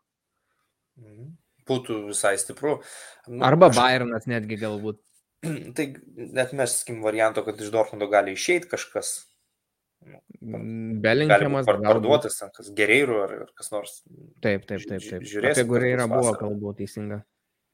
Mhm. 1.01 1.35
Būtų 1.67 1.97
visai 2.07 2.37
stipru. 2.39 2.77
Nu, 3.27 3.41
Arba 3.43 3.67
aš... 3.67 3.75
Bayernas 3.75 4.27
netgi 4.29 4.55
galbūt. 4.61 5.01
Tai 5.77 5.87
net 6.15 6.53
meskim 6.57 7.01
varianto, 7.05 7.43
kad 7.45 7.59
iš 7.61 7.71
Dortmundo 7.73 8.09
gali 8.11 8.33
išeiti 8.37 8.69
kažkas. 8.71 9.15
Nu, 10.07 10.19
mm, 10.57 11.01
Belinkiamas. 11.01 11.65
Par, 11.67 11.81
parduotas, 11.83 12.37
ten, 12.39 12.51
kas 12.55 12.69
Gereirų 12.77 13.17
ar, 13.23 13.35
ar 13.47 13.51
kas 13.57 13.71
nors. 13.73 13.99
Taip, 14.43 14.67
taip, 14.69 14.85
taip. 14.85 15.03
taip. 15.03 15.25
Žiūrėsim. 15.25 15.65
Apie 15.65 15.67
Gereirą 15.73 16.07
buvo 16.11 16.33
kalbų 16.37 16.73
teisinga. 16.77 17.21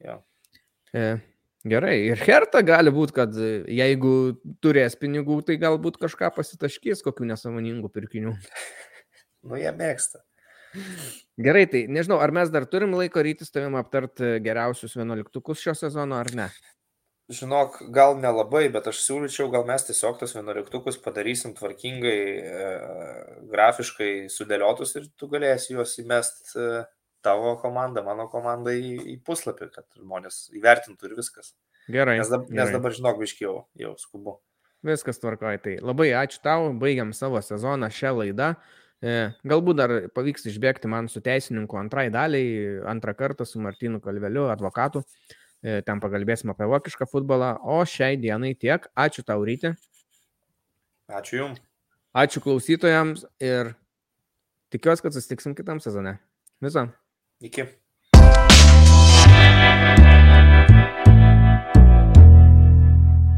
Ja. 0.03 0.17
E, 0.93 1.05
gerai, 1.67 1.95
ir 2.11 2.21
Herta 2.23 2.63
gali 2.65 2.93
būti, 2.93 3.15
kad 3.17 3.37
jeigu 3.37 4.13
turės 4.63 4.97
pinigų, 4.99 5.41
tai 5.47 5.57
galbūt 5.61 5.99
kažką 6.01 6.31
pasitaškys, 6.35 7.03
kokių 7.05 7.31
nesąmoningų 7.33 7.91
pirkinių. 7.93 8.35
nu, 9.47 9.59
jie 9.59 9.71
mėgsta. 9.75 10.23
Gerai, 11.43 11.67
tai 11.69 11.83
nežinau, 11.91 12.17
ar 12.23 12.33
mes 12.33 12.49
dar 12.53 12.65
turim 12.69 12.95
laiko 12.97 13.21
rytis 13.25 13.53
tavim 13.53 13.75
aptart 13.77 14.21
geriausius 14.41 14.95
vienuoliktukus 14.97 15.61
šio 15.61 15.75
sezono 15.77 16.17
ar 16.17 16.31
ne? 16.33 16.47
Žinok, 17.31 17.77
gal 17.95 18.17
nelabai, 18.19 18.65
bet 18.71 18.89
aš 18.91 18.99
siūlyčiau, 19.05 19.47
gal 19.51 19.63
mes 19.67 19.85
tiesiog 19.87 20.17
tos 20.19 20.33
vienuoliktukus 20.35 20.97
padarysim 20.99 21.53
tvarkingai, 21.55 22.17
e, 22.35 22.65
grafiškai 23.53 24.09
sudėliotus 24.31 24.91
ir 24.99 25.05
tu 25.15 25.29
galėsi 25.31 25.77
juos 25.77 25.95
įmest 26.03 26.51
e, 26.59 26.83
tavo 27.23 27.55
komandą, 27.61 28.03
mano 28.03 28.27
komandą 28.27 28.73
į, 28.75 28.97
į 29.13 29.15
puslapį, 29.23 29.69
kad 29.71 29.87
žmonės 30.01 30.49
įvertintų 30.59 31.07
ir 31.07 31.15
viskas. 31.21 31.53
Gerai. 31.87 32.17
Nes, 32.19 32.31
dab, 32.31 32.43
gerai. 32.49 32.57
nes 32.59 32.75
dabar, 32.75 32.95
žinok, 32.95 33.21
biškiau 33.23 33.55
jau 33.79 33.93
skubu. 34.01 34.37
Viskas 34.83 35.21
tvarkoja. 35.23 35.61
Tai 35.63 35.77
labai 35.79 36.09
ačiū 36.19 36.41
tau, 36.43 36.73
baigiam 36.79 37.13
savo 37.15 37.39
sezoną 37.39 37.87
šią 37.87 38.11
laidą. 38.19 38.49
E, 39.03 39.31
galbūt 39.47 39.79
dar 39.79 39.93
pavyks 40.15 40.47
išbėgti 40.51 40.91
man 40.91 41.07
su 41.11 41.23
teisininku 41.23 41.79
antrai 41.79 42.09
daliai, 42.11 42.83
antrą 42.91 43.15
kartą 43.15 43.47
su 43.47 43.63
Martinu 43.63 44.03
Kalveliu, 44.03 44.49
advokatu. 44.51 45.05
E, 45.63 45.79
ten 45.87 46.01
pakalbėsim 46.03 46.51
apie 46.51 46.67
vokišką 46.67 47.07
futbolą. 47.07 47.55
O 47.63 47.79
šiai 47.87 48.19
dienai 48.19 48.51
tiek. 48.59 48.89
Ačiū 48.99 49.23
tau, 49.23 49.45
Ryti. 49.47 49.71
Ačiū 51.07 51.39
Jums. 51.39 51.63
Ačiū 52.13 52.43
klausytojams 52.43 53.23
ir 53.41 53.73
tikiuosi, 54.75 55.07
kad 55.07 55.15
susitiksim 55.15 55.55
kitam 55.57 55.79
sezone. 55.83 56.19
Viso. 56.61 56.87
Iki. 57.41 57.71